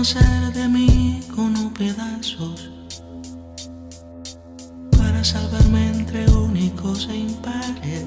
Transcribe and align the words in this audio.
de 0.00 0.66
mí 0.66 1.20
con 1.36 1.54
pedazos 1.74 2.70
para 4.96 5.22
salvarme 5.22 5.88
entre 5.88 6.24
únicos 6.30 7.06
e 7.10 7.16
impares, 7.16 8.06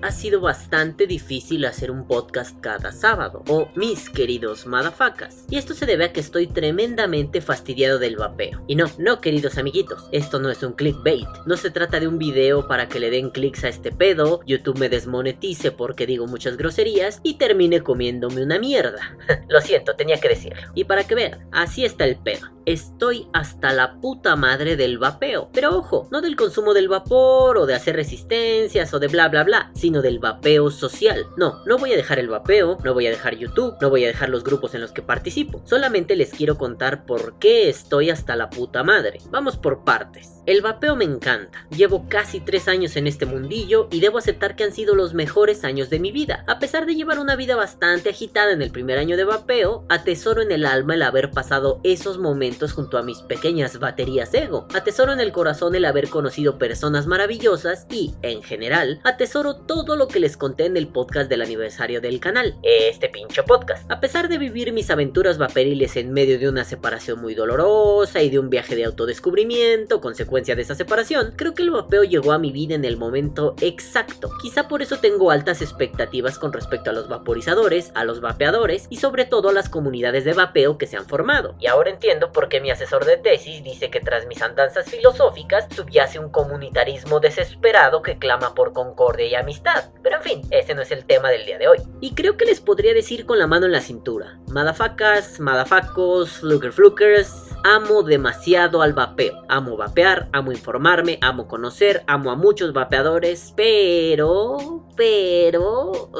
Ha 0.00 0.10
sido 0.10 0.40
bastante 0.40 1.06
difícil 1.06 1.66
hacer 1.66 1.90
un 1.90 2.06
podcast 2.06 2.58
cada 2.60 2.92
sábado, 2.92 3.42
o 3.46 3.68
mis 3.74 4.08
queridos 4.08 4.64
madafacas. 4.66 5.44
Y 5.50 5.58
esto 5.58 5.74
se 5.74 5.84
debe 5.84 6.06
a 6.06 6.12
que 6.14 6.20
estoy 6.20 6.46
tremendamente 6.46 7.42
fastidiado 7.42 7.98
del 7.98 8.16
vapeo. 8.16 8.64
Y 8.66 8.74
no, 8.74 8.86
no 8.96 9.20
queridos 9.20 9.58
amiguitos, 9.58 10.08
esto 10.12 10.40
no 10.40 10.48
es 10.50 10.62
un 10.62 10.72
clickbait. 10.72 11.28
No 11.44 11.58
se 11.58 11.70
trata 11.70 12.00
de 12.00 12.08
un 12.08 12.16
video 12.16 12.66
para 12.66 12.88
que 12.88 12.98
le 12.98 13.10
den 13.10 13.28
clics 13.28 13.64
a 13.64 13.68
este 13.68 13.92
pedo, 13.92 14.40
YouTube 14.46 14.78
me 14.78 14.88
desmonetice 14.88 15.72
porque 15.72 16.06
digo 16.06 16.26
muchas 16.26 16.56
groserías 16.56 17.20
y 17.22 17.34
termine 17.34 17.82
comiéndome 17.82 18.42
una 18.42 18.58
mierda. 18.58 19.18
Lo 19.50 19.60
siento, 19.60 19.94
tenía 19.94 20.18
que 20.20 20.30
decirlo. 20.30 20.72
Y 20.74 20.84
para 20.84 21.04
que 21.04 21.16
vean, 21.16 21.46
así 21.52 21.84
está 21.84 22.06
el 22.06 22.16
pedo. 22.16 22.48
Estoy 22.64 23.28
hasta 23.34 23.74
la 23.74 24.00
puta 24.00 24.36
madre 24.36 24.76
del 24.76 24.96
vapeo. 24.96 25.50
Pero 25.52 25.76
ojo, 25.76 26.08
no 26.10 26.22
del 26.22 26.34
consumo 26.34 26.72
del 26.72 26.88
vapor 26.88 27.58
o 27.58 27.66
de 27.66 27.74
hacer 27.74 27.94
resistencias 27.94 28.94
o 28.94 28.98
de 28.98 29.08
bla 29.08 29.28
bla 29.34 29.42
bla, 29.42 29.70
sino 29.74 30.00
del 30.00 30.20
vapeo 30.20 30.70
social. 30.70 31.26
No, 31.36 31.64
no 31.66 31.76
voy 31.76 31.92
a 31.92 31.96
dejar 31.96 32.20
el 32.20 32.28
vapeo, 32.28 32.78
no 32.84 32.94
voy 32.94 33.08
a 33.08 33.10
dejar 33.10 33.36
YouTube, 33.36 33.74
no 33.80 33.90
voy 33.90 34.04
a 34.04 34.06
dejar 34.06 34.28
los 34.28 34.44
grupos 34.44 34.74
en 34.76 34.80
los 34.80 34.92
que 34.92 35.02
participo. 35.02 35.60
Solamente 35.64 36.14
les 36.14 36.30
quiero 36.30 36.56
contar 36.56 37.04
por 37.04 37.38
qué 37.40 37.68
estoy 37.68 38.10
hasta 38.10 38.36
la 38.36 38.48
puta 38.48 38.84
madre. 38.84 39.18
Vamos 39.30 39.56
por 39.56 39.84
partes. 39.84 40.33
El 40.46 40.60
vapeo 40.60 40.94
me 40.94 41.06
encanta. 41.06 41.66
Llevo 41.70 42.06
casi 42.06 42.38
tres 42.38 42.68
años 42.68 42.96
en 42.96 43.06
este 43.06 43.24
mundillo 43.24 43.88
y 43.90 44.00
debo 44.00 44.18
aceptar 44.18 44.56
que 44.56 44.64
han 44.64 44.72
sido 44.72 44.94
los 44.94 45.14
mejores 45.14 45.64
años 45.64 45.88
de 45.88 45.98
mi 45.98 46.12
vida. 46.12 46.44
A 46.46 46.58
pesar 46.58 46.84
de 46.84 46.94
llevar 46.94 47.18
una 47.18 47.34
vida 47.34 47.56
bastante 47.56 48.10
agitada 48.10 48.52
en 48.52 48.60
el 48.60 48.70
primer 48.70 48.98
año 48.98 49.16
de 49.16 49.24
vapeo, 49.24 49.86
atesoro 49.88 50.42
en 50.42 50.52
el 50.52 50.66
alma 50.66 50.96
el 50.96 51.02
haber 51.02 51.30
pasado 51.30 51.80
esos 51.82 52.18
momentos 52.18 52.74
junto 52.74 52.98
a 52.98 53.02
mis 53.02 53.20
pequeñas 53.20 53.78
baterías 53.78 54.34
ego. 54.34 54.68
Atesoro 54.74 55.14
en 55.14 55.20
el 55.20 55.32
corazón 55.32 55.74
el 55.76 55.86
haber 55.86 56.10
conocido 56.10 56.58
personas 56.58 57.06
maravillosas 57.06 57.86
y, 57.90 58.14
en 58.20 58.42
general, 58.42 59.00
atesoro 59.02 59.56
todo 59.56 59.96
lo 59.96 60.08
que 60.08 60.20
les 60.20 60.36
conté 60.36 60.66
en 60.66 60.76
el 60.76 60.88
podcast 60.88 61.30
del 61.30 61.40
aniversario 61.40 62.02
del 62.02 62.20
canal. 62.20 62.58
Este 62.62 63.08
pincho 63.08 63.46
podcast. 63.46 63.90
A 63.90 63.98
pesar 63.98 64.28
de 64.28 64.36
vivir 64.36 64.74
mis 64.74 64.90
aventuras 64.90 65.38
vaporiles 65.38 65.96
en 65.96 66.12
medio 66.12 66.38
de 66.38 66.50
una 66.50 66.64
separación 66.64 67.22
muy 67.22 67.34
dolorosa 67.34 68.20
y 68.20 68.28
de 68.28 68.38
un 68.38 68.50
viaje 68.50 68.76
de 68.76 68.84
autodescubrimiento, 68.84 70.02
consecuencia 70.34 70.56
de 70.56 70.62
esa 70.62 70.74
separación, 70.74 71.34
creo 71.36 71.54
que 71.54 71.62
el 71.62 71.70
vapeo 71.70 72.02
llegó 72.02 72.32
a 72.32 72.40
mi 72.40 72.50
vida 72.50 72.74
en 72.74 72.84
el 72.84 72.96
momento 72.96 73.54
exacto. 73.60 74.30
Quizá 74.42 74.66
por 74.66 74.82
eso 74.82 74.98
tengo 74.98 75.30
altas 75.30 75.62
expectativas 75.62 76.40
con 76.40 76.52
respecto 76.52 76.90
a 76.90 76.92
los 76.92 77.08
vaporizadores, 77.08 77.92
a 77.94 78.02
los 78.02 78.20
vapeadores 78.20 78.88
y 78.90 78.96
sobre 78.96 79.26
todo 79.26 79.50
a 79.50 79.52
las 79.52 79.68
comunidades 79.68 80.24
de 80.24 80.32
vapeo 80.32 80.76
que 80.76 80.88
se 80.88 80.96
han 80.96 81.06
formado. 81.06 81.54
Y 81.60 81.68
ahora 81.68 81.90
entiendo 81.90 82.32
por 82.32 82.48
qué 82.48 82.60
mi 82.60 82.72
asesor 82.72 83.04
de 83.04 83.16
tesis 83.16 83.62
dice 83.62 83.90
que 83.90 84.00
tras 84.00 84.26
mis 84.26 84.42
andanzas 84.42 84.90
filosóficas 84.90 85.68
subyace 85.72 86.18
un 86.18 86.30
comunitarismo 86.30 87.20
desesperado 87.20 88.02
que 88.02 88.18
clama 88.18 88.56
por 88.56 88.72
concordia 88.72 89.26
y 89.26 89.34
amistad. 89.36 89.90
Pero 90.02 90.16
en 90.16 90.22
fin, 90.22 90.42
ese 90.50 90.74
no 90.74 90.82
es 90.82 90.90
el 90.90 91.04
tema 91.04 91.30
del 91.30 91.46
día 91.46 91.58
de 91.58 91.68
hoy. 91.68 91.78
Y 92.00 92.14
creo 92.14 92.36
que 92.36 92.44
les 92.44 92.60
podría 92.60 92.92
decir 92.92 93.24
con 93.24 93.38
la 93.38 93.46
mano 93.46 93.66
en 93.66 93.72
la 93.72 93.80
cintura, 93.80 94.40
madafacas, 94.48 95.38
madafacos, 95.38 96.38
fluker 96.38 96.72
flukers, 96.72 97.43
amo 97.64 98.02
demasiado 98.04 98.82
al 98.82 98.92
vapeo. 98.92 99.42
Amo 99.48 99.76
vapear, 99.76 100.28
amo 100.32 100.52
informarme, 100.52 101.18
amo 101.20 101.48
conocer, 101.48 102.04
amo 102.06 102.30
a 102.30 102.36
muchos 102.36 102.72
vapeadores, 102.72 103.52
pero... 103.56 104.84
pero... 104.94 106.10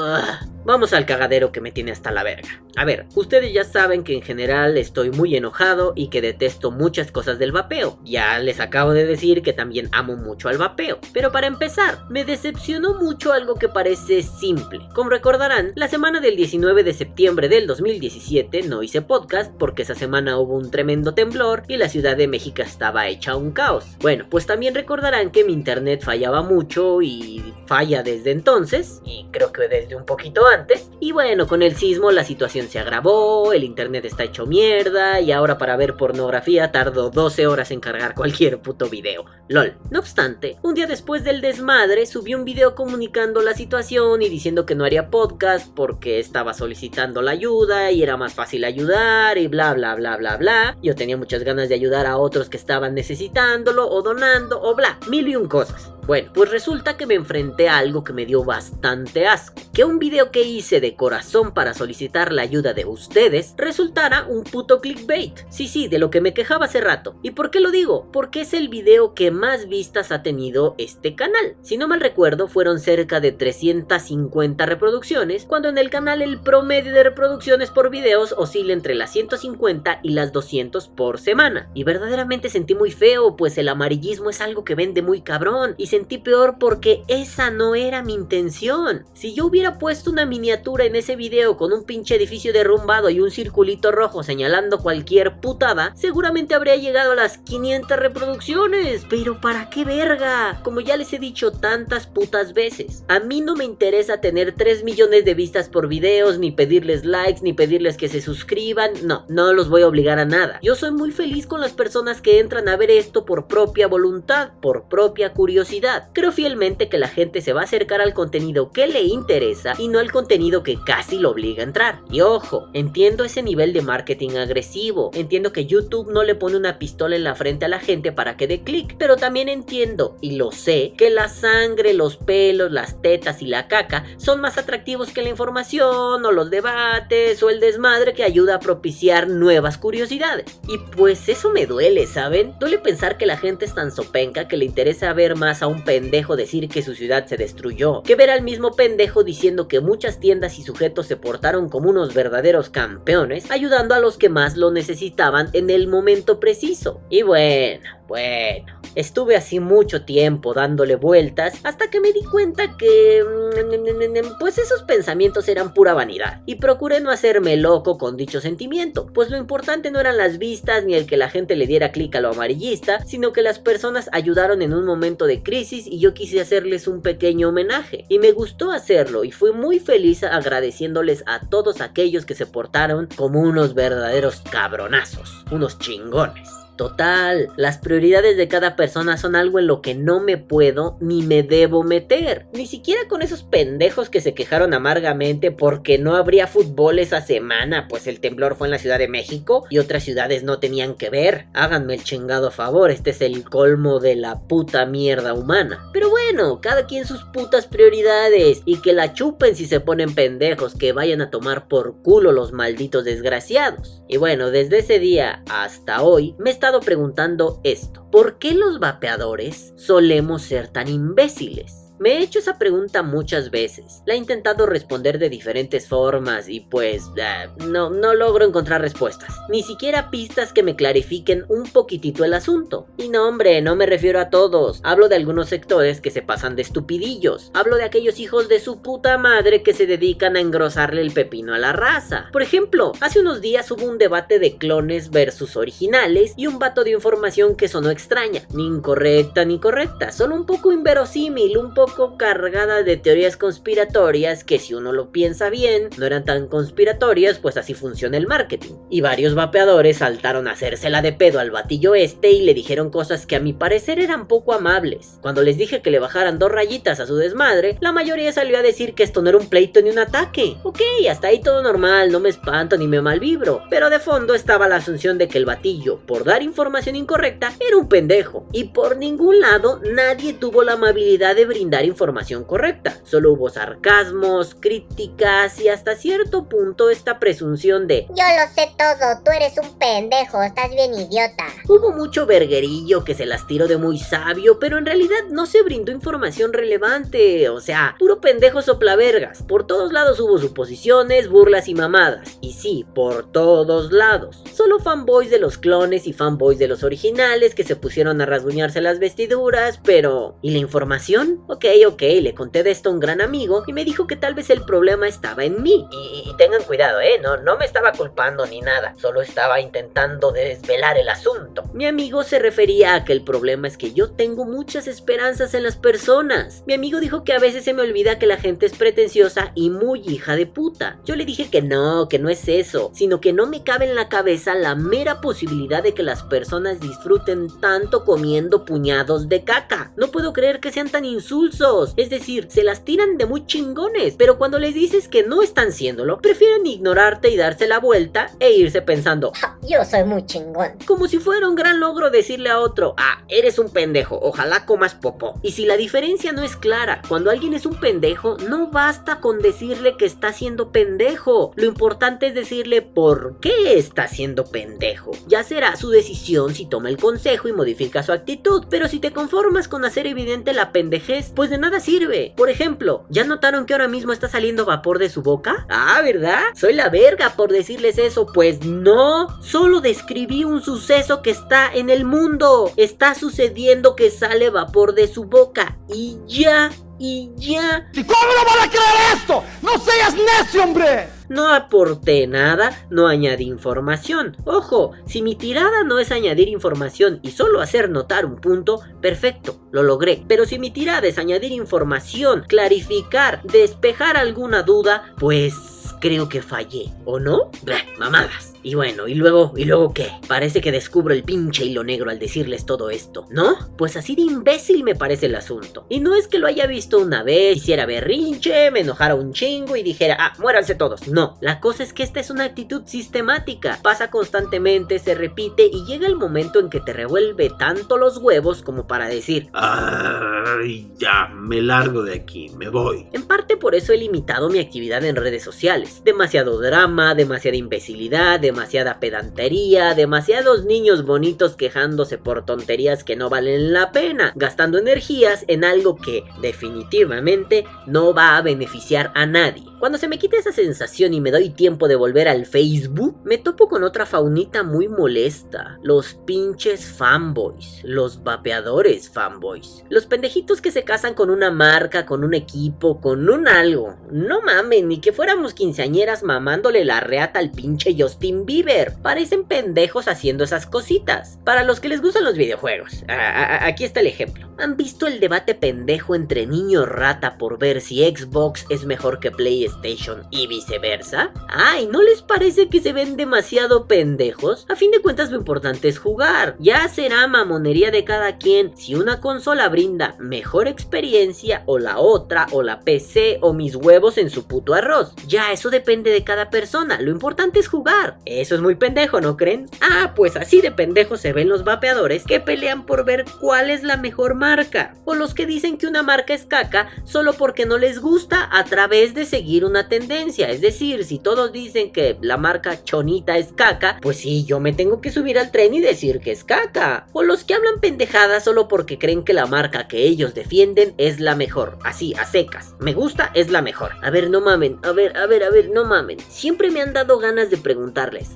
Vamos 0.67 0.95
al 0.95 1.05
cagadero 1.05 1.53
que 1.53 1.61
me 1.61 1.73
tiene 1.73 1.93
hasta 1.93 2.11
la 2.11 2.23
verga. 2.23 2.63
A 2.75 2.87
ver, 2.87 3.05
ustedes 3.15 3.53
ya 3.53 3.65
saben 3.65 4.03
que 4.03 4.15
en 4.15 4.23
general 4.23 4.79
estoy 4.79 5.11
muy 5.11 5.37
enojado 5.37 5.93
y 5.95 6.09
que 6.09 6.23
detesto 6.23 6.71
muchas 6.71 7.13
cosas 7.13 7.39
del 7.39 7.53
vapeo. 7.53 7.99
Ya 8.03 8.39
les 8.39 8.61
acabo 8.61 8.93
de 8.93 9.05
decir 9.05 9.43
que 9.43 9.53
también 9.53 9.91
amo 9.93 10.17
mucho 10.17 10.49
al 10.49 10.57
vapeo. 10.57 10.99
Pero 11.13 11.33
para 11.33 11.49
empezar, 11.49 11.99
me 12.09 12.25
decepcionó 12.25 12.95
mucho 12.95 13.35
algo 13.35 13.57
que 13.57 13.69
parece 13.69 14.23
simple. 14.23 14.81
Como 14.95 15.11
recordarán, 15.11 15.73
la 15.77 15.89
semana 15.89 16.21
del 16.21 16.35
19 16.35 16.83
de 16.83 16.95
septiembre 16.95 17.51
del 17.51 17.67
2017 17.67 18.63
no 18.63 18.83
hice 18.83 19.03
podcast 19.03 19.53
porque 19.59 19.83
esa 19.83 19.95
semana 19.95 20.39
hubo 20.39 20.55
un 20.57 20.71
tremendo 20.71 21.13
temblor 21.13 21.65
y 21.69 21.77
la 21.77 21.91
Ciudad 21.91 22.17
de 22.17 22.27
México 22.27 22.63
estaba 22.63 23.07
hecha 23.09 23.37
un 23.37 23.53
caos. 23.53 23.85
Bueno, 24.01 24.27
pues 24.31 24.47
también 24.47 24.75
recordarán 24.75 25.31
que 25.31 25.45
mi 25.45 25.53
internet 25.53 26.03
fallaba 26.03 26.41
mucho 26.41 27.03
y 27.03 27.55
falla 27.67 28.03
desde 28.03 28.31
entonces, 28.31 29.03
y 29.05 29.27
creo 29.31 29.53
que 29.53 29.69
desde 29.69 29.95
un 29.95 30.07
poquito 30.07 30.47
antes 30.47 30.54
y 31.01 31.13
bueno, 31.13 31.47
con 31.47 31.63
el 31.63 31.77
sismo 31.77 32.11
la 32.11 32.25
situación 32.25 32.69
se 32.69 32.79
agravó, 32.79 33.53
el 33.53 33.65
internet 33.65 34.05
está 34.05 34.25
hecho 34.25 34.47
mierda 34.47 35.21
y 35.21 35.33
ahora 35.33 35.59
para 35.59 35.77
ver 35.77 35.97
pornografía 35.97 36.71
tardo 36.71 37.11
12 37.11 37.47
horas 37.47 37.71
en 37.71 37.81
cargar 37.81 38.15
cualquier 38.15 38.61
puto 38.61 38.89
video. 38.89 39.25
LOL. 39.49 39.77
No 39.91 39.99
obstante, 39.99 40.57
un 40.63 40.75
día 40.75 40.87
después 40.87 41.25
del 41.25 41.41
desmadre 41.41 42.07
subí 42.07 42.35
un 42.35 42.45
video 42.45 42.75
comunicando 42.75 43.43
la 43.43 43.55
situación 43.55 44.23
y 44.23 44.29
diciendo 44.29 44.65
que 44.65 44.75
no 44.75 44.85
haría 44.85 45.11
podcast 45.11 45.69
porque 45.75 46.19
estaba 46.19 46.55
solicitando 46.55 47.21
la 47.21 47.33
ayuda 47.33 47.91
y 47.91 48.03
era 48.03 48.17
más 48.17 48.35
fácil 48.35 48.65
ayudar 48.65 49.37
y 49.39 49.49
bla 49.49 49.75
bla 49.75 49.95
bla 49.95 50.17
bla 50.17 50.37
bla. 50.37 50.77
Yo 50.83 50.95
tenía 50.95 51.17
muchas 51.17 51.43
ganas 51.43 51.69
de 51.69 51.75
ayudar 51.75 52.07
a 52.07 52.17
otros 52.17 52.49
que 52.49 52.57
estaban 52.57 52.95
necesitándolo 52.95 53.89
o 53.89 54.03
donando 54.03 54.63
o 54.63 54.75
bla, 54.75 54.99
mil 55.09 55.29
y 55.29 55.37
un 55.37 55.49
cosas. 55.49 55.91
Bueno, 56.07 56.31
pues 56.35 56.51
resulta 56.51 56.99
que 56.99 57.07
me 57.07 57.15
enfrenté 57.15 57.71
a 57.71 57.79
algo 57.79 58.05
que 58.05 58.13
me 58.13 58.27
dio 58.27 58.45
bastante 58.45 59.27
asco. 59.27 59.63
Que 59.73 59.85
un 59.85 59.99
video 59.99 60.31
que 60.31 60.43
hice 60.43 60.81
de 60.81 60.97
corazón 60.97 61.55
para 61.55 61.73
solicitar 61.73 62.31
la 62.31 62.43
ayuda 62.43 62.75
de 62.75 62.85
ustedes 62.85 63.55
resultara 63.57 64.27
un 64.29 64.45
puto 64.45 64.83
clickbait. 64.83 65.33
Sí, 65.49 65.67
sí, 65.67 65.89
de 65.89 65.99
lo 65.99 66.11
que 66.11 66.21
me 66.21 66.35
quejaba 66.35 66.67
hace 66.67 66.83
rato. 66.83 67.17
¿Y 67.23 67.31
por 67.31 67.51
qué 67.51 67.61
lo 67.61 67.71
digo? 67.71 68.07
Porque 68.13 68.43
es 68.43 68.53
el 68.53 68.69
video 68.69 69.15
que 69.15 69.31
más 69.31 69.67
vistas 69.67 70.13
ha 70.13 70.23
tenido 70.23 70.75
este 70.77 71.15
canal. 71.15 71.57
Si 71.63 71.79
no 71.79 71.89
mal 71.89 72.01
recuerdo, 72.01 72.49
fueron 72.49 72.81
cerca 72.81 73.21
de 73.21 73.33
350 73.33 74.67
reproducciones, 74.67 75.47
cuando 75.47 75.71
en 75.71 75.79
el 75.79 75.89
canal 75.89 76.21
el 76.21 76.39
promedio 76.39 76.93
de 76.93 77.03
reproducciones 77.03 77.71
por 77.71 77.89
videos 77.89 78.35
oscila 78.37 78.75
entre 78.75 78.95
las 78.95 79.11
150 79.11 80.01
y 80.03 80.11
las 80.11 80.33
200 80.33 80.87
por 80.89 81.19
semana. 81.19 81.71
Y 81.73 81.85
verdaderamente 81.85 82.51
sentí 82.51 82.75
muy 82.75 82.91
feo, 82.91 83.37
pues 83.37 83.57
el 83.57 83.71
amarillismo 83.71 84.29
es 84.29 84.43
algo 84.43 84.65
que 84.65 84.75
vende 84.75 85.01
muy 85.01 85.23
cabrón 85.23 85.75
y 85.79 85.87
sentí 85.95 86.19
peor 86.19 86.57
porque 86.59 87.05
esa 87.07 87.53
no 87.53 87.77
era 87.77 88.03
mi 88.03 88.15
intención. 88.15 89.05
Si 89.13 89.33
yo 89.33 89.47
hubiera 89.47 89.79
puesto 89.79 90.11
una 90.11 90.27
miniatura 90.27 90.87
en 90.87 90.97
ese 90.97 91.15
video 91.15 91.57
con 91.57 91.73
un 91.73 91.85
pinche 91.85 92.17
edificio 92.17 92.53
derrumbado 92.53 93.11
y 93.11 93.21
un 93.21 93.31
circulito 93.31 93.93
rojo 93.93 94.25
señalando 94.25 94.81
cualquier 94.81 95.41
putada, 95.41 95.93
seguramente 95.95 96.57
habría 96.57 96.75
llegado 96.75 97.13
a 97.13 97.15
las 97.15 97.39
500 97.39 97.97
reproducciones. 97.97 99.07
Pero 99.09 99.41
¿para 99.41 99.71
qué 99.71 99.85
verga? 99.85 100.59
Como 100.65 100.81
ya 100.81 100.97
les 100.97 101.13
he 101.13 101.21
dicho 101.21 101.53
tantas 101.53 102.09
putas 102.09 102.55
veces, 102.55 103.05
a 103.07 103.21
mí 103.21 103.41
no 103.41 103.55
me 103.55 103.65
interesa 103.65 104.21
tener 104.21 104.53
3 104.57 104.83
millones 104.83 105.25
de 105.25 105.35
vistas 105.35 105.69
por 105.69 105.87
videos, 105.87 106.41
ni 106.41 106.51
pedirles 106.51 107.05
likes, 107.05 107.43
ni 107.43 107.53
pedirles 107.53 107.97
que 107.97 108.09
se 108.09 108.21
suscriban. 108.21 108.91
No, 109.05 109.27
no 109.29 109.53
los 109.53 109.69
voy 109.69 109.83
a 109.83 109.87
obligar 109.87 110.19
a 110.19 110.25
nada. 110.25 110.59
Yo 110.61 110.75
soy 110.75 110.91
muy 110.91 111.13
feliz 111.13 111.47
con 111.47 111.61
las 111.61 111.73
personas 111.73 112.21
que 112.21 112.41
entran 112.41 112.69
a 112.69 112.77
ver 112.77 112.91
esto 112.91 113.25
por 113.25 113.47
propia 113.47 113.87
voluntad, 113.87 114.51
por 114.61 114.89
propia 114.89 115.33
curiosidad 115.33 115.84
Creo 116.13 116.33
fielmente 116.33 116.89
que 116.89 116.99
la 116.99 117.09
gente 117.09 117.41
se 117.41 117.53
va 117.53 117.63
a 117.63 117.65
acercar 117.65 118.01
al 118.01 118.15
contenido 118.15 118.71
que 118.73 118.87
le 118.87 119.03
interesa 119.03 119.75
y 119.79 119.89
no 119.89 119.99
al 119.99 120.13
contenido 120.13 120.63
que 120.63 120.79
casi 120.85 121.19
lo 121.19 121.31
obliga 121.31 121.63
a 121.63 121.67
entrar. 121.67 122.01
Y 122.11 122.21
ojo, 122.21 122.69
entiendo 122.73 123.25
ese 123.25 123.43
nivel 123.43 123.73
de 123.73 123.83
marketing 123.83 124.37
agresivo, 124.37 125.11
entiendo 125.15 125.53
que 125.53 125.67
YouTube 125.67 126.11
no 126.11 126.23
le 126.23 126.35
pone 126.35 126.57
una 126.57 126.79
pistola 126.79 127.17
en 127.17 127.25
la 127.25 127.35
frente 127.35 127.65
a 127.65 127.69
la 127.69 127.81
gente 127.81 128.13
para 128.13 128.37
que 128.37 128.47
dé 128.47 128.63
clic, 128.63 128.97
pero 128.99 129.17
también 129.17 129.49
entiendo, 129.49 130.17
y 130.21 130.37
lo 130.37 130.53
sé, 130.53 130.95
que 130.97 131.11
la 131.11 131.29
sangre, 131.29 131.95
los 131.95 132.17
pelos, 132.17 132.73
las 132.73 133.03
tetas 133.03 133.43
y 133.43 133.47
la 133.47 133.69
caca 133.69 134.05
son 134.17 134.41
más 134.41 134.59
atractivos 134.59 135.11
que 135.11 135.23
la 135.23 135.29
información 135.29 136.25
o 136.25 136.33
los 136.33 136.51
debates 136.51 137.43
o 137.43 137.51
el 137.51 137.61
desmadre 137.61 138.15
que 138.15 138.25
ayuda 138.25 138.57
a 138.57 138.61
propiciar 138.61 139.29
nuevas 139.29 139.79
curiosidades. 139.79 140.47
Y 140.69 140.79
pues 140.79 141.29
eso 141.29 141.51
me 141.51 141.67
duele, 141.67 142.07
¿saben? 142.07 142.55
Duele 142.59 142.79
pensar 142.79 143.17
que 143.19 143.27
la 143.27 143.37
gente 143.37 143.65
es 143.65 143.75
tan 143.75 143.91
sopenca 143.91 144.49
que 144.49 144.57
le 144.57 144.65
interesa 144.65 145.13
ver 145.13 145.37
más 145.37 145.63
a 145.63 145.67
un 145.67 145.74
pendejo 145.83 146.37
decir 146.37 146.69
que 146.69 146.83
su 146.83 146.95
ciudad 146.95 147.27
se 147.27 147.37
destruyó, 147.37 148.03
que 148.03 148.17
ver 148.17 148.31
al 148.31 148.43
mismo 148.43 148.73
pendejo 148.73 149.25
diciendo 149.25 149.67
que 149.69 149.81
muchas 149.81 150.21
tiendas 150.21 150.59
y 150.59 150.63
sujetos 150.63 151.07
se 151.07 151.17
portaron 151.17 151.69
como 151.69 151.91
unos 151.91 152.15
verdaderos 152.15 152.71
campeones, 152.71 153.51
ayudando 153.51 153.95
a 153.95 154.01
los 154.01 154.19
que 154.19 154.29
más 154.29 154.57
lo 154.57 154.71
necesitaban 154.71 155.49
en 155.53 155.71
el 155.71 155.89
momento 155.89 156.39
preciso. 156.39 157.01
Y 157.09 157.23
bueno, 157.23 157.83
Bueno, 158.07 158.67
estuve 158.95 159.35
así 159.35 159.61
mucho 159.61 160.05
tiempo 160.05 160.53
dándole 160.53 160.97
vueltas 160.97 161.55
hasta 161.65 161.89
que 161.89 162.01
me 162.01 162.13
di 162.13 162.23
cuenta 162.23 162.77
que... 162.77 163.25
mm, 163.25 164.39
Pues 164.39 164.59
esos 164.59 164.83
pensamientos 164.83 165.49
eran 165.49 165.73
pura 165.73 165.95
vanidad. 165.95 166.43
Y 166.45 166.57
procuré 166.57 167.01
no 167.01 167.11
hacerme 167.11 167.57
loco 167.57 167.97
con 167.97 168.17
dicho 168.17 168.41
sentimiento, 168.41 169.07
pues 169.07 169.31
lo 169.31 169.39
importante 169.39 169.91
no 169.91 170.01
eran 170.01 170.19
las 170.19 170.39
vistas 170.39 170.85
ni 170.85 170.95
el 170.95 171.07
que 171.07 171.17
la 171.17 171.31
gente 171.31 171.57
le 171.57 171.67
diera 171.67 171.93
clic 171.93 172.15
a 172.17 172.21
lo 172.21 172.31
amarillista, 172.31 173.05
sino 173.07 173.33
que 173.33 173.43
las 173.43 173.59
personas 173.59 174.11
ayudaron 174.13 174.61
en 174.61 174.75
un 174.75 174.85
momento 174.85 175.27
de 175.27 175.43
crisis 175.43 175.87
y 175.87 175.99
yo 175.99 176.13
quise 176.13 176.41
hacerles 176.41 176.87
un 176.87 177.01
pequeño 177.01 177.49
homenaje. 177.49 178.05
Y 178.09 178.19
me 178.19 178.33
gustó 178.33 178.71
hacerlo 178.71 179.25
y 179.25 179.31
fui 179.33 179.53
muy 179.53 179.79
feliz 179.79 180.25
agradeciéndoles 180.25 181.25
a 181.27 181.41
todos 181.49 181.81
aquellos 181.81 182.27
que 182.27 182.35
se 182.35 182.47
portaron 182.47 183.09
como 183.17 183.41
unos 183.41 183.75
verdaderos 183.75 184.43
cabronazos, 184.51 185.45
unos 185.51 185.79
chingones. 185.79 186.64
Total, 186.77 187.49
las 187.57 187.79
prioridades 187.79 188.37
de 188.37 188.49
cada 188.49 188.75
persona 188.75 189.17
son 189.17 189.37
algo 189.37 189.59
en 189.59 189.67
lo 189.67 189.81
que 189.81 189.95
no 189.95 190.21
me 190.21 190.39
puedo 190.39 190.97
ni 191.01 191.23
me 191.23 191.43
debo 191.43 191.85
meter. 191.85 192.47
Ni 192.53 192.67
siquiera 192.67 193.03
con 193.09 193.23
esos 193.23 193.45
pendejos 193.45 194.11
que 194.11 194.21
se 194.21 194.35
quejaron 194.35 194.75
amargamente 194.75 195.53
porque 195.53 195.99
no 195.99 196.17
habría 196.17 196.47
fútbol 196.47 196.99
esa 196.99 197.21
semana, 197.21 197.87
pues 197.89 198.07
el 198.07 198.21
temblor 198.21 198.57
fue 198.57 198.67
en 198.67 198.73
la 198.73 198.79
Ciudad 198.79 198.99
de 198.99 199.09
México 199.09 199.67
y 199.71 199.79
otras 199.79 200.03
ciudades 200.03 200.43
no 200.43 200.59
tenían 200.59 200.95
que 200.95 201.11
ver. 201.11 201.47
Háganme 201.55 201.95
el 201.95 202.03
chingado 202.03 202.51
favor, 202.51 202.91
este 202.91 203.11
es 203.11 203.21
el 203.21 203.45
colmo 203.45 204.01
de 204.01 204.17
la 204.17 204.41
puta 204.41 204.85
mierda 204.85 205.35
humana. 205.35 205.89
Pero 205.93 206.11
bueno, 206.11 206.61
cada 206.61 206.87
quien 206.87 207.07
sus 207.07 207.25
putas 207.25 207.67
prioridades 207.67 208.63
y 208.65 208.81
que 208.81 208.93
la 208.93 209.13
chupen 209.13 209.55
si 209.55 209.67
se 209.67 209.81
ponen 209.81 210.15
pendejos, 210.15 210.75
que 210.75 210.93
vayan 210.93 211.21
a 211.21 211.31
tomar 211.31 211.69
por 211.69 212.03
culo 212.03 212.33
los 212.33 212.53
malditos 212.53 213.05
desgraciados. 213.05 214.03
Y 214.09 214.17
bueno, 214.17 214.51
desde 214.51 214.79
ese 214.79 214.99
día 214.99 215.43
hasta 215.49 216.03
hoy 216.03 216.35
me 216.39 216.51
he 216.51 216.53
estado 216.65 216.81
preguntando 216.81 217.61
esto. 217.63 218.07
¿Por 218.11 218.39
qué 218.39 218.55
los 218.55 218.81
vapeadores 218.81 219.75
solemos 219.77 220.41
ser 220.41 220.69
tan 220.69 220.89
imbéciles? 220.89 221.84
Me 222.01 222.15
he 222.15 222.23
hecho 222.25 222.41
esa 222.41 222.59
pregunta 222.59 223.05
muchas 223.05 223.53
veces. 223.53 224.03
La 224.05 224.15
he 224.15 224.17
intentado 224.17 224.67
responder 224.67 225.21
de 225.21 225.29
diferentes 225.29 225.87
formas 225.87 226.49
y 226.49 226.59
pues 226.59 227.05
eh, 227.17 227.49
no, 227.69 227.89
no 227.89 228.15
logro 228.15 228.45
encontrar 228.45 228.81
respuestas. 228.81 229.33
Ni 229.49 229.63
siquiera 229.63 230.11
pistas 230.11 230.53
que 230.53 230.65
me 230.65 230.75
clarifiquen 230.75 231.45
un 231.49 231.63
poquitito 231.63 232.25
el 232.25 232.35
asunto. 232.35 232.89
Y 232.97 233.11
no 233.11 233.29
hombre, 233.29 233.63
no 233.63 233.77
me 233.77 233.87
refiero 233.87 234.19
a 234.19 234.29
todos. 234.29 234.81
Hablo 234.83 235.09
de 235.09 235.15
algunos 235.15 235.49
sectores 235.49 236.01
que 236.01 236.11
se 236.11 236.21
pasan 236.21 236.57
de 236.57 236.63
estupidillos. 236.63 237.53
Hablo 237.55 237.77
de 237.77 237.85
aquellos 237.85 238.19
hijos 238.19 238.49
de 238.49 238.59
su 238.59 238.83
puta 238.83 239.17
madre 239.17 239.63
que 239.63 239.73
se 239.73 239.87
dedican 239.87 240.35
a 240.35 240.41
engrosarle 240.41 241.01
el 241.01 241.13
pepino 241.13 241.55
a 241.55 241.59
la 241.59 241.73
raza. 241.73 242.29
Por 242.33 242.43
ejemplo, 242.43 242.91
hace 243.01 243.21
unos 243.21 243.41
días 243.41 243.71
hubo 243.71 243.87
un 243.87 243.99
debate 243.99 244.41
de 244.41 244.57
clones 244.57 245.11
versus 245.11 245.57
originales 245.57 246.35
y 246.37 246.49
un 246.49 246.59
vato 246.59 246.83
de 246.83 246.91
información 246.91 247.55
que 247.55 247.69
sonó 247.69 247.91
extraña. 247.91 248.43
Ni 248.53 248.67
incorrecta 248.67 249.45
ni 249.45 249.61
correcta. 249.61 250.11
Solo 250.11 250.35
un 250.35 250.45
poco 250.45 250.73
inverosímil, 250.73 251.57
un 251.57 251.73
poco 251.73 251.84
cargada 252.17 252.83
de 252.83 252.97
teorías 252.97 253.37
conspiratorias 253.37 254.45
que 254.45 254.59
si 254.59 254.75
uno 254.75 254.93
lo 254.93 255.11
piensa 255.11 255.51
bien, 255.51 255.91
no 255.99 256.07
eran 256.07 256.25
tan 256.25 256.49
conspiratorias, 256.49 257.39
pues 257.39 257.57
así 257.57 257.75
funciona 257.75 258.17
el 258.17 258.27
marketing. 258.27 258.75
Y 258.91 259.01
varios 259.01 259.35
vapeadores 259.35 259.99
saltaron 259.99 260.49
a 260.49 260.53
hacérsela 260.53 261.03
de 261.03 261.13
pedo 261.13 261.41
al 261.41 261.51
batillo 261.51 261.95
este 261.95 262.31
y 262.31 262.43
le 262.43 262.55
dijeron 262.55 262.91
cosas 262.91 263.27
que 263.27 263.37
a 263.37 263.41
mi 263.41 263.53
parecer 263.53 263.99
eran 263.99 264.29
poco 264.29 264.53
amables. 264.53 265.19
Cuando 265.21 265.43
les 265.43 265.59
dije 265.59 265.83
que 265.83 265.91
le 265.91 265.99
bajaran 265.99 266.39
dos 266.39 266.51
rayitas 266.51 267.01
a 267.01 267.07
su 267.07 267.17
desmadre, 267.17 267.77
la 267.81 267.93
mayoría 267.93 268.33
salió 268.33 268.59
a 268.59 268.63
decir 268.63 268.95
que 268.95 269.03
esto 269.03 269.23
no 269.23 269.29
era 269.29 269.39
un 269.39 269.49
pleito 269.49 269.83
ni 269.83 269.91
un 269.91 269.99
ataque. 269.99 270.57
Ok, 270.63 270.81
hasta 271.11 271.29
ahí 271.29 271.41
todo 271.41 271.63
normal, 271.63 272.11
no 272.11 272.21
me 272.21 272.29
espanto 272.29 272.77
ni 272.77 272.87
me 272.87 273.01
malvibro. 273.01 273.63
Pero 273.71 273.91
de 273.91 274.01
fondo 274.01 274.35
estaba 274.35 274.69
la 274.69 274.77
asunción 274.77 275.19
de 275.19 275.29
que 275.29 275.39
el 275.39 275.45
batillo, 275.45 275.99
por 276.07 276.25
dar 276.25 276.43
información 276.43 276.97
incorrecta, 276.97 277.53
era 277.67 277.77
un 277.77 277.89
pendejo. 277.89 278.47
Y 278.53 278.65
por 278.65 278.97
ningún 278.97 279.41
lado 279.41 279.81
nadie 279.85 280.33
tuvo 280.33 280.63
la 280.63 280.73
amabilidad 280.73 281.37
de 281.37 281.47
brindar 281.47 281.74
información 281.83 282.45
correcta. 282.45 282.99
Solo 283.03 283.33
hubo 283.33 283.49
sarcasmos, 283.49 284.55
críticas 284.55 285.59
y 285.61 285.69
hasta 285.69 285.97
cierto 285.97 286.49
punto 286.49 286.91
esta 286.91 287.19
presunción 287.19 287.89
de 287.89 288.07
Yo 288.11 288.15
lo 288.15 288.55
sé 288.55 288.71
todo, 288.79 289.23
tú 289.25 289.31
eres 289.33 289.55
un 289.59 289.79
pendejo, 289.79 290.43
estás 290.43 290.71
bien 290.71 290.95
idiota. 290.95 291.47
Hubo 291.67 291.93
mucho 291.93 292.27
verguerillo 292.27 293.05
que 293.05 293.15
se 293.15 293.27
las 293.27 293.47
tiró 293.47 293.67
de 293.67 293.79
muy 293.79 293.99
sabio, 293.99 294.59
pero 294.59 294.79
en 294.79 294.87
realidad 294.87 295.25
no 295.31 295.47
se 295.47 295.63
brindó 295.63 295.91
información 295.91 296.53
relevante. 296.53 297.49
O 297.49 297.61
sea, 297.61 297.97
puro 297.99 298.21
pendejo 298.21 298.63
soplavergas. 298.63 299.43
Por 299.43 299.67
todos 299.67 299.93
lados 299.93 300.21
hubo 300.21 300.39
suposiciones, 300.39 301.29
burlas 301.29 301.69
y 301.69 301.75
mamadas. 301.75 302.39
Y 302.41 302.53
sí, 302.53 302.87
por 302.95 303.31
todos 303.33 303.93
lados. 303.93 304.43
Solo 304.53 304.79
fanboys 304.79 305.31
de 305.31 305.39
los 305.39 305.59
clones 305.59 306.07
y 306.07 306.13
fanboys 306.13 306.59
de 306.59 306.69
los 306.69 306.83
originales 306.83 307.55
que 307.55 307.65
se 307.65 307.77
pusieron 307.77 308.21
a 308.21 308.27
rasguñarse 308.27 308.81
las 308.81 308.99
vestiduras, 308.99 309.81
pero... 309.83 310.37
¿Y 310.43 310.51
la 310.51 310.59
información? 310.59 311.43
Ok, 311.49 311.64
ok, 311.87 312.03
le 312.23 312.35
conté 312.35 312.63
de 312.63 312.71
esto 312.71 312.89
a 312.89 312.93
un 312.93 313.01
gran 313.01 313.21
amigo 313.21 313.65
y 313.67 313.73
me 313.73 313.85
dijo 313.85 314.07
que 314.07 314.17
tal 314.17 314.35
vez 314.35 314.51
el 314.51 314.65
problema 314.65 315.09
estaba 315.09 315.45
en 315.45 315.63
mí. 315.63 315.87
Y, 315.91 316.31
y 316.31 316.37
tengan 316.37 316.63
cuidado, 316.63 317.01
eh, 317.01 317.19
no, 317.23 317.37
no 317.39 317.57
me 317.57 317.65
estaba 317.65 317.93
culpando 317.93 318.47
ni 318.47 318.61
nada, 318.61 318.95
solo 319.01 319.21
estaba 319.21 319.61
intentando 319.61 320.33
desvelar 320.33 320.99
el 320.99 321.09
asunto. 321.09 321.63
Mi 321.73 321.87
amigo 321.87 322.23
se 322.23 322.39
refería 322.39 322.95
a 322.95 323.05
que 323.05 323.13
el 323.13 323.23
problema 323.23 323.69
es 323.69 323.77
que 323.77 323.93
yo 323.93 324.11
tengo 324.11 324.45
muchas 324.45 324.87
esperanzas 324.87 325.55
en 325.55 325.63
las 325.63 325.77
personas. 325.77 326.63
Mi 326.67 326.75
amigo 326.75 327.01
dijo 327.01 327.25
que 327.25 327.33
a 327.33 327.39
veces 327.39 327.65
se 327.65 327.73
me 327.73 327.83
olvida 327.83 328.19
que 328.19 328.27
la 328.27 328.37
gente 328.37 328.67
es 328.67 328.77
pretenciosa 328.77 329.53
y 329.55 329.71
muy 329.71 330.01
hija 330.01 330.37
de 330.37 330.47
puta. 330.47 330.99
Yo 331.05 331.17
le 331.17 331.25
dije 331.25 331.49
que 331.51 331.63
no, 331.63 332.09
que 332.09 332.19
no 332.19 332.29
es 332.29 332.49
eso, 332.49 332.91
sino 332.95 333.21
que 333.21 333.33
no 333.33 333.47
me 333.47 333.63
cabe 333.63 333.87
en 333.87 333.95
la 333.95 334.09
cabeza 334.09 334.55
la 334.55 334.75
mera 334.75 335.21
posibilidad 335.21 335.83
de 335.83 335.95
que 335.95 336.03
las 336.03 336.23
personas 336.23 336.81
disfruten 336.81 337.49
tanto 337.61 338.05
comiendo 338.05 338.65
puñados 338.65 339.29
de 339.29 339.45
caca. 339.45 339.93
No 339.97 340.09
puedo 340.09 340.33
creer 340.33 340.61
que 340.61 340.73
sean 340.73 340.89
tan 340.89 341.05
insulsos. 341.05 341.54
Es 341.97 342.11
decir, 342.11 342.49
se 342.51 342.65
las 342.65 342.85
tiran 342.85 343.17
de 343.17 343.27
muy 343.27 343.47
chingones, 343.47 344.15
pero 344.19 344.39
cuando 344.39 344.59
les 344.59 344.75
dices 344.75 345.09
que 345.09 345.23
no 345.23 345.43
están 345.43 345.73
siéndolo, 345.73 346.19
prefieren 346.21 346.67
ignorarte 346.67 347.31
y 347.31 347.37
darse 347.37 347.67
la 347.67 347.79
vuelta 347.79 348.31
e 348.41 348.53
irse 348.53 348.83
pensando, 348.83 349.33
Yo 349.63 349.85
soy 349.85 350.05
muy 350.05 350.27
chingón. 350.27 350.73
como 350.87 351.07
si 351.07 351.19
fuera 351.19 351.49
un 351.49 351.55
gran 351.55 351.81
logro 351.81 352.11
decirle 352.11 352.51
a 352.51 352.61
otro, 352.61 352.95
ah, 352.99 353.23
eres 353.29 353.59
un 353.59 353.71
pendejo, 353.71 354.19
ojalá 354.21 354.67
comas 354.67 354.95
popó. 354.95 355.39
Y 355.43 355.53
si 355.53 355.65
la 355.65 355.77
diferencia 355.77 356.33
no 356.33 356.43
es 356.43 356.57
clara, 356.57 357.03
cuando 357.09 357.31
alguien 357.31 357.55
es 357.55 357.67
un 357.67 357.79
pendejo, 357.79 358.37
no 358.49 358.71
basta 358.71 359.21
con 359.21 359.41
decirle 359.41 359.97
que 359.97 360.07
está 360.07 360.33
siendo 360.33 360.73
pendejo. 360.73 361.53
Lo 361.57 361.67
importante 361.67 362.27
es 362.27 362.35
decirle 362.35 362.83
por 362.83 363.39
qué 363.41 363.79
está 363.79 364.09
siendo 364.09 364.45
pendejo. 364.45 365.13
Ya 365.27 365.43
será 365.45 365.77
su 365.77 365.91
decisión 365.91 366.55
si 366.55 366.67
toma 366.67 366.89
el 366.89 366.97
consejo 366.97 367.49
y 367.49 367.53
modifica 367.53 368.03
su 368.03 368.13
actitud, 368.13 368.65
pero 368.69 368.89
si 368.89 368.99
te 368.99 369.13
conformas 369.13 369.69
con 369.69 369.85
hacer 369.85 370.07
evidente 370.07 370.53
la 370.53 370.73
pendejez, 370.73 371.33
pues 371.35 371.44
de 371.51 371.59
nada 371.59 371.81
sirve. 371.81 372.33
Por 372.37 372.51
ejemplo, 372.51 373.05
¿ya 373.09 373.25
notaron 373.25 373.67
que 373.67 373.75
ahora 373.75 373.89
mismo 373.89 374.13
está 374.13 374.29
saliendo 374.29 374.65
vapor 374.65 374.99
de 374.99 375.11
su 375.11 375.23
boca? 375.23 375.67
Ah, 375.69 376.01
¿verdad? 376.03 376.43
Soy 376.55 376.75
la 376.75 376.89
verga 376.89 377.31
por 377.37 377.53
decirles 377.53 377.99
eso. 377.99 378.27
Pues 378.27 378.65
no, 378.65 379.41
solo 379.43 379.81
describí 379.81 380.45
un 380.45 380.63
suceso 380.63 381.23
que 381.23 381.31
está 381.31 381.73
en 381.73 381.91
el 381.91 382.05
mundo. 382.05 382.73
Está 382.77 383.15
sucediendo 383.15 383.97
que 383.97 384.11
sale 384.11 384.51
vapor 384.51 384.95
de 384.95 385.09
su 385.09 385.25
boca. 385.25 385.79
Y 385.89 386.19
ya, 386.27 386.71
y 386.99 387.31
ya. 387.37 387.89
¿Y 387.93 388.05
cómo 388.05 388.21
no 388.23 388.51
van 388.51 388.69
a 388.69 388.71
creer 388.71 389.17
esto? 389.17 389.43
¡No 389.63 389.79
seas 389.79 390.15
necio, 390.15 390.63
hombre! 390.65 391.09
No 391.35 391.53
aporté 391.53 392.29
nada, 392.29 392.87
no 392.91 393.09
añadí 393.09 393.43
información. 393.43 394.37
Ojo, 394.45 394.93
si 395.05 395.21
mi 395.21 395.35
tirada 395.35 395.83
no 395.83 395.99
es 395.99 396.13
añadir 396.13 396.49
información 396.49 397.19
y 397.25 397.33
solo 397.33 397.61
hacer 397.61 397.91
notar 397.91 398.25
un 398.25 398.37
punto, 398.37 398.83
perfecto, 399.01 399.59
lo 399.73 399.83
logré. 399.83 400.23
Pero 400.29 400.47
si 400.47 400.61
mi 400.61 400.71
tirada 400.71 401.09
es 401.09 401.19
añadir 401.19 401.51
información, 401.51 402.45
clarificar, 402.47 403.43
despejar 403.43 404.17
alguna 404.17 404.63
duda, 404.63 405.13
pues 405.19 405.57
creo 406.01 406.29
que 406.29 406.41
fallé, 406.41 406.93
¿o 407.05 407.19
no? 407.19 407.51
Bah, 407.65 407.83
mamadas. 407.99 408.54
Y 408.65 408.75
bueno, 408.75 409.07
¿y 409.07 409.15
luego? 409.15 409.53
¿Y 409.57 409.67
luego 409.67 409.93
qué? 409.93 410.11
Parece 410.27 410.63
que 410.63 410.73
descubro 410.73 411.13
el 411.13 411.23
pinche 411.23 411.67
hilo 411.67 411.85
negro 411.85 412.11
al 412.11 412.19
decirles 412.19 412.65
todo 412.65 412.89
esto, 412.89 413.27
¿no? 413.31 413.57
Pues 413.77 413.95
así 413.99 414.17
de 414.17 414.23
imbécil 414.23 414.85
me 414.85 414.95
parece 414.95 415.27
el 415.27 415.35
asunto. 415.35 415.85
Y 415.91 416.01
no 416.01 416.15
es 416.17 416.29
que 416.29 416.39
lo 416.39 416.47
haya 416.47 416.67
visto 416.67 416.99
una 416.99 417.23
vez, 417.23 417.59
hiciera 417.59 417.85
berrinche, 417.85 418.71
me 418.71 418.81
enojara 418.81 419.17
un 419.17 419.35
chingo 419.35 419.77
y 419.77 419.83
dijera, 419.83 420.17
ah, 420.19 420.33
muéranse 420.39 420.75
todos. 420.75 421.09
No, 421.09 421.37
la 421.43 421.61
cosa 421.61 421.83
es 421.83 421.93
que 421.93 422.03
esta 422.03 422.21
es 422.21 422.31
una 422.31 422.45
actitud 422.45 422.85
sistemática. 422.87 423.79
Pasa 423.83 424.11
constantemente, 424.11 424.99
se 424.99 425.15
repite 425.15 425.69
y 425.71 425.85
llega 425.85 426.07
el 426.07 426.17
momento 426.17 426.59
en 426.59 426.71
que 426.71 426.81
te 426.81 426.95
revuelve 426.95 427.51
tanto 427.59 427.99
los 427.99 428.17
huevos 428.17 428.63
como 428.63 428.87
para 428.87 429.09
decir, 429.09 429.51
Ay, 429.53 430.91
ya, 430.97 431.29
me 431.35 431.61
largo 431.61 432.03
de 432.03 432.15
aquí, 432.15 432.49
me 432.57 432.71
voy. 432.71 433.09
En 433.13 433.25
parte 433.25 433.59
por 433.59 433.75
eso 433.75 433.93
he 433.93 433.99
limitado 433.99 434.49
mi 434.49 434.59
actividad 434.59 435.05
en 435.05 435.17
redes 435.17 435.43
sociales. 435.45 436.01
Demasiado 436.03 436.59
drama, 436.59 437.15
demasiada 437.15 437.59
imbecilidad, 437.59 438.41
demasiada 438.55 439.01
pedantería, 439.01 439.95
demasiados 439.95 440.65
niños 440.65 441.05
bonitos 441.05 441.57
quejándose 441.57 442.19
por 442.19 442.47
tonterías 442.47 443.03
que 443.03 443.17
no 443.17 443.29
valen 443.29 443.73
la 443.73 443.91
pena, 443.91 444.33
gastando 444.37 444.79
energías 444.79 445.45
en 445.49 445.65
algo 445.65 445.97
que 445.97 446.23
definitivamente 446.41 447.67
no 447.87 448.15
va 448.15 448.37
a 448.37 448.43
beneficiar 448.43 449.11
a 449.17 449.27
nadie. 449.27 449.65
Cuando 449.81 449.99
se 449.99 450.09
me 450.09 450.19
quita 450.19 450.39
esa 450.39 450.53
sensación 450.53 451.13
y 451.13 451.21
me 451.21 451.31
doy 451.31 451.51
tiempo 451.51 451.89
de 451.89 451.97
volver 451.97 452.27
al 452.27 452.47
Facebook, 452.47 453.19
me 453.23 453.37
topo 453.37 453.69
con 453.69 453.85
otra 453.85 454.07
faunita 454.07 454.63
muy 454.63 454.89
molesta. 454.89 455.79
Los 455.83 456.15
pinches 456.15 456.87
fanboys, 456.87 457.83
los 457.85 458.23
vapeadores 458.23 459.11
fanboys. 459.11 459.85
Los 459.91 460.07
pendejitos 460.07 460.63
que 460.63 460.71
se 460.71 460.85
casan 460.85 461.13
con 461.13 461.29
una 461.29 461.51
marca, 461.51 462.07
con 462.07 462.25
un 462.25 462.33
equipo, 462.33 462.99
con 463.01 463.29
un 463.29 463.47
algo. 463.47 463.97
No 464.11 464.41
mamen, 464.41 464.89
ni 464.89 465.01
que 465.03 465.13
fuéramos 465.13 465.53
quinceañeras 465.53 466.23
mamándole 466.23 466.85
la 466.87 467.01
reata 467.01 467.39
al 467.39 467.51
pinche 467.51 467.95
Justin 467.99 468.44
Bieber. 468.45 468.95
Parecen 469.03 469.45
pendejos 469.45 470.09
haciendo 470.09 470.45
esas 470.45 470.67
cositas. 470.67 471.39
Para 471.45 471.65
los 471.65 471.81
que 471.81 471.89
les 471.89 472.01
gustan 472.01 472.25
los 472.25 472.37
videojuegos, 472.37 473.05
aquí 473.09 473.85
está 473.85 474.01
el 474.01 474.07
ejemplo. 474.07 474.49
¿Han 474.59 474.77
visto 474.77 475.07
el 475.07 475.19
debate 475.19 475.55
pendejo 475.55 476.15
entre 476.15 476.47
niño 476.47 476.87
rata 476.87 477.39
por 477.39 477.59
ver 477.59 477.81
si 477.81 478.05
Xbox 478.05 478.67
es 478.69 478.85
mejor 478.85 479.19
que 479.21 479.31
PlayStation? 479.31 479.75
Station 479.85 480.27
y 480.31 480.47
viceversa? 480.47 481.33
Ay, 481.49 481.87
¿no 481.87 482.03
les 482.03 482.23
parece 482.23 482.69
que 482.69 482.81
se 482.81 482.93
ven 482.93 483.17
demasiado 483.17 483.87
pendejos? 483.87 484.67
A 484.69 484.77
fin 484.77 484.91
de 484.91 485.01
cuentas 485.01 485.31
lo 485.31 485.37
importante 485.37 485.89
es 485.89 485.99
jugar. 485.99 486.57
Ya 486.59 486.89
será 486.89 487.27
mamonería 487.27 487.91
de 487.91 488.05
cada 488.05 488.39
quien 488.39 488.77
si 488.77 488.95
una 488.95 489.21
consola 489.21 489.69
brinda 489.69 490.17
mejor 490.19 490.69
experiencia 490.69 491.63
o 491.67 491.79
la 491.79 491.99
otra 491.99 492.47
o 492.53 492.63
la 492.63 492.81
PC 492.81 493.39
o 493.41 493.53
mis 493.53 493.77
huevos 493.77 494.19
en 494.19 494.31
su 494.31 494.47
puto 494.47 494.75
arroz. 494.75 495.15
Ya 495.27 495.53
eso 495.53 495.71
depende 495.71 496.11
de 496.11 496.25
cada 496.25 496.51
persona. 496.51 497.01
Lo 497.01 497.11
importante 497.11 497.59
es 497.59 497.69
jugar. 497.69 498.19
Eso 498.41 498.55
es 498.55 498.61
muy 498.61 498.75
pendejo, 498.75 499.21
¿no 499.21 499.37
creen? 499.37 499.67
Ah, 499.81 500.13
pues 500.15 500.37
así 500.37 500.61
de 500.61 500.73
pendejos 500.73 501.21
se 501.21 501.33
ven 501.33 501.49
los 501.49 501.65
vapeadores 501.65 502.25
que 502.25 502.41
pelean 502.41 502.87
por 502.87 503.05
ver 503.05 503.25
cuál 503.41 503.71
es 503.71 503.83
la 503.83 503.97
mejor 503.97 504.35
marca. 504.35 504.95
O 505.05 505.15
los 505.15 505.35
que 505.35 505.47
dicen 505.47 505.79
que 505.79 505.87
una 505.87 506.03
marca 506.03 506.35
es 506.35 506.45
caca 506.45 506.91
solo 507.05 507.35
porque 507.35 507.67
no 507.67 507.79
les 507.79 508.01
gusta 508.01 508.49
a 508.53 508.65
través 508.65 509.15
de 509.15 509.25
seguir 509.25 509.65
una 509.65 509.89
tendencia. 509.89 510.51
Es 510.51 510.61
decir, 510.61 511.05
si 511.05 511.19
todos 511.19 511.53
dicen 511.53 511.93
que 511.93 512.17
la 512.21 512.37
marca 512.37 512.83
chonita 512.83 513.39
es 513.39 513.53
caca, 513.53 513.99
pues 514.01 514.19
sí, 514.19 514.45
yo 514.45 514.61
me 514.61 514.73
tengo 514.73 515.01
que 515.01 515.11
subir 515.11 515.39
al 515.39 515.51
tren 515.51 515.75
y 515.75 515.81
decir 515.81 516.21
que 516.21 516.33
es 516.33 516.45
caca. 516.45 517.07
O 517.13 517.23
los 517.23 517.45
que 517.45 517.55
hablan 517.55 517.81
pendejadas 517.81 518.45
solo 518.45 518.69
porque 518.69 518.99
creen 518.99 519.25
que 519.25 519.33
la 519.33 519.47
marca 519.47 519.89
que 519.89 520.05
ellos 520.05 520.35
defienden 520.35 520.95
es 520.99 521.21
la 521.21 521.35
mejor. 521.35 521.79
Así, 521.85 522.15
a 522.15 522.25
secas. 522.25 522.75
Me 522.79 522.93
gusta, 522.93 523.31
es 523.35 523.51
la 523.51 523.63
mejor. 523.63 523.93
A 524.03 524.11
ver, 524.11 524.31
no 524.31 524.41
mamen. 524.41 524.79
A 524.83 524.93
ver, 524.93 525.17
a 525.17 525.27
ver, 525.27 525.45
a 525.45 525.51
ver, 525.51 525.71
no 525.71 525.85
mamen. 525.85 526.19
Siempre 526.29 526.71
me 526.71 526.81
han 526.81 526.93
dado 526.93 527.19
ganas 527.19 527.51
de 527.51 527.57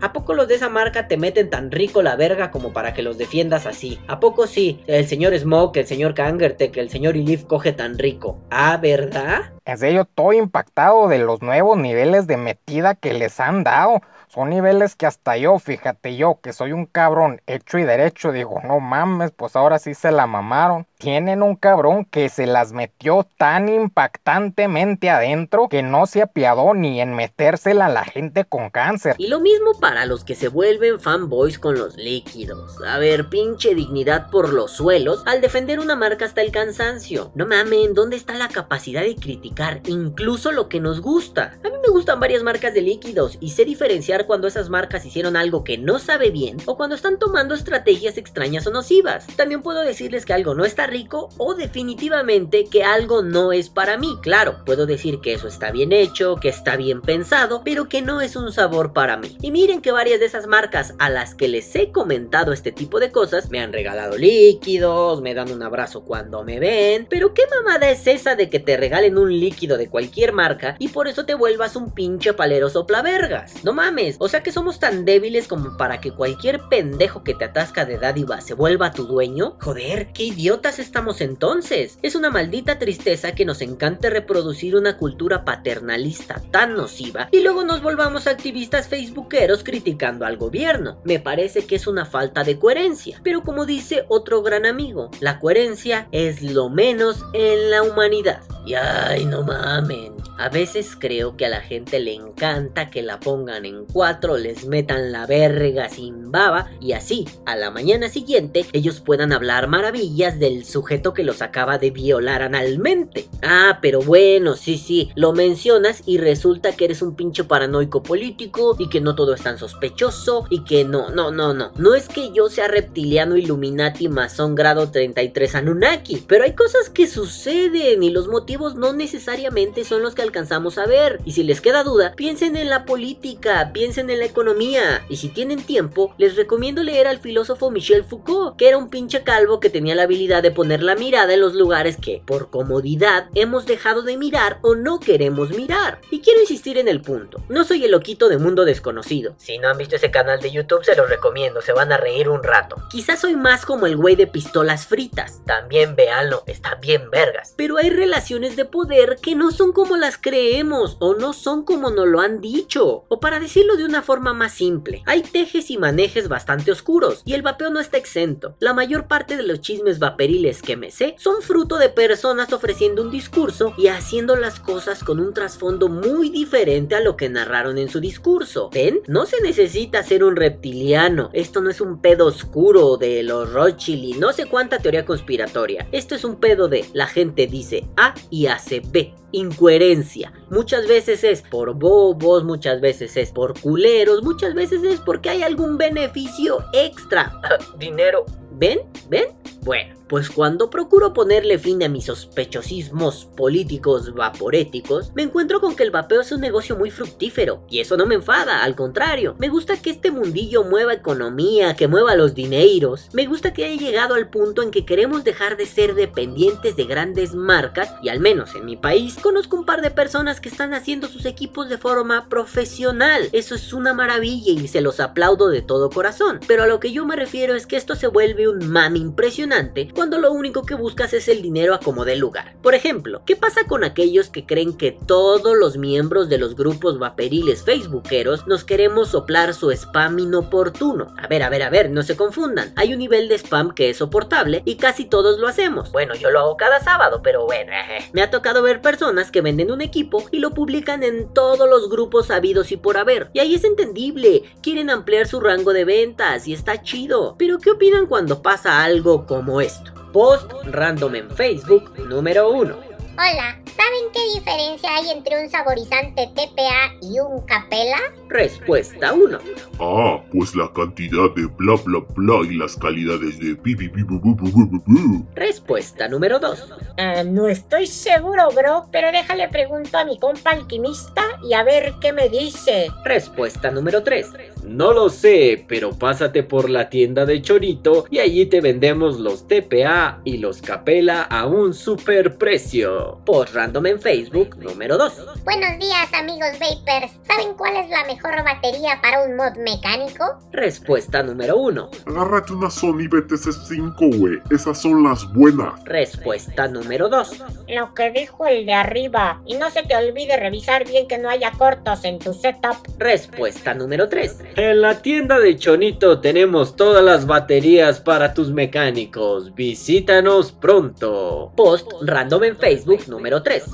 ¿A 0.01 0.13
poco 0.13 0.35
los 0.35 0.49
de 0.49 0.55
esa 0.57 0.69
marca 0.69 1.09
te 1.09 1.17
meten 1.17 1.51
tan 1.51 1.71
rico 1.71 2.03
la 2.03 2.17
verga 2.17 2.51
como 2.51 2.73
para 2.73 2.95
que 2.95 3.03
los 3.03 3.19
defiendas 3.19 3.67
así? 3.67 3.99
¿A 4.09 4.21
poco 4.21 4.47
sí? 4.47 4.83
El 4.87 5.07
señor 5.07 5.37
Smoke, 5.39 5.79
el 5.79 5.87
señor 5.87 6.15
Kangertek, 6.15 6.77
el 6.77 6.91
señor 6.91 7.17
Ilif 7.17 7.45
coge 7.45 7.73
tan 7.73 7.99
rico. 7.99 8.39
¿Ah, 8.51 8.77
verdad? 8.77 9.53
En 9.65 9.77
serio, 9.77 10.03
estoy 10.03 10.39
impactado 10.39 11.09
de 11.09 11.19
los 11.19 11.43
nuevos 11.43 11.77
niveles 11.77 12.27
de 12.27 12.37
metida 12.37 12.95
que 12.95 13.13
les 13.13 13.39
han 13.39 13.65
dado. 13.65 14.01
Son 14.29 14.51
niveles 14.51 14.95
que 14.95 15.07
hasta 15.07 15.37
yo, 15.37 15.59
fíjate 15.59 16.17
yo, 16.17 16.39
que 16.43 16.53
soy 16.53 16.73
un 16.73 16.87
cabrón 16.87 17.41
hecho 17.47 17.79
y 17.79 17.85
derecho, 17.85 18.31
digo, 18.31 18.61
no 18.63 18.79
mames, 18.79 19.31
pues 19.31 19.57
ahora 19.57 19.79
sí 19.79 19.95
se 19.95 20.11
la 20.11 20.27
mamaron. 20.27 20.87
Tienen 20.99 21.45
un 21.45 21.55
cabrón 21.55 22.05
que 22.05 22.29
se 22.29 22.49
las 22.49 22.73
metió 22.73 23.25
tan 23.37 23.69
impactantemente 23.69 25.11
adentro 25.11 25.69
que 25.69 25.85
no 25.85 26.07
se 26.07 26.23
apiadó 26.23 26.75
ni 26.75 27.01
en 27.01 27.15
metérsela 27.15 27.87
a 27.87 27.89
la 27.89 28.05
gente 28.05 28.45
con 28.45 28.69
cáncer. 28.71 29.15
Y 29.17 29.29
lo 29.29 29.39
mismo 29.39 29.79
para 29.79 30.07
los 30.07 30.25
que 30.25 30.35
se 30.35 30.49
vuelven 30.49 30.99
fanboys 30.99 31.61
con 31.61 31.79
los 31.79 31.97
líquidos. 31.97 32.83
A 32.85 32.99
ver, 32.99 33.29
pinche 33.29 33.77
dignidad 33.77 34.29
por 34.29 34.53
los 34.53 34.73
suelos 34.73 35.23
al 35.25 35.41
defender 35.41 35.79
una 35.79 35.95
marca 35.95 36.25
hasta 36.25 36.43
el 36.43 36.51
cansancio. 36.51 37.31
No 37.37 37.47
mamen, 37.47 37.95
¿dónde 37.95 38.17
está 38.17 38.35
la 38.35 38.49
capacidad 38.49 39.03
de 39.03 39.15
criticar 39.15 39.83
incluso 39.87 40.51
lo 40.51 40.69
que 40.69 40.81
nos 40.81 41.01
gusta? 41.01 41.61
A 41.65 41.69
mí 41.69 41.77
me 41.81 41.93
gustan 41.93 42.19
varias 42.19 42.43
marcas 42.43 42.75
de 42.75 42.83
líquidos 42.83 43.39
y 43.39 43.51
sé 43.51 43.65
diferenciar 43.65 44.27
cuando 44.27 44.49
esas 44.49 44.69
marcas 44.69 45.07
hicieron 45.07 45.37
algo 45.37 45.63
que 45.63 45.79
no 45.79 46.01
sabe 46.01 46.31
bien 46.31 46.57
o 46.67 46.77
cuando 46.77 46.97
están 46.97 47.21
tomando 47.21 47.55
estrategias 47.55 48.19
extrañas 48.19 48.67
o 48.67 48.73
nocivas. 48.73 49.29
También 49.37 49.63
puedo 49.63 49.83
decirles 49.83 50.27
que 50.27 50.33
algo 50.33 50.57
no 50.57 50.65
está 50.65 50.88
rico 50.89 51.29
o 51.39 51.55
definitivamente 51.55 52.65
que 52.65 52.83
algo 52.83 53.23
no 53.23 53.53
es 53.53 53.71
para 53.71 53.97
mí. 53.97 54.19
Claro, 54.23 54.65
puedo 54.65 54.87
decir 54.87 55.21
que 55.21 55.33
eso 55.33 55.47
está 55.47 55.71
bien 55.71 55.93
hecho, 55.93 56.37
que 56.37 56.49
está 56.49 56.77
bien 56.77 57.01
pensado, 57.01 57.63
pero 57.65 57.89
que 57.89 58.03
no 58.03 58.21
es 58.21 58.35
un 58.35 58.53
sabor 58.53 58.93
para 58.93 59.17
mí. 59.17 59.37
Y 59.41 59.51
miren 59.53 59.81
que 59.81 59.93
varias 59.93 60.21
de 60.21 60.27
esas 60.27 60.47
marcas 60.47 60.95
a 60.99 61.11
las 61.11 61.35
que 61.35 61.49
les 61.49 61.75
he 61.77 61.93
comentado 61.93 62.53
este 62.53 62.73
tipo 62.73 62.99
de 63.01 63.13
cosas 63.13 63.51
me 63.51 63.61
han 63.61 63.73
regalado 63.73 64.17
líquidos, 64.17 65.21
me 65.23 65.35
dan 65.35 65.53
un 65.53 65.63
abrazo 65.63 66.03
cuando 66.03 66.45
me 66.45 66.59
ven, 66.59 67.07
pero 67.09 67.35
qué 67.35 67.43
mamada 67.47 67.91
es 67.91 68.07
esa 68.07 68.35
de 68.35 68.49
que 68.49 68.59
te 68.59 68.77
regalen 68.77 69.19
un 69.19 69.39
líquido 69.39 69.77
de 69.77 69.89
cualquier 69.89 70.33
marca 70.33 70.77
y 70.79 70.89
por 70.89 71.09
eso 71.09 71.25
te 71.25 71.35
vuelvas 71.35 71.77
un 71.77 71.93
pinche 71.93 72.33
palero 72.33 72.71
soplavergas. 72.71 73.65
No 73.65 73.73
mames, 73.73 74.17
o 74.19 74.29
sea 74.29 74.43
que 74.43 74.53
somos 74.53 74.79
tan 74.79 75.05
débiles 75.05 75.49
como 75.49 75.77
para 75.77 76.01
que 76.01 76.13
cualquier 76.13 76.69
pendejo 76.69 77.23
que 77.23 77.35
te 77.35 77.45
atasca 77.45 77.85
de 77.85 77.99
dádiva 77.99 78.41
se 78.41 78.55
vuelva 78.55 78.93
tu 78.93 79.07
dueño. 79.07 79.57
Joder, 79.61 80.13
qué 80.13 80.25
idiotas 80.25 80.78
estamos 80.79 81.21
entonces. 81.21 81.99
Es 82.03 82.15
una 82.15 82.31
maldita 82.31 82.79
tristeza 82.79 83.33
que 83.33 83.45
nos 83.45 83.61
encante 83.61 84.11
reproducir 84.11 84.77
una 84.77 84.97
cultura 84.97 85.45
paternalista 85.45 86.43
tan 86.51 86.75
nociva 86.75 87.29
y 87.31 87.41
luego 87.41 87.65
nos 87.65 87.83
volvamos 87.83 88.27
activistas 88.27 88.89
facebookeros 88.89 89.65
criticando 89.65 90.27
al 90.27 90.37
gobierno. 90.37 90.99
Me 91.05 91.19
parece 91.19 91.67
que 91.67 91.77
es 91.77 91.87
una 91.87 92.05
falta 92.05 92.45
de 92.45 92.59
coherencia. 92.59 93.21
Pero 93.23 93.43
como 93.43 93.67
dice 93.67 94.05
otro 94.09 94.43
gran 94.43 94.67
amigo, 94.67 95.11
la 95.21 95.39
coherencia 95.39 96.09
es 96.13 96.43
lo 96.43 96.69
menos 96.69 97.25
en 97.33 97.71
la 97.71 97.83
humanidad. 97.83 98.43
Y 98.67 98.75
ay, 98.75 99.25
no 99.25 99.43
mamen. 99.43 100.15
A 100.39 100.49
veces 100.51 100.95
creo 100.97 101.37
que 101.37 101.47
a 101.47 101.49
la 101.49 101.61
gente 101.61 101.99
le 101.99 102.15
encanta 102.15 102.91
que 102.91 103.03
la 103.03 103.19
pongan 103.19 103.65
en 103.65 103.87
cuatro, 103.87 104.37
les 104.37 104.67
metan 104.67 105.11
la 105.11 105.27
verga 105.27 105.89
sin 105.89 106.31
baba 106.31 106.71
y 106.81 106.93
así, 106.93 107.27
a 107.45 107.57
la 107.57 107.73
mañana 107.73 108.09
siguiente, 108.09 108.67
ellos 108.73 109.01
puedan 109.01 109.33
hablar 109.33 109.67
maravillas 109.67 110.39
del 110.39 110.65
sujeto 110.69 111.15
que 111.15 111.25
los 111.25 111.43
acaba 111.43 111.79
de 111.79 111.91
violar 111.91 112.43
analmente. 112.43 113.29
Ah, 113.43 113.79
pero 113.83 114.01
bueno, 114.01 114.57
sí, 114.57 114.79
sí, 114.79 115.11
lo 115.15 115.33
mencionas 115.33 116.03
y 116.07 116.19
resulta 116.19 116.73
que 116.73 116.85
eres 116.85 117.03
un 117.03 117.15
pincho 117.15 117.49
paranoico 117.49 118.03
político 118.03 118.77
y 118.79 118.89
que 118.89 119.01
no 119.01 119.15
todo 119.15 119.35
es 119.35 119.43
tan 119.43 119.59
sospechoso 119.59 120.47
y 120.51 120.65
que 120.65 120.85
no, 120.85 121.11
no, 121.11 121.31
no, 121.31 121.55
no. 121.55 121.73
No 121.77 121.95
es 121.95 122.09
que 122.09 122.33
yo 122.33 122.49
sea 122.49 122.69
reptiliano 122.69 123.37
Illuminati 123.37 124.09
masón 124.09 124.55
grado 124.55 124.91
33 124.91 125.55
Anunnaki, 125.55 126.25
pero 126.27 126.45
hay 126.45 126.55
cosas 126.55 126.91
que 126.91 127.07
suceden 127.07 128.03
y 128.03 128.11
los 128.11 128.29
motivos 128.29 128.75
no 128.77 128.93
necesariamente 128.93 129.85
son 129.85 130.03
los 130.03 130.15
que 130.15 130.23
alcanzamos 130.23 130.79
a 130.79 130.87
ver. 130.87 131.21
Y 131.25 131.33
si 131.33 131.43
les 131.43 131.61
queda 131.61 131.85
duda, 131.85 132.15
piensen 132.15 132.57
en 132.57 132.69
la 132.69 132.85
política, 132.85 133.71
piensen 133.73 134.11
en 134.11 134.19
la 134.21 134.25
economía. 134.27 135.05
Y 135.09 135.17
si 135.17 135.29
tienen 135.29 135.63
tiempo, 135.63 136.15
les 136.19 136.37
recomiendo 136.37 136.83
leer 136.83 137.07
al 137.07 137.19
filósofo 137.19 137.71
Michel 137.71 138.05
Foucault, 138.05 138.57
que 138.57 138.69
era 138.69 138.79
un 138.79 138.91
pinche 138.91 139.23
calvo 139.23 139.61
que 139.61 139.71
tenía 139.71 139.95
la 139.95 140.05
habilidad 140.05 140.43
de 140.43 140.51
poner 140.59 140.83
la 140.83 140.97
mirada 140.97 141.35
en 141.35 141.41
los 141.41 141.55
lugares 141.55 141.97
que, 141.97 142.21
por 142.27 142.51
comodidad, 142.51 143.29
hemos 143.37 143.65
dejado 143.65 144.03
de 144.03 144.17
mirar 144.17 144.59
o 144.63 144.75
no 144.75 144.99
queremos 144.99 145.51
mirar. 145.51 146.01
Y 146.11 146.19
quiero 146.19 146.41
insistir 146.41 146.79
en 146.79 146.89
el 146.89 147.01
punto. 147.01 147.41
No 147.49 147.63
soy 147.63 147.85
el 147.85 147.93
loquito 147.93 148.29
de 148.29 148.39
mundo 148.39 148.65
desconocido. 148.65 149.37
Si 149.39 149.59
no 149.59 149.69
han 149.69 149.79
visto 149.79 149.95
ese 149.95 150.11
canal 150.11 150.41
de 150.41 150.51
YouTube, 150.51 150.83
se 150.83 150.97
los 150.97 151.09
recomiendo, 151.09 151.63
se 151.63 151.73
van 151.73 151.93
a 151.93 151.97
reír 151.97 152.29
un 152.29 152.43
rato. 152.43 152.75
Quizás 152.91 153.21
soy 153.21 153.37
más 153.37 153.65
como 153.65 153.87
el 153.87 153.97
güey 153.97 154.17
de 154.17 154.27
pistolas 154.27 154.85
fritas. 154.85 155.43
También 155.47 155.95
véanlo, 155.95 156.43
está 156.47 156.75
bien 156.75 157.09
vergas. 157.09 157.55
Pero 157.57 157.77
hay 157.77 157.91
relaciones 157.91 158.57
de 158.57 158.65
poder 158.65 159.19
que 159.23 159.37
no 159.37 159.53
son 159.53 159.71
como 159.71 159.97
las 159.97 160.19
creemos 160.19 160.97
o 160.99 161.15
no 161.15 161.35
son 161.35 161.65
como 161.65 161.91
nos 161.91 162.09
lo 162.09 162.19
han 162.19 162.41
dicho. 162.41 163.05
O 163.07 163.21
para 163.21 163.39
decirlo 163.39 163.77
de 163.77 163.85
una 163.85 164.03
forma 164.03 164.33
más 164.35 164.55
simple, 164.55 165.05
hay 165.07 165.23
tejes 165.23 165.71
y 165.71 165.79
manejes 165.79 166.27
bastante 166.27 166.73
oscuros 166.73 167.23
y 167.25 167.35
el 167.35 167.43
vapeo 167.43 167.71
no 167.71 167.79
está 167.79 167.97
exento. 167.97 168.57
La 168.59 168.75
mayor 168.75 169.07
parte 169.07 169.37
de 169.37 169.45
los 169.45 169.61
chismes 169.61 170.01
vaperiles 170.01 170.48
que 170.63 170.77
me 170.77 170.91
sé 170.91 171.15
son 171.19 171.43
fruto 171.43 171.77
de 171.77 171.91
personas 171.91 172.53
ofreciendo 172.53 173.03
un 173.03 173.11
discurso 173.11 173.75
y 173.77 173.89
haciendo 173.89 174.37
las 174.37 174.61
cosas 174.61 175.05
con 175.05 175.21
un 175.21 175.35
trasfondo 175.35 175.89
muy 175.89 176.31
diferente 176.31 176.95
a 176.95 177.01
lo 177.01 177.17
que 177.17 177.29
narraron 177.29 177.79
en 177.79 177.89
su 177.89 178.01
discurso. 178.01 178.71
¿Ven? 178.73 179.01
No 179.07 179.27
se 179.27 179.41
necesita 179.43 180.03
ser 180.03 180.25
un 180.25 180.37
reptiliano. 180.37 181.31
Esto 181.33 181.61
no 181.61 181.71
es 181.71 181.81
un 181.81 182.01
pedo 182.01 182.27
oscuro 182.27 182.97
de 182.97 183.23
los 183.23 183.53
Rothschild 183.53 184.05
y 184.05 184.13
no 184.15 184.33
sé 184.33 184.47
cuánta 184.47 184.79
teoría 184.79 185.05
conspiratoria. 185.05 185.87
Esto 185.93 186.15
es 186.15 186.25
un 186.25 186.37
pedo 186.37 186.69
de 186.69 186.85
la 186.95 187.07
gente 187.07 187.47
dice 187.47 187.87
A 187.97 188.15
y 188.31 188.47
hace 188.47 188.81
B 188.81 189.15
incoherencia. 189.33 190.33
Muchas 190.51 190.87
veces 190.87 191.25
es 191.25 191.43
por 191.43 191.75
bobos, 191.75 192.45
muchas 192.45 192.81
veces 192.81 193.17
es 193.17 193.31
por 193.31 193.61
culeros, 193.61 194.23
muchas 194.23 194.55
veces 194.55 194.83
es 194.85 195.01
porque 195.01 195.31
hay 195.31 195.43
algún 195.43 195.77
beneficio 195.77 196.65
extra. 196.73 197.39
Dinero. 197.79 198.25
¿Ven? 198.53 198.81
¿Ven? 199.09 199.29
Bueno, 199.63 199.95
pues 200.09 200.31
cuando 200.31 200.71
procuro 200.71 201.13
ponerle 201.13 201.59
fin 201.59 201.83
a 201.83 201.89
mis 201.89 202.07
sospechosismos 202.07 203.27
políticos 203.37 204.15
vaporéticos, 204.15 205.13
me 205.15 205.23
encuentro 205.23 205.61
con 205.61 205.77
que 205.77 205.83
el 205.83 205.91
vapeo 205.91 206.23
es 206.23 206.33
un 206.33 206.41
negocio 206.41 206.77
muy 206.77 206.91
fructífero. 206.91 207.63
Y 207.69 207.81
eso 207.81 207.97
no 207.97 208.07
me 208.07 208.15
enfada, 208.15 208.65
al 208.65 208.75
contrario. 208.75 209.37
Me 209.39 209.49
gusta 209.49 209.81
que 209.81 209.91
este 209.91 210.11
mundillo 210.11 210.65
mueva 210.65 210.95
economía, 210.95 211.77
que 211.77 211.89
mueva 211.89 212.15
los 212.15 212.35
dineros. 212.35 213.09
Me 213.13 213.27
gusta 213.27 213.53
que 213.53 213.65
haya 213.65 213.81
llegado 213.81 214.15
al 214.15 214.31
punto 214.31 214.63
en 214.63 214.71
que 214.71 214.87
queremos 214.87 215.25
dejar 215.25 215.57
de 215.57 215.67
ser 215.67 215.95
dependientes 215.95 216.77
de 216.77 216.85
grandes 216.85 217.35
marcas 217.35 217.93
y 218.03 218.09
al 218.09 218.21
menos 218.21 218.55
en 218.55 218.65
mi 218.65 218.77
país 218.77 219.17
conozco 219.21 219.57
un 219.57 219.67
par 219.67 219.83
de 219.83 219.91
personas 219.91 220.41
que 220.41 220.49
están 220.49 220.75
haciendo 220.75 221.09
sus 221.09 221.27
equipos 221.27 221.69
de 221.69 221.79
forma 221.79 222.29
profesional. 222.29 223.29
Eso 223.33 223.55
es 223.55 223.73
una 223.73 223.93
maravilla 223.93 224.53
y 224.53 224.69
se 224.69 224.81
los 224.81 225.01
aplaudo 225.01 225.49
de 225.49 225.63
todo 225.63 225.91
corazón. 225.91 226.41
Pero 226.47 226.63
a 226.63 226.67
lo 226.67 226.81
que 226.81 226.93
yo 226.93 227.05
me 227.05 227.17
refiero 227.17 227.55
es 227.55 227.67
que 227.67 227.77
esto 227.77 227.95
se 227.95 228.07
vuelve 228.07 228.49
un 228.49 228.71
mami 228.71 229.01
impresionante 229.01 229.91
cuando 229.99 230.19
lo 230.19 230.31
único 230.31 230.63
que 230.63 230.77
buscas 230.77 231.13
es 231.13 231.27
el 231.27 231.43
dinero 231.43 231.75
a 231.75 231.81
como 231.81 232.05
dé 232.05 232.15
lugar. 232.15 232.55
Por 232.63 232.77
ejemplo, 232.77 233.23
¿qué 233.27 233.35
pasa 233.35 233.65
con 233.67 233.83
aquellos 233.83 234.31
que 234.31 234.47
creen 234.47 234.77
que 234.77 234.93
todos 234.93 235.59
los 235.59 235.77
miembros 235.77 236.29
de 236.29 236.39
los 236.39 236.55
grupos 236.55 237.01
vaperiles 237.01 237.65
facebookeros 237.65 238.47
nos 238.47 238.63
queremos 238.63 239.09
soplar 239.09 239.55
su 239.55 239.73
spam 239.73 240.21
inoportuno? 240.21 241.09
A 241.21 241.27
ver, 241.27 241.43
a 241.43 241.49
ver, 241.49 241.65
a 241.65 241.71
ver, 241.71 241.91
no 241.91 242.05
se 242.05 242.17
confundan. 242.17 242.73
Hay 242.77 242.93
un 242.93 243.01
nivel 243.01 243.29
de 243.29 243.39
spam 243.39 243.75
que 243.75 243.91
es 243.91 243.97
soportable 243.97 244.63
y 244.65 244.77
casi 244.77 245.05
todos 245.05 245.41
lo 245.41 245.49
hacemos. 245.49 245.91
Bueno, 245.91 246.15
yo 246.15 246.31
lo 246.31 246.39
hago 246.39 246.57
cada 246.57 246.79
sábado, 246.79 247.21
pero 247.21 247.45
bueno, 247.45 247.73
me 248.13 248.23
ha 248.23 248.31
tocado 248.31 248.63
ver 248.63 248.81
personas 248.81 249.33
que 249.33 249.41
venden 249.41 249.73
un 249.73 249.81
equipo 249.81 250.23
y 250.31 250.39
lo 250.39 250.55
publican 250.55 251.03
en 251.03 251.35
todos 251.35 251.69
los 251.69 251.91
grupos 251.91 252.31
habidos 252.31 252.71
y 252.71 252.77
por 252.77 252.99
haber. 252.99 253.31
Y 253.33 253.41
ahí 253.41 253.57
es 253.57 253.65
entendible, 253.65 254.45
quieren 254.63 254.91
ampliar 254.91 255.27
su 255.27 255.41
rango 255.41 255.73
de 255.73 255.85
ventas 255.85 256.47
y 256.47 256.53
está 256.53 256.83
chido. 256.83 257.35
Pero 257.37 257.59
¿qué 257.59 257.73
opinan 257.73 258.07
cuando 258.07 258.43
pasa 258.43 258.85
algo 258.85 259.27
como 259.27 259.61
esto? 259.61 259.88
Post 260.13 260.53
random 260.65 261.15
en 261.17 261.31
Facebook 261.31 261.93
número 262.09 262.51
1. 262.51 262.75
Hola, 263.21 263.61
¿saben 263.67 264.13
qué 264.15 264.21
diferencia 264.39 264.95
hay 264.95 265.11
entre 265.11 265.43
un 265.43 265.51
saborizante 265.51 266.31
TPA 266.35 266.95
y 267.03 267.19
un 267.19 267.45
capela? 267.45 267.99
Respuesta 268.29 269.13
1. 269.13 269.39
Ah, 269.81 270.23
pues 270.33 270.55
la 270.55 270.73
cantidad 270.73 271.29
de 271.35 271.47
bla 271.47 271.75
bla 271.85 272.01
bla 272.15 272.37
y 272.49 272.57
las 272.57 272.77
calidades 272.77 273.39
de 273.39 273.57
pi 273.57 273.75
pi 273.75 273.89
pi 273.89 274.03
bu, 274.03 274.19
bu, 274.19 274.35
bu. 274.35 275.27
Respuesta 275.35 276.09
número 276.09 276.39
2. 276.39 276.75
Ah, 276.97 277.23
no 277.25 277.49
estoy 277.49 277.87
seguro, 277.87 278.49
bro, 278.55 278.87
pero 278.91 279.13
déjale 279.13 279.49
pregunto 279.49 279.99
a 279.99 280.05
mi 280.05 280.19
compa 280.19 280.53
alquimista 280.53 281.23
y 281.43 281.53
a 281.53 281.65
ver 281.65 281.95
qué 282.01 282.13
me 282.13 282.29
dice. 282.31 282.89
Respuesta 283.05 283.71
número 283.71 284.03
3. 284.03 284.29
No 284.65 284.93
lo 284.93 285.09
sé, 285.09 285.65
pero 285.69 285.93
pásate 285.93 286.43
por 286.43 286.69
la 286.69 286.89
tienda 286.89 287.25
de 287.25 287.41
Chorito 287.43 288.05
y 288.11 288.19
allí 288.19 288.47
te 288.47 288.61
vendemos 288.61 289.19
los 289.19 289.47
TPA 289.49 290.21
y 290.25 290.39
los 290.39 290.61
Capela 290.61 291.23
a 291.23 291.47
un 291.47 291.75
super 291.75 292.37
precio. 292.37 293.21
Post 293.25 293.55
random 293.55 293.87
en 293.87 294.01
Facebook 294.01 294.57
número 294.59 294.99
2. 294.99 295.45
Buenos 295.45 295.79
días, 295.79 296.13
amigos 296.13 296.51
vapers. 296.61 297.13
¿Saben 297.27 297.55
cuál 297.55 297.77
es 297.77 297.89
la 297.91 298.05
mejor 298.05 298.43
batería 298.45 298.99
para 299.03 299.25
un 299.25 299.37
mod 299.37 299.57
mecánico? 299.59 300.25
Respuesta 300.53 301.23
número 301.23 301.57
1. 301.57 301.91
Agárrate 302.07 302.53
una 302.53 302.71
Sony 302.71 303.09
BTC5, 303.09 304.19
güey. 304.19 304.39
Esas 304.51 304.81
son 304.81 305.03
las 305.03 305.33
buenas. 305.33 305.83
Respuesta 305.85 306.69
número 306.69 307.09
2. 307.09 307.45
Lo 307.69 307.95
que 307.95 308.11
dijo 308.11 308.47
el 308.47 308.67
de 308.67 308.75
arriba. 308.75 309.41
Y 309.47 309.57
no 309.57 309.71
se 309.71 309.83
te 309.83 309.97
olvide 309.97 310.37
revisar 310.37 310.87
bien 310.87 311.09
que 311.09 311.19
no 311.19 311.31
haya 311.31 311.53
cortos 311.53 312.05
en 312.05 312.19
tu 312.19 312.35
setup. 312.35 312.77
Respuesta 312.99 313.75
número 313.75 314.09
3. 314.09 314.39
En 314.57 314.81
la 314.81 315.01
tienda 315.03 315.39
de 315.39 315.57
Chonito 315.57 316.21
tenemos 316.21 316.77
todas 316.77 317.05
las 317.05 317.27
baterías 317.27 318.01
para 318.01 318.35
tus 318.35 318.51
mecánicos. 318.51 319.55
Visítanos 319.55 320.53
pronto. 320.53 321.53
Post 321.57 321.91
random 322.03 322.45
en 322.45 322.57
Facebook 322.57 323.09
número 323.09 323.43
3. 323.43 323.65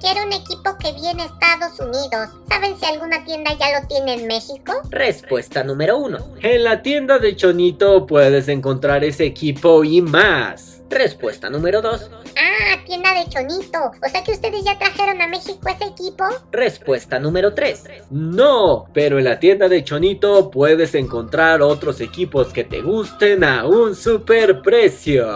Quiero 0.00 0.24
un 0.26 0.32
equipo 0.32 0.76
que 0.78 0.92
viene 0.92 1.22
a 1.22 1.26
Estados 1.26 1.80
Unidos. 1.80 2.28
¿Saben 2.48 2.78
si 2.78 2.84
alguna 2.84 3.24
tienda 3.24 3.52
ya 3.58 3.80
lo 3.80 3.88
tiene 3.88 4.14
en 4.14 4.26
México? 4.26 4.74
Respuesta 4.90 5.64
número 5.64 5.96
1. 5.98 6.18
En 6.42 6.64
la 6.64 6.82
tienda 6.82 7.18
de 7.18 7.34
Chonito 7.34 8.06
puedes 8.06 8.48
encontrar 8.48 9.04
ese 9.04 9.24
equipo 9.24 9.84
y 9.84 10.02
más. 10.02 10.75
Respuesta 10.88 11.50
número 11.50 11.82
2. 11.82 12.10
Ah, 12.36 12.84
tienda 12.84 13.12
de 13.14 13.28
Chonito. 13.28 13.90
O 14.04 14.08
sea 14.08 14.22
que 14.22 14.32
ustedes 14.32 14.64
ya 14.64 14.78
trajeron 14.78 15.20
a 15.20 15.26
México 15.26 15.68
ese 15.68 15.84
equipo. 15.84 16.24
Respuesta 16.52 17.18
número 17.18 17.54
3. 17.54 17.84
No, 18.10 18.86
pero 18.94 19.18
en 19.18 19.24
la 19.24 19.40
tienda 19.40 19.68
de 19.68 19.82
Chonito 19.82 20.50
puedes 20.50 20.94
encontrar 20.94 21.60
otros 21.62 22.00
equipos 22.00 22.52
que 22.52 22.64
te 22.64 22.82
gusten 22.82 23.42
a 23.44 23.66
un 23.66 23.94
super 23.94 24.62
precio. 24.62 25.26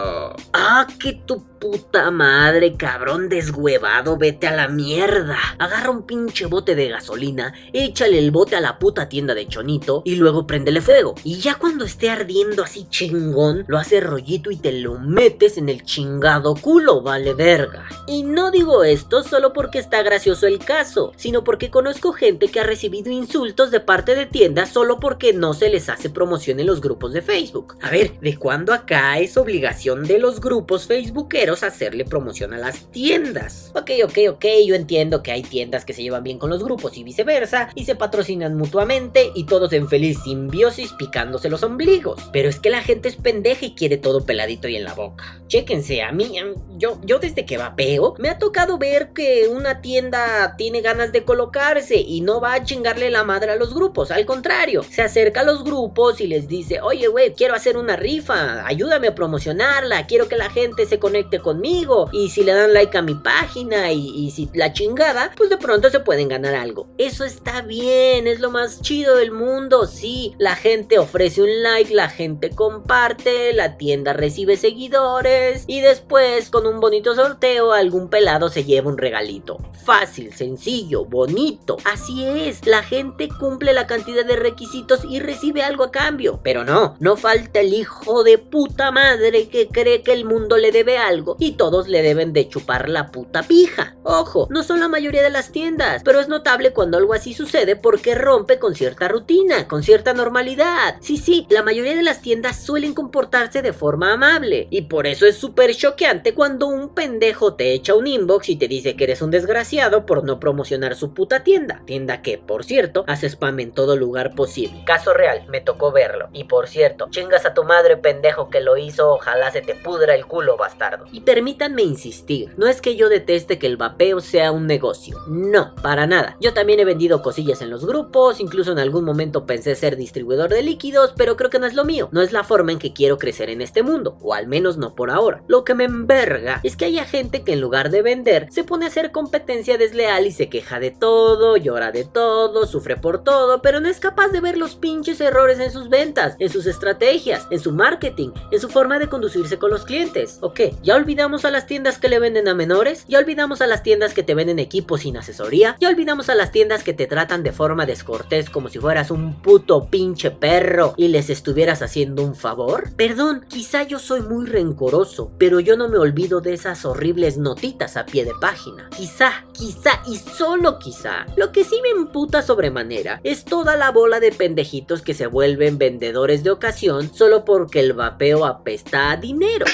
Ah, 0.52 0.86
que 0.98 1.14
tu 1.26 1.44
puta 1.60 2.10
madre, 2.10 2.74
cabrón 2.76 3.28
deshuevado, 3.28 4.16
vete 4.16 4.46
a 4.48 4.56
la 4.56 4.68
mierda. 4.68 5.36
Agarra 5.58 5.90
un 5.90 6.06
pinche 6.06 6.46
bote 6.46 6.74
de 6.74 6.88
gasolina, 6.88 7.52
échale 7.74 8.18
el 8.18 8.30
bote 8.30 8.56
a 8.56 8.60
la 8.60 8.78
puta 8.78 9.08
tienda 9.10 9.34
de 9.34 9.46
Chonito 9.46 10.00
y 10.06 10.16
luego 10.16 10.46
préndele 10.46 10.80
fuego. 10.80 11.14
Y 11.22 11.36
ya 11.36 11.56
cuando 11.56 11.84
esté 11.84 12.08
ardiendo 12.08 12.62
así 12.62 12.86
chingón, 12.88 13.64
lo 13.68 13.78
haces 13.78 14.02
rollito 14.02 14.50
y 14.50 14.56
te 14.56 14.72
lo 14.72 14.98
metes 15.40 15.56
en 15.56 15.70
el 15.70 15.84
chingado 15.84 16.54
culo, 16.54 17.00
vale 17.00 17.32
verga. 17.32 17.88
Y 18.06 18.24
no 18.24 18.50
digo 18.50 18.84
esto 18.84 19.22
solo 19.22 19.54
porque 19.54 19.78
está 19.78 20.02
gracioso 20.02 20.46
el 20.46 20.58
caso, 20.58 21.12
sino 21.16 21.44
porque 21.44 21.70
conozco 21.70 22.12
gente 22.12 22.48
que 22.48 22.60
ha 22.60 22.64
recibido 22.64 23.10
insultos 23.10 23.70
de 23.70 23.80
parte 23.80 24.14
de 24.14 24.26
tiendas 24.26 24.68
solo 24.68 25.00
porque 25.00 25.32
no 25.32 25.54
se 25.54 25.70
les 25.70 25.88
hace 25.88 26.10
promoción 26.10 26.60
en 26.60 26.66
los 26.66 26.82
grupos 26.82 27.14
de 27.14 27.22
Facebook. 27.22 27.76
A 27.80 27.90
ver, 27.90 28.20
¿de 28.20 28.36
cuándo 28.36 28.74
acá 28.74 29.18
es 29.18 29.38
obligación 29.38 30.04
de 30.04 30.18
los 30.18 30.42
grupos 30.42 30.86
facebookeros 30.86 31.62
hacerle 31.62 32.04
promoción 32.04 32.52
a 32.52 32.58
las 32.58 32.90
tiendas? 32.90 33.70
Ok, 33.74 33.92
ok, 34.04 34.18
ok, 34.32 34.44
yo 34.66 34.74
entiendo 34.74 35.22
que 35.22 35.32
hay 35.32 35.42
tiendas 35.42 35.86
que 35.86 35.94
se 35.94 36.02
llevan 36.02 36.22
bien 36.22 36.38
con 36.38 36.50
los 36.50 36.62
grupos 36.62 36.98
y 36.98 37.04
viceversa, 37.04 37.70
y 37.74 37.86
se 37.86 37.94
patrocinan 37.94 38.56
mutuamente 38.58 39.30
y 39.34 39.44
todos 39.44 39.72
en 39.72 39.88
feliz 39.88 40.18
simbiosis 40.22 40.92
picándose 40.92 41.48
los 41.48 41.62
ombligos. 41.62 42.20
Pero 42.30 42.50
es 42.50 42.60
que 42.60 42.68
la 42.68 42.82
gente 42.82 43.08
es 43.08 43.16
pendeja 43.16 43.64
y 43.64 43.74
quiere 43.74 43.96
todo 43.96 44.26
peladito 44.26 44.68
y 44.68 44.76
en 44.76 44.84
la 44.84 44.94
boca. 44.94 45.29
Chéquense, 45.50 46.00
a 46.02 46.12
mí, 46.12 46.36
yo, 46.78 47.00
yo 47.02 47.18
desde 47.18 47.44
que 47.44 47.58
vapeo, 47.58 48.14
me 48.18 48.28
ha 48.28 48.38
tocado 48.38 48.78
ver 48.78 49.12
que 49.12 49.48
una 49.48 49.80
tienda 49.80 50.54
tiene 50.56 50.80
ganas 50.80 51.10
de 51.10 51.24
colocarse 51.24 51.96
y 51.96 52.20
no 52.20 52.40
va 52.40 52.54
a 52.54 52.62
chingarle 52.62 53.10
la 53.10 53.24
madre 53.24 53.50
a 53.50 53.56
los 53.56 53.74
grupos, 53.74 54.12
al 54.12 54.26
contrario, 54.26 54.84
se 54.84 55.02
acerca 55.02 55.40
a 55.40 55.44
los 55.44 55.64
grupos 55.64 56.20
y 56.20 56.28
les 56.28 56.46
dice, 56.46 56.80
oye, 56.80 57.08
güey, 57.08 57.34
quiero 57.34 57.54
hacer 57.54 57.76
una 57.76 57.96
rifa, 57.96 58.64
ayúdame 58.64 59.08
a 59.08 59.14
promocionarla, 59.16 60.06
quiero 60.06 60.28
que 60.28 60.36
la 60.36 60.50
gente 60.50 60.86
se 60.86 61.00
conecte 61.00 61.40
conmigo 61.40 62.08
y 62.12 62.30
si 62.30 62.44
le 62.44 62.52
dan 62.52 62.72
like 62.72 62.96
a 62.96 63.02
mi 63.02 63.16
página 63.16 63.90
y, 63.90 64.08
y 64.08 64.30
si 64.30 64.48
la 64.54 64.72
chingada, 64.72 65.32
pues 65.36 65.50
de 65.50 65.58
pronto 65.58 65.90
se 65.90 65.98
pueden 65.98 66.28
ganar 66.28 66.54
algo. 66.54 66.88
Eso 66.96 67.24
está 67.24 67.62
bien, 67.62 68.28
es 68.28 68.38
lo 68.38 68.52
más 68.52 68.82
chido 68.82 69.16
del 69.16 69.32
mundo, 69.32 69.88
sí, 69.88 70.34
la 70.38 70.54
gente 70.54 70.98
ofrece 70.98 71.42
un 71.42 71.62
like, 71.64 71.92
la 71.92 72.08
gente 72.08 72.50
comparte, 72.50 73.52
la 73.52 73.76
tienda 73.76 74.12
recibe 74.12 74.56
seguidores 74.56 75.19
y 75.66 75.80
después 75.80 76.48
con 76.48 76.66
un 76.66 76.80
bonito 76.80 77.14
sorteo 77.14 77.72
algún 77.72 78.08
pelado 78.08 78.48
se 78.48 78.64
lleva 78.64 78.88
un 78.88 78.96
regalito. 78.96 79.58
Fácil, 79.84 80.32
sencillo, 80.32 81.04
bonito. 81.04 81.76
Así 81.84 82.24
es, 82.24 82.66
la 82.66 82.82
gente 82.82 83.28
cumple 83.28 83.74
la 83.74 83.86
cantidad 83.86 84.24
de 84.24 84.36
requisitos 84.36 85.04
y 85.04 85.20
recibe 85.20 85.62
algo 85.62 85.84
a 85.84 85.90
cambio. 85.90 86.40
Pero 86.42 86.64
no, 86.64 86.96
no 87.00 87.16
falta 87.16 87.60
el 87.60 87.74
hijo 87.74 88.24
de 88.24 88.38
puta 88.38 88.92
madre 88.92 89.48
que 89.48 89.68
cree 89.68 90.02
que 90.02 90.14
el 90.14 90.24
mundo 90.24 90.56
le 90.56 90.72
debe 90.72 90.96
algo 90.96 91.36
y 91.38 91.52
todos 91.52 91.86
le 91.88 92.00
deben 92.00 92.32
de 92.32 92.48
chupar 92.48 92.88
la 92.88 93.08
puta 93.08 93.42
pija. 93.42 93.96
Ojo, 94.02 94.46
no 94.48 94.62
son 94.62 94.80
la 94.80 94.88
mayoría 94.88 95.22
de 95.22 95.30
las 95.30 95.52
tiendas, 95.52 96.02
pero 96.02 96.20
es 96.20 96.28
notable 96.28 96.72
cuando 96.72 96.96
algo 96.96 97.12
así 97.12 97.34
sucede 97.34 97.76
porque 97.76 98.14
rompe 98.14 98.58
con 98.58 98.74
cierta 98.74 99.08
rutina, 99.08 99.68
con 99.68 99.82
cierta 99.82 100.14
normalidad. 100.14 100.96
Sí, 101.00 101.18
sí, 101.18 101.46
la 101.50 101.62
mayoría 101.62 101.94
de 101.94 102.02
las 102.02 102.22
tiendas 102.22 102.64
suelen 102.64 102.94
comportarse 102.94 103.60
de 103.60 103.74
forma 103.74 104.14
amable 104.14 104.66
y 104.70 104.82
por 104.82 105.09
eso 105.10 105.26
es 105.26 105.36
súper 105.36 105.74
choqueante 105.74 106.34
cuando 106.34 106.68
un 106.68 106.94
pendejo 106.94 107.54
te 107.54 107.72
echa 107.72 107.94
un 107.94 108.06
inbox 108.06 108.48
y 108.48 108.56
te 108.56 108.68
dice 108.68 108.96
que 108.96 109.04
eres 109.04 109.22
un 109.22 109.30
desgraciado 109.30 110.06
por 110.06 110.24
no 110.24 110.38
promocionar 110.38 110.94
su 110.94 111.14
puta 111.14 111.42
tienda. 111.42 111.82
Tienda 111.84 112.22
que, 112.22 112.38
por 112.38 112.64
cierto, 112.64 113.04
hace 113.08 113.28
spam 113.28 113.60
en 113.60 113.72
todo 113.72 113.96
lugar 113.96 114.34
posible. 114.34 114.84
Caso 114.86 115.12
real, 115.12 115.44
me 115.48 115.60
tocó 115.60 115.92
verlo. 115.92 116.28
Y 116.32 116.44
por 116.44 116.68
cierto, 116.68 117.08
chingas 117.10 117.44
a 117.44 117.54
tu 117.54 117.64
madre 117.64 117.96
pendejo 117.96 118.50
que 118.50 118.60
lo 118.60 118.76
hizo, 118.76 119.10
ojalá 119.14 119.50
se 119.50 119.62
te 119.62 119.74
pudra 119.74 120.14
el 120.14 120.26
culo 120.26 120.56
bastardo. 120.56 121.06
Y 121.12 121.20
permítanme 121.20 121.82
insistir, 121.82 122.54
no 122.56 122.68
es 122.68 122.80
que 122.80 122.96
yo 122.96 123.08
deteste 123.08 123.58
que 123.58 123.66
el 123.66 123.76
vapeo 123.76 124.20
sea 124.20 124.52
un 124.52 124.66
negocio. 124.66 125.18
No, 125.26 125.74
para 125.82 126.06
nada. 126.06 126.36
Yo 126.40 126.54
también 126.54 126.80
he 126.80 126.84
vendido 126.84 127.22
cosillas 127.22 127.62
en 127.62 127.70
los 127.70 127.84
grupos, 127.84 128.40
incluso 128.40 128.72
en 128.72 128.78
algún 128.78 129.04
momento 129.04 129.46
pensé 129.46 129.74
ser 129.74 129.96
distribuidor 129.96 130.50
de 130.50 130.62
líquidos, 130.62 131.14
pero 131.16 131.36
creo 131.36 131.50
que 131.50 131.58
no 131.58 131.66
es 131.66 131.74
lo 131.74 131.84
mío. 131.84 132.08
No 132.12 132.22
es 132.22 132.32
la 132.32 132.44
forma 132.44 132.72
en 132.72 132.78
que 132.78 132.92
quiero 132.92 133.18
crecer 133.18 133.50
en 133.50 133.60
este 133.60 133.82
mundo, 133.82 134.18
o 134.22 134.34
al 134.34 134.46
menos 134.46 134.76
no 134.76 134.94
por 135.00 135.10
ahora. 135.10 135.42
Lo 135.46 135.64
que 135.64 135.72
me 135.72 135.84
enverga 135.84 136.60
es 136.62 136.76
que 136.76 136.84
haya 136.84 137.06
gente 137.06 137.42
que 137.42 137.54
en 137.54 137.62
lugar 137.62 137.88
de 137.88 138.02
vender 138.02 138.48
se 138.50 138.64
pone 138.64 138.84
a 138.84 138.88
hacer 138.88 139.12
competencia 139.12 139.78
desleal 139.78 140.26
y 140.26 140.30
se 140.30 140.50
queja 140.50 140.78
de 140.78 140.90
todo, 140.90 141.56
llora 141.56 141.90
de 141.90 142.04
todo, 142.04 142.66
sufre 142.66 142.98
por 142.98 143.24
todo, 143.24 143.62
pero 143.62 143.80
no 143.80 143.88
es 143.88 143.98
capaz 143.98 144.28
de 144.28 144.42
ver 144.42 144.58
los 144.58 144.76
pinches 144.76 145.22
errores 145.22 145.58
en 145.58 145.70
sus 145.70 145.88
ventas, 145.88 146.36
en 146.38 146.50
sus 146.50 146.66
estrategias, 146.66 147.46
en 147.50 147.60
su 147.60 147.72
marketing, 147.72 148.32
en 148.50 148.60
su 148.60 148.68
forma 148.68 148.98
de 148.98 149.08
conducirse 149.08 149.58
con 149.58 149.70
los 149.70 149.86
clientes. 149.86 150.36
¿Ok? 150.42 150.60
¿Ya 150.82 150.96
olvidamos 150.96 151.46
a 151.46 151.50
las 151.50 151.66
tiendas 151.66 151.98
que 151.98 152.10
le 152.10 152.18
venden 152.18 152.46
a 152.46 152.52
menores? 152.52 153.06
¿Ya 153.08 153.20
olvidamos 153.20 153.62
a 153.62 153.66
las 153.66 153.82
tiendas 153.82 154.12
que 154.12 154.22
te 154.22 154.34
venden 154.34 154.58
equipos 154.58 155.00
sin 155.00 155.16
asesoría? 155.16 155.76
¿Ya 155.80 155.88
olvidamos 155.88 156.28
a 156.28 156.34
las 156.34 156.52
tiendas 156.52 156.84
que 156.84 156.92
te 156.92 157.06
tratan 157.06 157.42
de 157.42 157.52
forma 157.52 157.86
descortés 157.86 158.50
como 158.50 158.68
si 158.68 158.78
fueras 158.78 159.10
un 159.10 159.40
puto 159.40 159.86
pinche 159.86 160.30
perro 160.30 160.92
y 160.98 161.08
les 161.08 161.30
estuvieras 161.30 161.80
haciendo 161.80 162.22
un 162.22 162.34
favor? 162.34 162.90
Perdón, 162.96 163.46
quizá 163.48 163.84
yo 163.84 163.98
soy 163.98 164.20
muy 164.20 164.44
rencoroso, 164.44 164.89
pero 165.38 165.60
yo 165.60 165.76
no 165.76 165.88
me 165.88 165.98
olvido 165.98 166.40
de 166.40 166.52
esas 166.52 166.84
horribles 166.84 167.38
notitas 167.38 167.96
a 167.96 168.06
pie 168.06 168.24
de 168.24 168.32
página. 168.40 168.90
Quizá, 168.96 169.44
quizá 169.52 170.02
y 170.06 170.16
solo 170.16 170.78
quizá. 170.78 171.26
Lo 171.36 171.52
que 171.52 171.64
sí 171.64 171.80
me 171.82 171.90
emputa 171.90 172.42
sobremanera 172.42 173.20
es 173.22 173.44
toda 173.44 173.76
la 173.76 173.92
bola 173.92 174.18
de 174.18 174.32
pendejitos 174.32 175.02
que 175.02 175.14
se 175.14 175.26
vuelven 175.26 175.78
vendedores 175.78 176.42
de 176.42 176.50
ocasión 176.50 177.14
solo 177.14 177.44
porque 177.44 177.80
el 177.80 177.92
vapeo 177.92 178.44
apesta 178.44 179.12
a 179.12 179.16
dinero. 179.16 179.66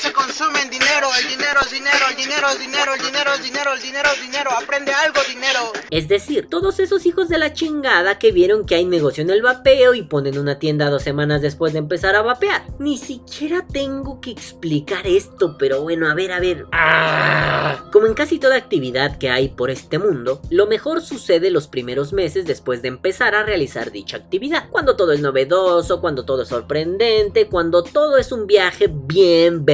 Se 0.00 0.12
consume 0.12 0.62
en 0.62 0.70
dinero, 0.70 1.08
el 1.20 1.28
dinero 1.28 1.60
es 1.60 1.70
dinero, 1.70 2.06
el 2.10 2.16
dinero 2.16 2.48
es 2.48 2.58
dinero, 2.58 2.94
el 2.94 3.00
dinero 3.02 3.34
es 3.34 3.42
dinero, 3.42 3.72
el 3.74 3.82
dinero 3.82 4.08
es 4.14 4.22
dinero, 4.22 4.50
aprende 4.50 4.92
algo 4.92 5.20
dinero. 5.28 5.72
Es 5.90 6.08
decir, 6.08 6.48
todos 6.48 6.80
esos 6.80 7.06
hijos 7.06 7.28
de 7.28 7.38
la 7.38 7.52
chingada 7.52 8.18
que 8.18 8.32
vieron 8.32 8.66
que 8.66 8.74
hay 8.74 8.84
negocio 8.84 9.22
en 9.22 9.30
el 9.30 9.42
vapeo 9.42 9.94
y 9.94 10.02
ponen 10.02 10.38
una 10.38 10.58
tienda 10.58 10.90
dos 10.90 11.02
semanas 11.02 11.42
después 11.42 11.72
de 11.72 11.80
empezar 11.80 12.16
a 12.16 12.22
vapear. 12.22 12.64
Ni 12.78 12.98
siquiera 12.98 13.64
tengo 13.70 14.20
que 14.20 14.30
explicar 14.30 15.06
esto, 15.06 15.56
pero 15.58 15.82
bueno, 15.82 16.10
a 16.10 16.14
ver, 16.14 16.32
a 16.32 16.40
ver. 16.40 16.66
¡Ah! 16.72 17.84
Como 17.92 18.06
en 18.06 18.14
casi 18.14 18.38
toda 18.38 18.56
actividad 18.56 19.18
que 19.18 19.30
hay 19.30 19.50
por 19.50 19.70
este 19.70 19.98
mundo, 19.98 20.40
lo 20.50 20.66
mejor 20.66 21.02
sucede 21.02 21.50
los 21.50 21.68
primeros 21.68 22.12
meses 22.12 22.44
después 22.44 22.82
de 22.82 22.88
empezar 22.88 23.34
a 23.34 23.44
realizar 23.44 23.92
dicha 23.92 24.16
actividad. 24.16 24.68
Cuando 24.70 24.96
todo 24.96 25.12
es 25.12 25.20
novedoso, 25.20 26.00
cuando 26.00 26.24
todo 26.24 26.42
es 26.42 26.48
sorprendente, 26.48 27.48
cuando 27.48 27.82
todo 27.82 28.16
es 28.16 28.32
un 28.32 28.46
viaje 28.46 28.88
bien 28.90 29.64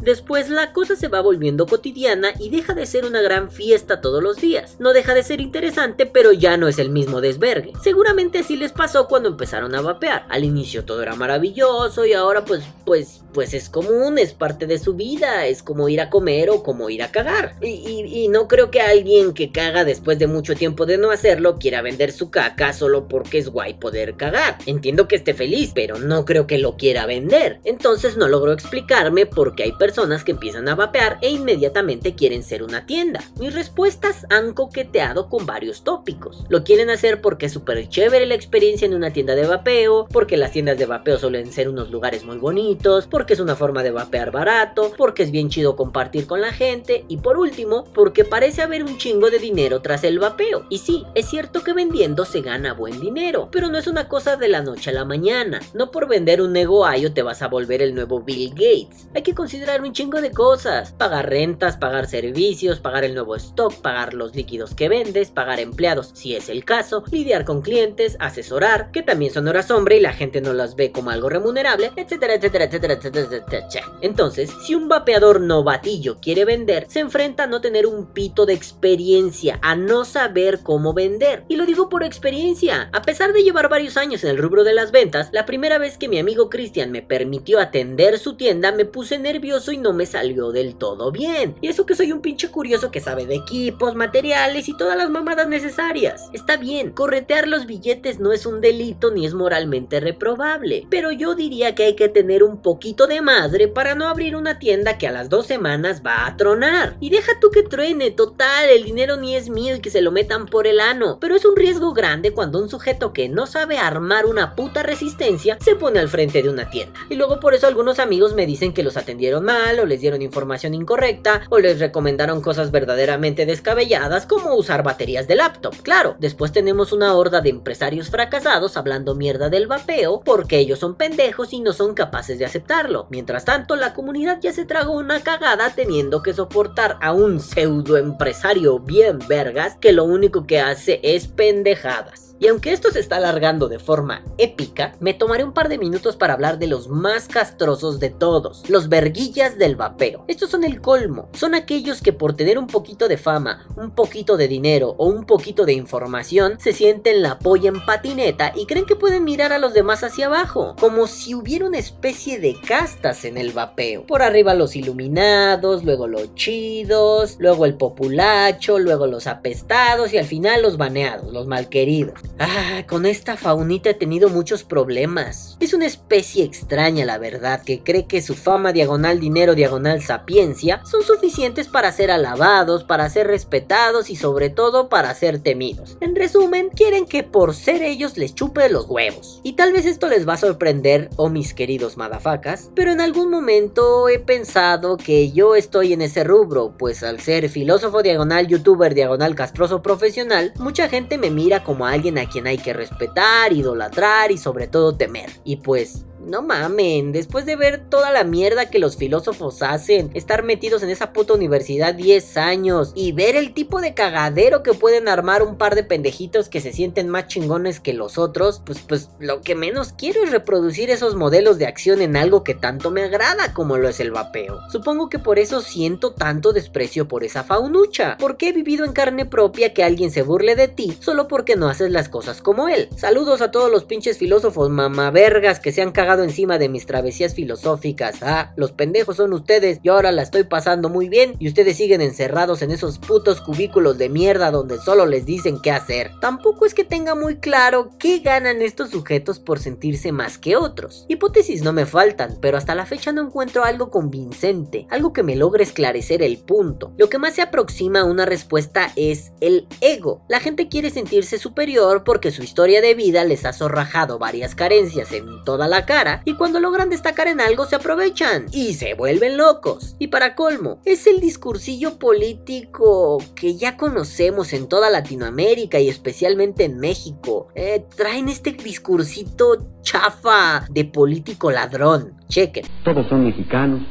Después 0.00 0.48
la 0.48 0.72
cosa 0.72 0.96
se 0.96 1.08
va 1.08 1.20
volviendo 1.20 1.66
cotidiana 1.66 2.32
y 2.38 2.50
deja 2.50 2.74
de 2.74 2.86
ser 2.86 3.04
una 3.04 3.20
gran 3.20 3.50
fiesta 3.50 4.00
todos 4.00 4.22
los 4.22 4.36
días. 4.38 4.76
No 4.78 4.92
deja 4.92 5.14
de 5.14 5.22
ser 5.22 5.40
interesante, 5.40 6.06
pero 6.06 6.32
ya 6.32 6.56
no 6.56 6.68
es 6.68 6.78
el 6.78 6.90
mismo 6.90 7.20
desvergue. 7.20 7.72
Seguramente 7.82 8.38
así 8.38 8.56
les 8.56 8.72
pasó 8.72 9.08
cuando 9.08 9.28
empezaron 9.28 9.74
a 9.74 9.80
vapear. 9.80 10.26
Al 10.28 10.44
inicio 10.44 10.84
todo 10.84 11.02
era 11.02 11.14
maravilloso 11.14 12.06
y 12.06 12.12
ahora 12.12 12.44
pues, 12.44 12.62
pues, 12.84 13.22
pues 13.32 13.54
es 13.54 13.68
común, 13.68 14.18
es 14.18 14.32
parte 14.32 14.66
de 14.66 14.78
su 14.78 14.94
vida, 14.94 15.46
es 15.46 15.62
como 15.62 15.88
ir 15.88 16.00
a 16.00 16.10
comer 16.10 16.50
o 16.50 16.62
como 16.62 16.90
ir 16.90 17.02
a 17.02 17.10
cagar. 17.10 17.56
Y, 17.60 17.68
y, 17.68 18.24
y 18.24 18.28
no 18.28 18.48
creo 18.48 18.70
que 18.70 18.80
alguien 18.80 19.34
que 19.34 19.52
caga 19.52 19.84
después 19.84 20.18
de 20.18 20.26
mucho 20.26 20.54
tiempo 20.54 20.86
de 20.86 20.98
no 20.98 21.10
hacerlo 21.10 21.58
quiera 21.58 21.82
vender 21.82 22.12
su 22.12 22.30
caca 22.30 22.72
solo 22.72 23.08
porque 23.08 23.38
es 23.38 23.48
guay 23.48 23.74
poder 23.74 24.14
cagar. 24.16 24.58
Entiendo 24.66 25.08
que 25.08 25.16
esté 25.16 25.34
feliz, 25.34 25.72
pero 25.74 25.98
no 25.98 26.24
creo 26.24 26.46
que 26.46 26.58
lo 26.58 26.76
quiera 26.76 27.06
vender. 27.06 27.60
Entonces 27.64 28.16
no 28.16 28.28
logro 28.28 28.52
explicarme 28.52 29.26
porque 29.40 29.62
hay 29.62 29.72
personas 29.72 30.22
que 30.22 30.32
empiezan 30.32 30.68
a 30.68 30.74
vapear 30.74 31.16
e 31.22 31.30
inmediatamente 31.30 32.14
quieren 32.14 32.42
ser 32.42 32.62
una 32.62 32.84
tienda. 32.84 33.24
Mis 33.38 33.54
respuestas 33.54 34.26
han 34.28 34.52
coqueteado 34.52 35.30
con 35.30 35.46
varios 35.46 35.82
tópicos. 35.82 36.44
Lo 36.50 36.62
quieren 36.62 36.90
hacer 36.90 37.22
porque 37.22 37.46
es 37.46 37.52
súper 37.52 37.88
chévere 37.88 38.26
la 38.26 38.34
experiencia 38.34 38.84
en 38.84 38.92
una 38.92 39.14
tienda 39.14 39.34
de 39.34 39.46
vapeo, 39.46 40.06
porque 40.12 40.36
las 40.36 40.52
tiendas 40.52 40.76
de 40.76 40.84
vapeo 40.84 41.18
suelen 41.18 41.50
ser 41.52 41.70
unos 41.70 41.90
lugares 41.90 42.22
muy 42.22 42.36
bonitos, 42.36 43.06
porque 43.06 43.32
es 43.32 43.40
una 43.40 43.56
forma 43.56 43.82
de 43.82 43.92
vapear 43.92 44.30
barato, 44.30 44.92
porque 44.98 45.22
es 45.22 45.30
bien 45.30 45.48
chido 45.48 45.74
compartir 45.74 46.26
con 46.26 46.42
la 46.42 46.52
gente 46.52 47.06
y 47.08 47.16
por 47.16 47.38
último, 47.38 47.84
porque 47.94 48.26
parece 48.26 48.60
haber 48.60 48.84
un 48.84 48.98
chingo 48.98 49.30
de 49.30 49.38
dinero 49.38 49.80
tras 49.80 50.04
el 50.04 50.18
vapeo. 50.18 50.66
Y 50.68 50.78
sí, 50.78 51.06
es 51.14 51.30
cierto 51.30 51.62
que 51.62 51.72
vendiendo 51.72 52.26
se 52.26 52.42
gana 52.42 52.74
buen 52.74 53.00
dinero, 53.00 53.48
pero 53.50 53.68
no 53.68 53.78
es 53.78 53.86
una 53.86 54.06
cosa 54.06 54.36
de 54.36 54.48
la 54.48 54.60
noche 54.60 54.90
a 54.90 54.92
la 54.92 55.06
mañana. 55.06 55.60
No 55.72 55.90
por 55.90 56.08
vender 56.08 56.42
un 56.42 56.52
nego 56.52 56.84
te 57.14 57.22
vas 57.22 57.40
a 57.40 57.48
volver 57.48 57.80
el 57.80 57.94
nuevo 57.94 58.20
Bill 58.20 58.50
Gates 58.50 59.06
hay 59.14 59.22
que 59.22 59.29
considerar 59.34 59.82
un 59.82 59.92
chingo 59.92 60.20
de 60.20 60.30
cosas. 60.30 60.92
Pagar 60.92 61.28
rentas, 61.28 61.76
pagar 61.76 62.06
servicios, 62.06 62.80
pagar 62.80 63.04
el 63.04 63.14
nuevo 63.14 63.36
stock, 63.36 63.74
pagar 63.80 64.14
los 64.14 64.34
líquidos 64.34 64.74
que 64.74 64.88
vendes, 64.88 65.30
pagar 65.30 65.60
empleados 65.60 66.10
si 66.14 66.34
es 66.34 66.48
el 66.48 66.64
caso, 66.64 67.04
lidiar 67.10 67.44
con 67.44 67.62
clientes, 67.62 68.16
asesorar, 68.20 68.90
que 68.90 69.02
también 69.02 69.32
son 69.32 69.48
horas 69.48 69.70
hombre 69.70 69.96
y 69.96 70.00
la 70.00 70.12
gente 70.12 70.40
no 70.40 70.52
las 70.52 70.76
ve 70.76 70.92
como 70.92 71.10
algo 71.10 71.28
remunerable, 71.28 71.92
etcétera, 71.96 72.34
etcétera, 72.34 72.64
etcétera, 72.64 72.94
etcétera, 72.94 73.26
etcétera. 73.26 73.86
Entonces, 74.00 74.50
si 74.66 74.74
un 74.74 74.88
vapeador 74.88 75.40
novatillo 75.40 76.18
quiere 76.20 76.44
vender, 76.44 76.86
se 76.88 77.00
enfrenta 77.00 77.44
a 77.44 77.46
no 77.46 77.60
tener 77.60 77.86
un 77.86 78.06
pito 78.06 78.46
de 78.46 78.54
experiencia, 78.54 79.58
a 79.62 79.76
no 79.76 80.04
saber 80.04 80.60
cómo 80.62 80.92
vender. 80.94 81.44
Y 81.48 81.56
lo 81.56 81.66
digo 81.66 81.88
por 81.88 82.02
experiencia. 82.02 82.90
A 82.92 83.02
pesar 83.02 83.32
de 83.32 83.42
llevar 83.42 83.68
varios 83.68 83.96
años 83.96 84.24
en 84.24 84.30
el 84.30 84.38
rubro 84.38 84.64
de 84.64 84.74
las 84.74 84.92
ventas, 84.92 85.30
la 85.32 85.46
primera 85.46 85.78
vez 85.78 85.98
que 85.98 86.08
mi 86.08 86.18
amigo 86.18 86.50
Cristian 86.50 86.90
me 86.90 87.02
permitió 87.02 87.60
atender 87.60 88.18
su 88.18 88.36
tienda 88.36 88.72
me 88.72 88.84
puse 88.84 89.18
nervioso 89.20 89.72
y 89.72 89.78
no 89.78 89.92
me 89.92 90.06
salió 90.06 90.52
del 90.52 90.76
todo 90.76 91.12
bien. 91.12 91.54
Y 91.60 91.68
eso 91.68 91.86
que 91.86 91.94
soy 91.94 92.12
un 92.12 92.20
pinche 92.20 92.50
curioso 92.50 92.90
que 92.90 93.00
sabe 93.00 93.26
de 93.26 93.36
equipos, 93.36 93.94
materiales 93.94 94.68
y 94.68 94.76
todas 94.76 94.96
las 94.96 95.10
mamadas 95.10 95.48
necesarias. 95.48 96.28
Está 96.32 96.56
bien, 96.56 96.90
corretear 96.90 97.48
los 97.48 97.66
billetes 97.66 98.18
no 98.20 98.32
es 98.32 98.46
un 98.46 98.60
delito 98.60 99.10
ni 99.10 99.26
es 99.26 99.34
moralmente 99.34 100.00
reprobable, 100.00 100.86
pero 100.90 101.12
yo 101.12 101.34
diría 101.34 101.74
que 101.74 101.84
hay 101.84 101.96
que 101.96 102.08
tener 102.08 102.42
un 102.42 102.58
poquito 102.58 103.06
de 103.06 103.20
madre 103.20 103.68
para 103.68 103.94
no 103.94 104.08
abrir 104.08 104.36
una 104.36 104.58
tienda 104.58 104.98
que 104.98 105.06
a 105.06 105.12
las 105.12 105.28
dos 105.28 105.46
semanas 105.46 106.02
va 106.04 106.26
a 106.26 106.36
tronar. 106.36 106.96
Y 107.00 107.10
deja 107.10 107.32
tú 107.40 107.50
que 107.50 107.62
truene, 107.62 108.10
total, 108.10 108.68
el 108.68 108.84
dinero 108.84 109.16
ni 109.16 109.36
es 109.36 109.48
mío 109.48 109.76
y 109.76 109.80
que 109.80 109.90
se 109.90 110.02
lo 110.02 110.12
metan 110.12 110.46
por 110.46 110.66
el 110.66 110.80
ano. 110.80 111.18
Pero 111.20 111.36
es 111.36 111.44
un 111.44 111.56
riesgo 111.56 111.92
grande 111.92 112.32
cuando 112.32 112.58
un 112.58 112.68
sujeto 112.68 113.12
que 113.12 113.28
no 113.28 113.46
sabe 113.46 113.78
armar 113.78 114.26
una 114.26 114.54
puta 114.54 114.82
resistencia 114.82 115.58
se 115.60 115.76
pone 115.76 115.98
al 115.98 116.08
frente 116.08 116.42
de 116.42 116.48
una 116.48 116.70
tienda. 116.70 116.98
Y 117.08 117.14
luego 117.14 117.40
por 117.40 117.54
eso 117.54 117.66
algunos 117.66 117.98
amigos 117.98 118.34
me 118.34 118.46
dicen 118.46 118.72
que 118.72 118.82
los 118.82 118.96
atendieron 119.10 119.44
mal 119.44 119.80
o 119.80 119.86
les 119.86 120.00
dieron 120.00 120.22
información 120.22 120.72
incorrecta 120.72 121.42
o 121.48 121.58
les 121.58 121.80
recomendaron 121.80 122.40
cosas 122.40 122.70
verdaderamente 122.70 123.44
descabelladas 123.44 124.24
como 124.24 124.54
usar 124.54 124.84
baterías 124.84 125.26
de 125.26 125.34
laptop. 125.34 125.74
Claro, 125.82 126.14
después 126.20 126.52
tenemos 126.52 126.92
una 126.92 127.16
horda 127.16 127.40
de 127.40 127.50
empresarios 127.50 128.08
fracasados 128.08 128.76
hablando 128.76 129.16
mierda 129.16 129.50
del 129.50 129.66
vapeo 129.66 130.20
porque 130.24 130.58
ellos 130.58 130.78
son 130.78 130.94
pendejos 130.94 131.52
y 131.52 131.58
no 131.58 131.72
son 131.72 131.94
capaces 131.94 132.38
de 132.38 132.44
aceptarlo. 132.44 133.08
Mientras 133.10 133.44
tanto, 133.44 133.74
la 133.74 133.94
comunidad 133.94 134.38
ya 134.40 134.52
se 134.52 134.64
tragó 134.64 134.92
una 134.92 135.24
cagada 135.24 135.74
teniendo 135.74 136.22
que 136.22 136.32
soportar 136.32 136.96
a 137.00 137.12
un 137.12 137.40
pseudo 137.40 137.96
empresario 137.96 138.78
bien 138.78 139.18
vergas 139.28 139.76
que 139.80 139.92
lo 139.92 140.04
único 140.04 140.46
que 140.46 140.60
hace 140.60 141.00
es 141.02 141.26
pendejadas. 141.26 142.29
Y 142.40 142.48
aunque 142.48 142.72
esto 142.72 142.90
se 142.90 143.00
está 143.00 143.16
alargando 143.16 143.68
de 143.68 143.78
forma 143.78 144.24
épica, 144.38 144.94
me 144.98 145.12
tomaré 145.12 145.44
un 145.44 145.52
par 145.52 145.68
de 145.68 145.76
minutos 145.76 146.16
para 146.16 146.32
hablar 146.32 146.58
de 146.58 146.68
los 146.68 146.88
más 146.88 147.28
castrosos 147.28 148.00
de 148.00 148.08
todos, 148.08 148.62
los 148.70 148.88
verguillas 148.88 149.58
del 149.58 149.76
vapeo. 149.76 150.24
Estos 150.26 150.48
son 150.48 150.64
el 150.64 150.80
colmo, 150.80 151.28
son 151.34 151.54
aquellos 151.54 152.00
que 152.00 152.14
por 152.14 152.34
tener 152.34 152.58
un 152.58 152.66
poquito 152.66 153.08
de 153.08 153.18
fama, 153.18 153.66
un 153.76 153.90
poquito 153.90 154.38
de 154.38 154.48
dinero 154.48 154.94
o 154.96 155.04
un 155.04 155.26
poquito 155.26 155.66
de 155.66 155.74
información, 155.74 156.58
se 156.58 156.72
sienten 156.72 157.20
la 157.20 157.38
polla 157.38 157.68
en 157.68 157.84
patineta 157.84 158.54
y 158.56 158.64
creen 158.64 158.86
que 158.86 158.96
pueden 158.96 159.22
mirar 159.24 159.52
a 159.52 159.58
los 159.58 159.74
demás 159.74 160.02
hacia 160.02 160.24
abajo, 160.24 160.76
como 160.80 161.08
si 161.08 161.34
hubiera 161.34 161.66
una 161.66 161.78
especie 161.78 162.40
de 162.40 162.58
castas 162.58 163.26
en 163.26 163.36
el 163.36 163.52
vapeo. 163.52 164.06
Por 164.06 164.22
arriba 164.22 164.54
los 164.54 164.76
iluminados, 164.76 165.84
luego 165.84 166.06
los 166.06 166.34
chidos, 166.36 167.36
luego 167.38 167.66
el 167.66 167.74
populacho, 167.74 168.78
luego 168.78 169.06
los 169.06 169.26
apestados 169.26 170.14
y 170.14 170.16
al 170.16 170.24
final 170.24 170.62
los 170.62 170.78
baneados, 170.78 171.34
los 171.34 171.46
malqueridos. 171.46 172.29
Ah, 172.38 172.84
con 172.86 173.06
esta 173.06 173.36
faunita 173.36 173.90
he 173.90 173.94
tenido 173.94 174.28
muchos 174.28 174.64
problemas. 174.64 175.56
Es 175.60 175.74
una 175.74 175.86
especie 175.86 176.44
extraña, 176.44 177.04
la 177.04 177.18
verdad, 177.18 177.62
que 177.62 177.82
cree 177.82 178.06
que 178.06 178.22
su 178.22 178.34
fama 178.34 178.72
diagonal 178.72 179.20
dinero 179.20 179.54
diagonal 179.54 180.02
sapiencia 180.02 180.82
son 180.84 181.02
suficientes 181.02 181.68
para 181.68 181.92
ser 181.92 182.10
alabados, 182.10 182.84
para 182.84 183.08
ser 183.08 183.26
respetados 183.26 184.10
y 184.10 184.16
sobre 184.16 184.50
todo 184.50 184.88
para 184.88 185.14
ser 185.14 185.40
temidos. 185.40 185.96
En 186.00 186.16
resumen, 186.16 186.70
quieren 186.70 187.06
que 187.06 187.22
por 187.22 187.54
ser 187.54 187.82
ellos 187.82 188.16
les 188.16 188.34
chupe 188.34 188.68
los 188.68 188.86
huevos. 188.88 189.40
Y 189.42 189.54
tal 189.54 189.72
vez 189.72 189.86
esto 189.86 190.08
les 190.08 190.28
va 190.28 190.34
a 190.34 190.38
sorprender, 190.38 191.10
oh 191.16 191.28
mis 191.28 191.54
queridos 191.54 191.96
madafacas, 191.96 192.70
pero 192.74 192.92
en 192.92 193.00
algún 193.00 193.30
momento 193.30 194.08
he 194.08 194.18
pensado 194.18 194.96
que 194.96 195.32
yo 195.32 195.56
estoy 195.56 195.92
en 195.92 196.02
ese 196.02 196.24
rubro, 196.24 196.74
pues 196.78 197.02
al 197.02 197.20
ser 197.20 197.48
filósofo 197.48 198.02
diagonal 198.02 198.46
youtuber 198.46 198.94
diagonal 198.94 199.34
castroso 199.34 199.82
profesional, 199.82 200.52
mucha 200.56 200.88
gente 200.88 201.18
me 201.18 201.30
mira 201.30 201.62
como 201.64 201.86
alguien 201.86 202.18
a 202.20 202.28
quien 202.28 202.46
hay 202.46 202.58
que 202.58 202.72
respetar, 202.72 203.52
idolatrar 203.52 204.30
y 204.30 204.38
sobre 204.38 204.68
todo 204.68 204.96
temer. 204.96 205.30
Y 205.44 205.56
pues 205.56 206.04
No 206.30 206.42
mamen, 206.42 207.10
después 207.10 207.44
de 207.44 207.56
ver 207.56 207.90
toda 207.90 208.12
la 208.12 208.22
mierda 208.22 208.70
que 208.70 208.78
los 208.78 208.96
filósofos 208.96 209.62
hacen, 209.62 210.12
estar 210.14 210.44
metidos 210.44 210.84
en 210.84 210.90
esa 210.90 211.12
puta 211.12 211.34
universidad 211.34 211.92
10 211.92 212.36
años 212.36 212.92
y 212.94 213.10
ver 213.10 213.34
el 213.34 213.52
tipo 213.52 213.80
de 213.80 213.94
cagadero 213.94 214.62
que 214.62 214.72
pueden 214.72 215.08
armar 215.08 215.42
un 215.42 215.58
par 215.58 215.74
de 215.74 215.82
pendejitos 215.82 216.48
que 216.48 216.60
se 216.60 216.72
sienten 216.72 217.08
más 217.08 217.26
chingones 217.26 217.80
que 217.80 217.94
los 217.94 218.16
otros, 218.16 218.62
pues 218.64 218.78
pues 218.86 219.08
lo 219.18 219.40
que 219.40 219.56
menos 219.56 219.92
quiero 219.92 220.22
es 220.22 220.30
reproducir 220.30 220.90
esos 220.90 221.16
modelos 221.16 221.58
de 221.58 221.66
acción 221.66 222.00
en 222.00 222.16
algo 222.16 222.44
que 222.44 222.54
tanto 222.54 222.92
me 222.92 223.02
agrada 223.02 223.52
como 223.52 223.76
lo 223.76 223.88
es 223.88 223.98
el 223.98 224.12
vapeo. 224.12 224.60
Supongo 224.70 225.08
que 225.08 225.18
por 225.18 225.40
eso 225.40 225.62
siento 225.62 226.12
tanto 226.12 226.52
desprecio 226.52 227.08
por 227.08 227.24
esa 227.24 227.42
faunucha, 227.42 228.16
porque 228.20 228.50
he 228.50 228.52
vivido 228.52 228.84
en 228.84 228.92
carne 228.92 229.26
propia 229.26 229.74
que 229.74 229.82
alguien 229.82 230.12
se 230.12 230.22
burle 230.22 230.54
de 230.54 230.68
ti 230.68 230.96
solo 231.00 231.26
porque 231.26 231.56
no 231.56 231.68
haces 231.68 231.90
las 231.90 232.08
cosas 232.08 232.40
como 232.40 232.68
él. 232.68 232.88
Saludos 232.96 233.40
a 233.40 233.50
todos 233.50 233.68
los 233.68 233.82
pinches 233.82 234.16
filósofos 234.16 234.70
mamavergas 234.70 235.58
que 235.58 235.72
se 235.72 235.82
han 235.82 235.90
cagado 235.90 236.19
encima 236.22 236.58
de 236.58 236.68
mis 236.68 236.86
travesías 236.86 237.34
filosóficas. 237.34 238.22
Ah, 238.22 238.52
los 238.56 238.72
pendejos 238.72 239.16
son 239.16 239.32
ustedes, 239.32 239.80
yo 239.82 239.94
ahora 239.94 240.12
la 240.12 240.22
estoy 240.22 240.44
pasando 240.44 240.88
muy 240.88 241.08
bien 241.08 241.34
y 241.38 241.48
ustedes 241.48 241.76
siguen 241.76 242.00
encerrados 242.00 242.62
en 242.62 242.70
esos 242.70 242.98
putos 242.98 243.40
cubículos 243.40 243.98
de 243.98 244.08
mierda 244.08 244.50
donde 244.50 244.78
solo 244.78 245.06
les 245.06 245.26
dicen 245.26 245.60
qué 245.60 245.70
hacer. 245.70 246.10
Tampoco 246.20 246.66
es 246.66 246.74
que 246.74 246.84
tenga 246.84 247.14
muy 247.14 247.36
claro 247.36 247.90
qué 247.98 248.18
ganan 248.18 248.62
estos 248.62 248.90
sujetos 248.90 249.38
por 249.38 249.58
sentirse 249.58 250.12
más 250.12 250.38
que 250.38 250.56
otros. 250.56 251.06
Hipótesis 251.08 251.62
no 251.62 251.72
me 251.72 251.86
faltan, 251.86 252.38
pero 252.40 252.56
hasta 252.56 252.74
la 252.74 252.86
fecha 252.86 253.12
no 253.12 253.22
encuentro 253.22 253.64
algo 253.64 253.90
convincente, 253.90 254.86
algo 254.90 255.12
que 255.12 255.22
me 255.22 255.36
logre 255.36 255.64
esclarecer 255.64 256.22
el 256.22 256.38
punto. 256.38 256.92
Lo 256.96 257.08
que 257.08 257.18
más 257.18 257.34
se 257.34 257.42
aproxima 257.42 258.00
a 258.00 258.04
una 258.04 258.26
respuesta 258.26 258.92
es 258.96 259.32
el 259.40 259.66
ego. 259.80 260.22
La 260.28 260.40
gente 260.40 260.68
quiere 260.68 260.90
sentirse 260.90 261.38
superior 261.38 262.04
porque 262.04 262.30
su 262.30 262.42
historia 262.42 262.80
de 262.80 262.94
vida 262.94 263.24
les 263.24 263.44
ha 263.44 263.52
zorrajado 263.52 264.18
varias 264.18 264.54
carencias 264.54 265.12
en 265.12 265.44
toda 265.44 265.68
la 265.68 265.86
cara 265.86 266.09
y 266.24 266.34
cuando 266.34 266.60
logran 266.60 266.90
destacar 266.90 267.28
en 267.28 267.40
algo 267.40 267.64
se 267.64 267.76
aprovechan 267.76 268.46
y 268.52 268.74
se 268.74 268.94
vuelven 268.94 269.36
locos. 269.36 269.96
Y 269.98 270.08
para 270.08 270.34
colmo, 270.34 270.80
es 270.84 271.06
el 271.06 271.20
discursillo 271.20 271.98
político 271.98 273.18
que 273.34 273.56
ya 273.56 273.76
conocemos 273.76 274.52
en 274.52 274.68
toda 274.68 274.90
Latinoamérica 274.90 275.78
y 275.80 275.88
especialmente 275.88 276.64
en 276.64 276.78
México. 276.78 277.48
Eh, 277.54 277.84
traen 277.96 278.28
este 278.28 278.52
discursito 278.52 279.58
chafa 279.82 280.66
de 280.70 280.84
político 280.84 281.50
ladrón. 281.50 282.14
Chequen. 282.28 282.64
Todos 282.84 283.06
son 283.08 283.24
mexicanos, 283.24 283.82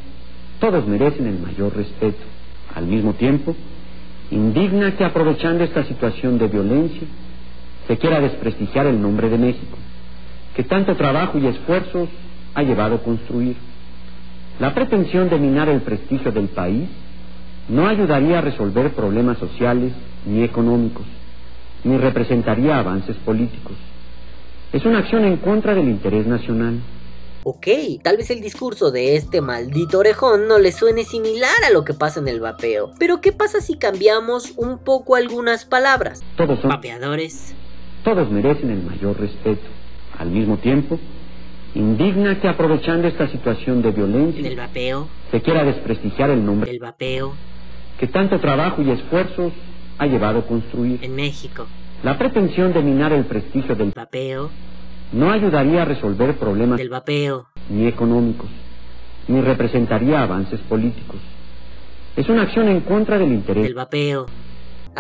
todos 0.60 0.88
merecen 0.88 1.28
el 1.28 1.40
mayor 1.40 1.76
respeto. 1.76 2.20
Al 2.76 2.86
mismo 2.86 3.14
tiempo, 3.14 3.56
indigna 4.32 4.96
que 4.96 5.04
aprovechando 5.04 5.64
esta 5.64 5.84
situación 5.86 6.38
de 6.38 6.48
violencia 6.48 7.08
se 7.88 7.98
quiera 7.98 8.22
desprestigiar 8.22 8.86
el 8.86 9.02
nombre 9.02 9.30
de 9.30 9.38
México, 9.40 9.79
que 10.60 10.66
tanto 10.66 10.94
trabajo 10.98 11.38
y 11.38 11.48
esfuerzos 11.48 12.10
ha 12.54 12.64
llevado 12.64 12.96
a 12.96 13.02
construir. 13.02 13.56
La 14.60 14.76
pretensión 14.76 15.30
de 15.30 15.38
minar 15.38 15.70
el 15.70 15.80
prestigio 15.80 16.34
del 16.34 16.50
país 16.50 16.90
no 17.70 17.88
ayudaría 17.88 18.40
a 18.40 18.42
resolver 18.42 18.92
problemas 18.92 19.38
sociales 19.38 19.94
ni 20.26 20.44
económicos, 20.44 21.06
ni 21.86 21.98
representaría 21.98 22.78
avances 22.78 23.16
políticos. 23.24 23.78
Es 24.74 24.84
una 24.84 25.00
acción 25.00 25.24
en 25.24 25.38
contra 25.38 25.74
del 25.74 25.88
interés 25.88 26.28
nacional. 26.28 26.82
Ok, 27.46 27.68
tal 28.04 28.18
vez 28.18 28.30
el 28.30 28.42
discurso 28.42 28.92
de 28.92 29.16
este 29.16 29.40
maldito 29.40 30.00
orejón 30.00 30.50
no 30.50 30.60
le 30.60 30.74
suene 30.74 31.06
similar 31.06 31.64
a 31.66 31.72
lo 31.72 31.86
que 31.86 31.94
pasa 31.94 32.20
en 32.20 32.28
el 32.28 32.42
vapeo. 32.42 32.92
Pero 33.00 33.22
¿qué 33.22 33.32
pasa 33.32 33.62
si 33.62 33.78
cambiamos 33.78 34.52
un 34.58 34.80
poco 34.80 35.16
algunas 35.16 35.64
palabras? 35.64 36.22
Todos 36.36 36.60
son 36.60 36.70
Vapeadores. 36.70 37.56
todos 38.04 38.30
merecen 38.30 38.72
el 38.72 38.84
mayor 38.84 39.18
respeto. 39.18 39.79
Al 40.20 40.30
mismo 40.30 40.58
tiempo, 40.58 41.00
indigna 41.76 42.40
que 42.40 42.48
aprovechando 42.48 43.08
esta 43.08 43.28
situación 43.30 43.82
de 43.82 43.92
violencia 43.92 44.44
Del 44.44 44.58
vapeo. 44.58 45.08
se 45.32 45.42
quiera 45.42 45.64
desprestigiar 45.64 46.30
el 46.30 46.46
nombre 46.46 46.70
El 46.72 46.80
vapeo. 46.80 47.34
que 48.00 48.08
tanto 48.08 48.40
trabajo 48.40 48.82
y 48.82 48.92
esfuerzos 48.92 49.52
ha 49.98 50.06
llevado 50.08 50.40
a 50.40 50.46
construir. 50.46 51.00
En 51.04 51.16
México. 51.16 51.66
La 52.04 52.18
pretensión 52.18 52.72
de 52.74 52.82
minar 52.82 53.12
el 53.12 53.26
prestigio 53.26 53.76
del 53.76 53.92
Vapeo. 53.96 54.50
no 55.12 55.32
ayudaría 55.32 55.82
a 55.82 55.86
resolver 55.86 56.36
problemas 56.38 56.78
Del 56.78 56.90
vapeo. 56.90 57.48
ni 57.70 57.88
económicos, 57.88 58.50
ni 59.28 59.42
representaría 59.42 60.22
avances 60.22 60.60
políticos. 60.62 61.18
Es 62.16 62.28
una 62.30 62.44
acción 62.44 62.68
en 62.70 62.82
contra 62.82 63.18
del 63.18 63.32
interés 63.32 63.64
Del 63.64 63.74
vapeo. 63.74 64.26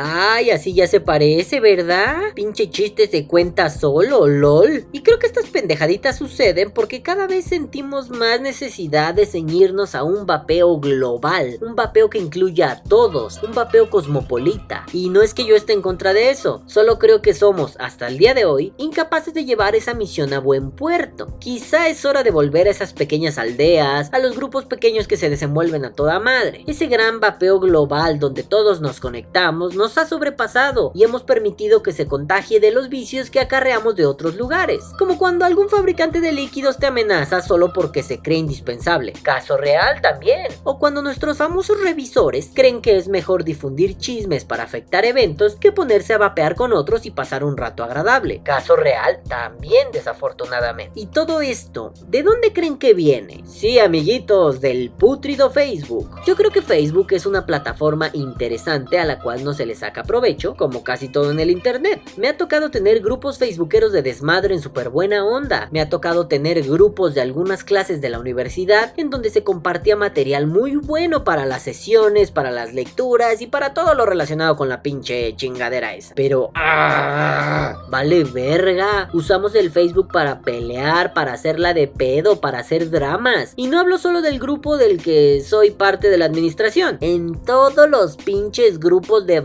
Ay, 0.01 0.51
así 0.51 0.73
ya 0.73 0.87
se 0.87 1.01
parece, 1.01 1.59
¿verdad? 1.59 2.15
Pinche 2.33 2.69
chiste 2.69 3.09
se 3.09 3.27
cuenta 3.27 3.69
solo, 3.69 4.27
lol. 4.27 4.85
Y 4.93 5.01
creo 5.01 5.19
que 5.19 5.27
estas 5.27 5.47
pendejaditas 5.47 6.17
suceden 6.17 6.71
porque 6.71 7.01
cada 7.01 7.27
vez 7.27 7.43
sentimos 7.43 8.09
más 8.09 8.39
necesidad 8.39 9.13
de 9.13 9.25
ceñirnos 9.25 9.95
a 9.95 10.03
un 10.03 10.25
vapeo 10.25 10.79
global. 10.79 11.57
Un 11.59 11.75
vapeo 11.75 12.09
que 12.09 12.17
incluya 12.17 12.71
a 12.71 12.81
todos. 12.81 13.43
Un 13.43 13.53
vapeo 13.53 13.89
cosmopolita. 13.89 14.85
Y 14.93 15.09
no 15.09 15.21
es 15.21 15.33
que 15.33 15.45
yo 15.45 15.57
esté 15.57 15.73
en 15.73 15.81
contra 15.81 16.13
de 16.13 16.29
eso. 16.29 16.63
Solo 16.65 16.97
creo 16.97 17.21
que 17.21 17.33
somos, 17.33 17.75
hasta 17.77 18.07
el 18.07 18.17
día 18.17 18.33
de 18.33 18.45
hoy, 18.45 18.71
incapaces 18.77 19.33
de 19.33 19.43
llevar 19.43 19.75
esa 19.75 19.93
misión 19.93 20.31
a 20.33 20.39
buen 20.39 20.71
puerto. 20.71 21.27
Quizá 21.39 21.89
es 21.89 22.05
hora 22.05 22.23
de 22.23 22.31
volver 22.31 22.67
a 22.67 22.71
esas 22.71 22.93
pequeñas 22.93 23.37
aldeas, 23.37 24.13
a 24.13 24.19
los 24.19 24.37
grupos 24.37 24.63
pequeños 24.63 25.07
que 25.07 25.17
se 25.17 25.29
desenvuelven 25.29 25.83
a 25.83 25.91
toda 25.91 26.21
madre. 26.21 26.63
Ese 26.67 26.87
gran 26.87 27.19
vapeo 27.19 27.59
global 27.59 28.17
donde 28.19 28.43
todos 28.43 28.79
nos 28.79 29.01
conectamos 29.01 29.75
nos 29.75 29.88
ha 29.97 30.05
sobrepasado 30.05 30.91
y 30.93 31.03
hemos 31.03 31.23
permitido 31.23 31.83
que 31.83 31.91
se 31.91 32.07
contagie 32.07 32.59
de 32.59 32.71
los 32.71 32.89
vicios 32.89 33.29
que 33.29 33.39
acarreamos 33.39 33.95
de 33.95 34.05
otros 34.05 34.35
lugares. 34.35 34.83
Como 34.97 35.17
cuando 35.17 35.45
algún 35.45 35.69
fabricante 35.69 36.21
de 36.21 36.31
líquidos 36.31 36.77
te 36.77 36.87
amenaza 36.87 37.41
solo 37.41 37.73
porque 37.73 38.03
se 38.03 38.21
cree 38.21 38.37
indispensable. 38.37 39.13
Caso 39.23 39.57
real 39.57 40.01
también. 40.01 40.47
O 40.63 40.79
cuando 40.79 41.01
nuestros 41.01 41.37
famosos 41.37 41.81
revisores 41.81 42.51
creen 42.53 42.81
que 42.81 42.97
es 42.97 43.07
mejor 43.07 43.43
difundir 43.43 43.97
chismes 43.97 44.45
para 44.45 44.63
afectar 44.63 45.05
eventos 45.05 45.55
que 45.55 45.71
ponerse 45.71 46.13
a 46.13 46.17
vapear 46.17 46.55
con 46.55 46.73
otros 46.73 47.05
y 47.05 47.11
pasar 47.11 47.43
un 47.43 47.57
rato 47.57 47.83
agradable. 47.83 48.41
Caso 48.43 48.75
real 48.75 49.21
también 49.27 49.89
desafortunadamente. 49.91 50.99
Y 50.99 51.07
todo 51.07 51.41
esto, 51.41 51.93
¿de 52.07 52.23
dónde 52.23 52.53
creen 52.53 52.77
que 52.77 52.93
viene? 52.93 53.43
Sí, 53.45 53.79
amiguitos, 53.79 54.61
del 54.61 54.91
putrido 54.91 55.49
Facebook. 55.51 56.09
Yo 56.25 56.35
creo 56.35 56.51
que 56.51 56.61
Facebook 56.61 57.07
es 57.11 57.25
una 57.25 57.45
plataforma 57.45 58.09
interesante 58.13 58.99
a 58.99 59.05
la 59.05 59.19
cual 59.19 59.43
no 59.43 59.53
se 59.53 59.65
le 59.69 59.75
saca 59.75 60.03
provecho, 60.03 60.55
como 60.55 60.83
casi 60.83 61.09
todo 61.09 61.29
en 61.29 61.39
el 61.39 61.51
internet. 61.51 62.01
Me 62.17 62.27
ha 62.27 62.37
tocado 62.37 62.71
tener 62.71 63.01
grupos 63.01 63.37
facebookeros 63.37 63.91
de 63.91 64.01
desmadre 64.01 64.55
en 64.55 64.61
súper 64.61 64.89
buena 64.89 65.23
onda. 65.23 65.69
Me 65.71 65.79
ha 65.79 65.89
tocado 65.89 66.27
tener 66.27 66.63
grupos 66.63 67.13
de 67.13 67.21
algunas 67.21 67.63
clases 67.63 68.01
de 68.01 68.09
la 68.09 68.19
universidad 68.19 68.93
en 68.97 69.11
donde 69.11 69.29
se 69.29 69.43
compartía 69.43 69.95
material 69.95 70.47
muy 70.47 70.75
bueno 70.75 71.23
para 71.23 71.45
las 71.45 71.61
sesiones, 71.61 72.31
para 72.31 72.49
las 72.49 72.73
lecturas 72.73 73.41
y 73.41 73.47
para 73.47 73.75
todo 73.75 73.93
lo 73.93 74.07
relacionado 74.07 74.55
con 74.55 74.69
la 74.69 74.81
pinche 74.81 75.35
chingadera 75.35 75.93
esa. 75.93 76.15
Pero, 76.15 76.49
¡ah! 76.55 77.77
Vale 77.89 78.23
verga. 78.23 79.09
Usamos 79.13 79.53
el 79.53 79.69
Facebook 79.69 80.09
para 80.11 80.41
pelear, 80.41 81.13
para 81.13 81.33
hacerla 81.33 81.75
de 81.75 81.87
pedo, 81.87 82.41
para 82.41 82.57
hacer 82.57 82.89
dramas. 82.89 83.53
Y 83.55 83.67
no 83.67 83.79
hablo 83.79 83.99
solo 83.99 84.23
del 84.23 84.39
grupo 84.39 84.77
del 84.77 84.99
que 84.99 85.41
soy 85.41 85.69
parte 85.69 86.09
de 86.09 86.17
la 86.17 86.25
administración. 86.25 86.97
En 87.01 87.43
todos 87.45 87.87
los 87.87 88.17
pinches 88.17 88.79
grupos 88.79 89.27
de 89.27 89.41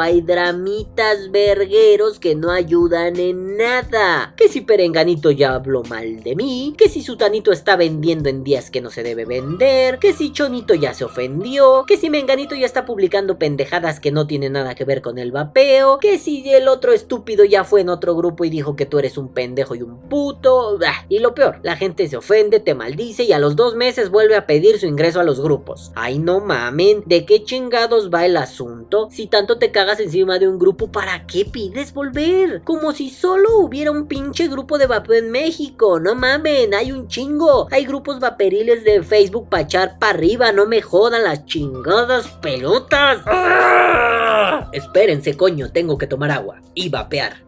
hay 0.00 0.22
dramitas 0.22 1.30
vergueros 1.30 2.18
que 2.18 2.34
no 2.34 2.50
ayudan 2.50 3.18
en 3.18 3.56
nada. 3.56 4.34
Que 4.36 4.48
si 4.48 4.62
Perenganito 4.62 5.30
ya 5.30 5.54
habló 5.54 5.82
mal 5.82 6.22
de 6.22 6.34
mí, 6.34 6.74
que 6.78 6.88
si 6.88 7.02
Sutanito 7.02 7.52
está 7.52 7.76
vendiendo 7.76 8.28
en 8.28 8.42
días 8.42 8.70
que 8.70 8.80
no 8.80 8.90
se 8.90 9.02
debe 9.02 9.26
vender, 9.26 9.98
que 9.98 10.12
si 10.14 10.32
Chonito 10.32 10.74
ya 10.74 10.94
se 10.94 11.04
ofendió, 11.04 11.84
que 11.86 11.98
si 11.98 12.08
Menganito 12.08 12.54
ya 12.54 12.66
está 12.66 12.86
publicando 12.86 13.38
pendejadas 13.38 14.00
que 14.00 14.10
no 14.10 14.26
tienen 14.26 14.52
nada 14.52 14.74
que 14.74 14.84
ver 14.84 15.02
con 15.02 15.18
el 15.18 15.30
vapeo, 15.30 15.98
que 15.98 16.18
si 16.18 16.48
el 16.50 16.68
otro 16.68 16.92
estúpido 16.92 17.44
ya 17.44 17.64
fue 17.64 17.82
en 17.82 17.90
otro 17.90 18.16
grupo 18.16 18.44
y 18.44 18.50
dijo 18.50 18.76
que 18.76 18.86
tú 18.86 18.98
eres 18.98 19.18
un 19.18 19.28
pendejo 19.28 19.74
y 19.74 19.82
un 19.82 20.08
puto. 20.08 20.78
Y 21.08 21.18
lo 21.18 21.34
peor, 21.34 21.60
la 21.62 21.76
gente 21.76 22.08
se 22.08 22.16
ofende, 22.16 22.60
te 22.60 22.74
maldice 22.74 23.24
y 23.24 23.32
a 23.32 23.38
los 23.38 23.56
dos 23.56 23.74
meses 23.74 24.10
vuelve 24.10 24.36
a 24.36 24.46
pedir 24.46 24.78
su 24.78 24.86
ingreso 24.86 25.20
a 25.20 25.24
los 25.24 25.40
grupos. 25.40 25.92
Ay, 25.94 26.18
no 26.18 26.40
mamen, 26.40 27.02
¿de 27.04 27.26
qué 27.26 27.44
chingados 27.44 28.10
va 28.12 28.24
el 28.24 28.36
asunto? 28.36 29.08
Si 29.10 29.26
tanto 29.26 29.55
te 29.58 29.70
cagas 29.70 30.00
encima 30.00 30.38
de 30.38 30.48
un 30.48 30.58
grupo, 30.58 30.90
¿para 30.90 31.26
qué 31.26 31.44
pides 31.44 31.92
volver? 31.92 32.62
Como 32.64 32.92
si 32.92 33.10
solo 33.10 33.58
hubiera 33.58 33.90
un 33.90 34.06
pinche 34.06 34.48
grupo 34.48 34.78
de 34.78 34.86
vapeo 34.86 35.16
en 35.16 35.30
México. 35.30 36.00
No 36.00 36.14
mamen, 36.14 36.74
hay 36.74 36.92
un 36.92 37.08
chingo. 37.08 37.68
Hay 37.70 37.84
grupos 37.84 38.20
vaperiles 38.20 38.84
de 38.84 39.02
Facebook 39.02 39.48
para 39.48 39.62
echar 39.62 39.98
para 39.98 40.14
arriba. 40.14 40.52
No 40.52 40.66
me 40.66 40.82
jodan 40.82 41.24
las 41.24 41.44
chingadas 41.46 42.28
pelotas. 42.42 43.20
¡Ah! 43.26 44.68
Espérense, 44.72 45.36
coño, 45.36 45.70
tengo 45.70 45.98
que 45.98 46.06
tomar 46.06 46.30
agua 46.30 46.60
y 46.74 46.88
vapear. 46.88 47.45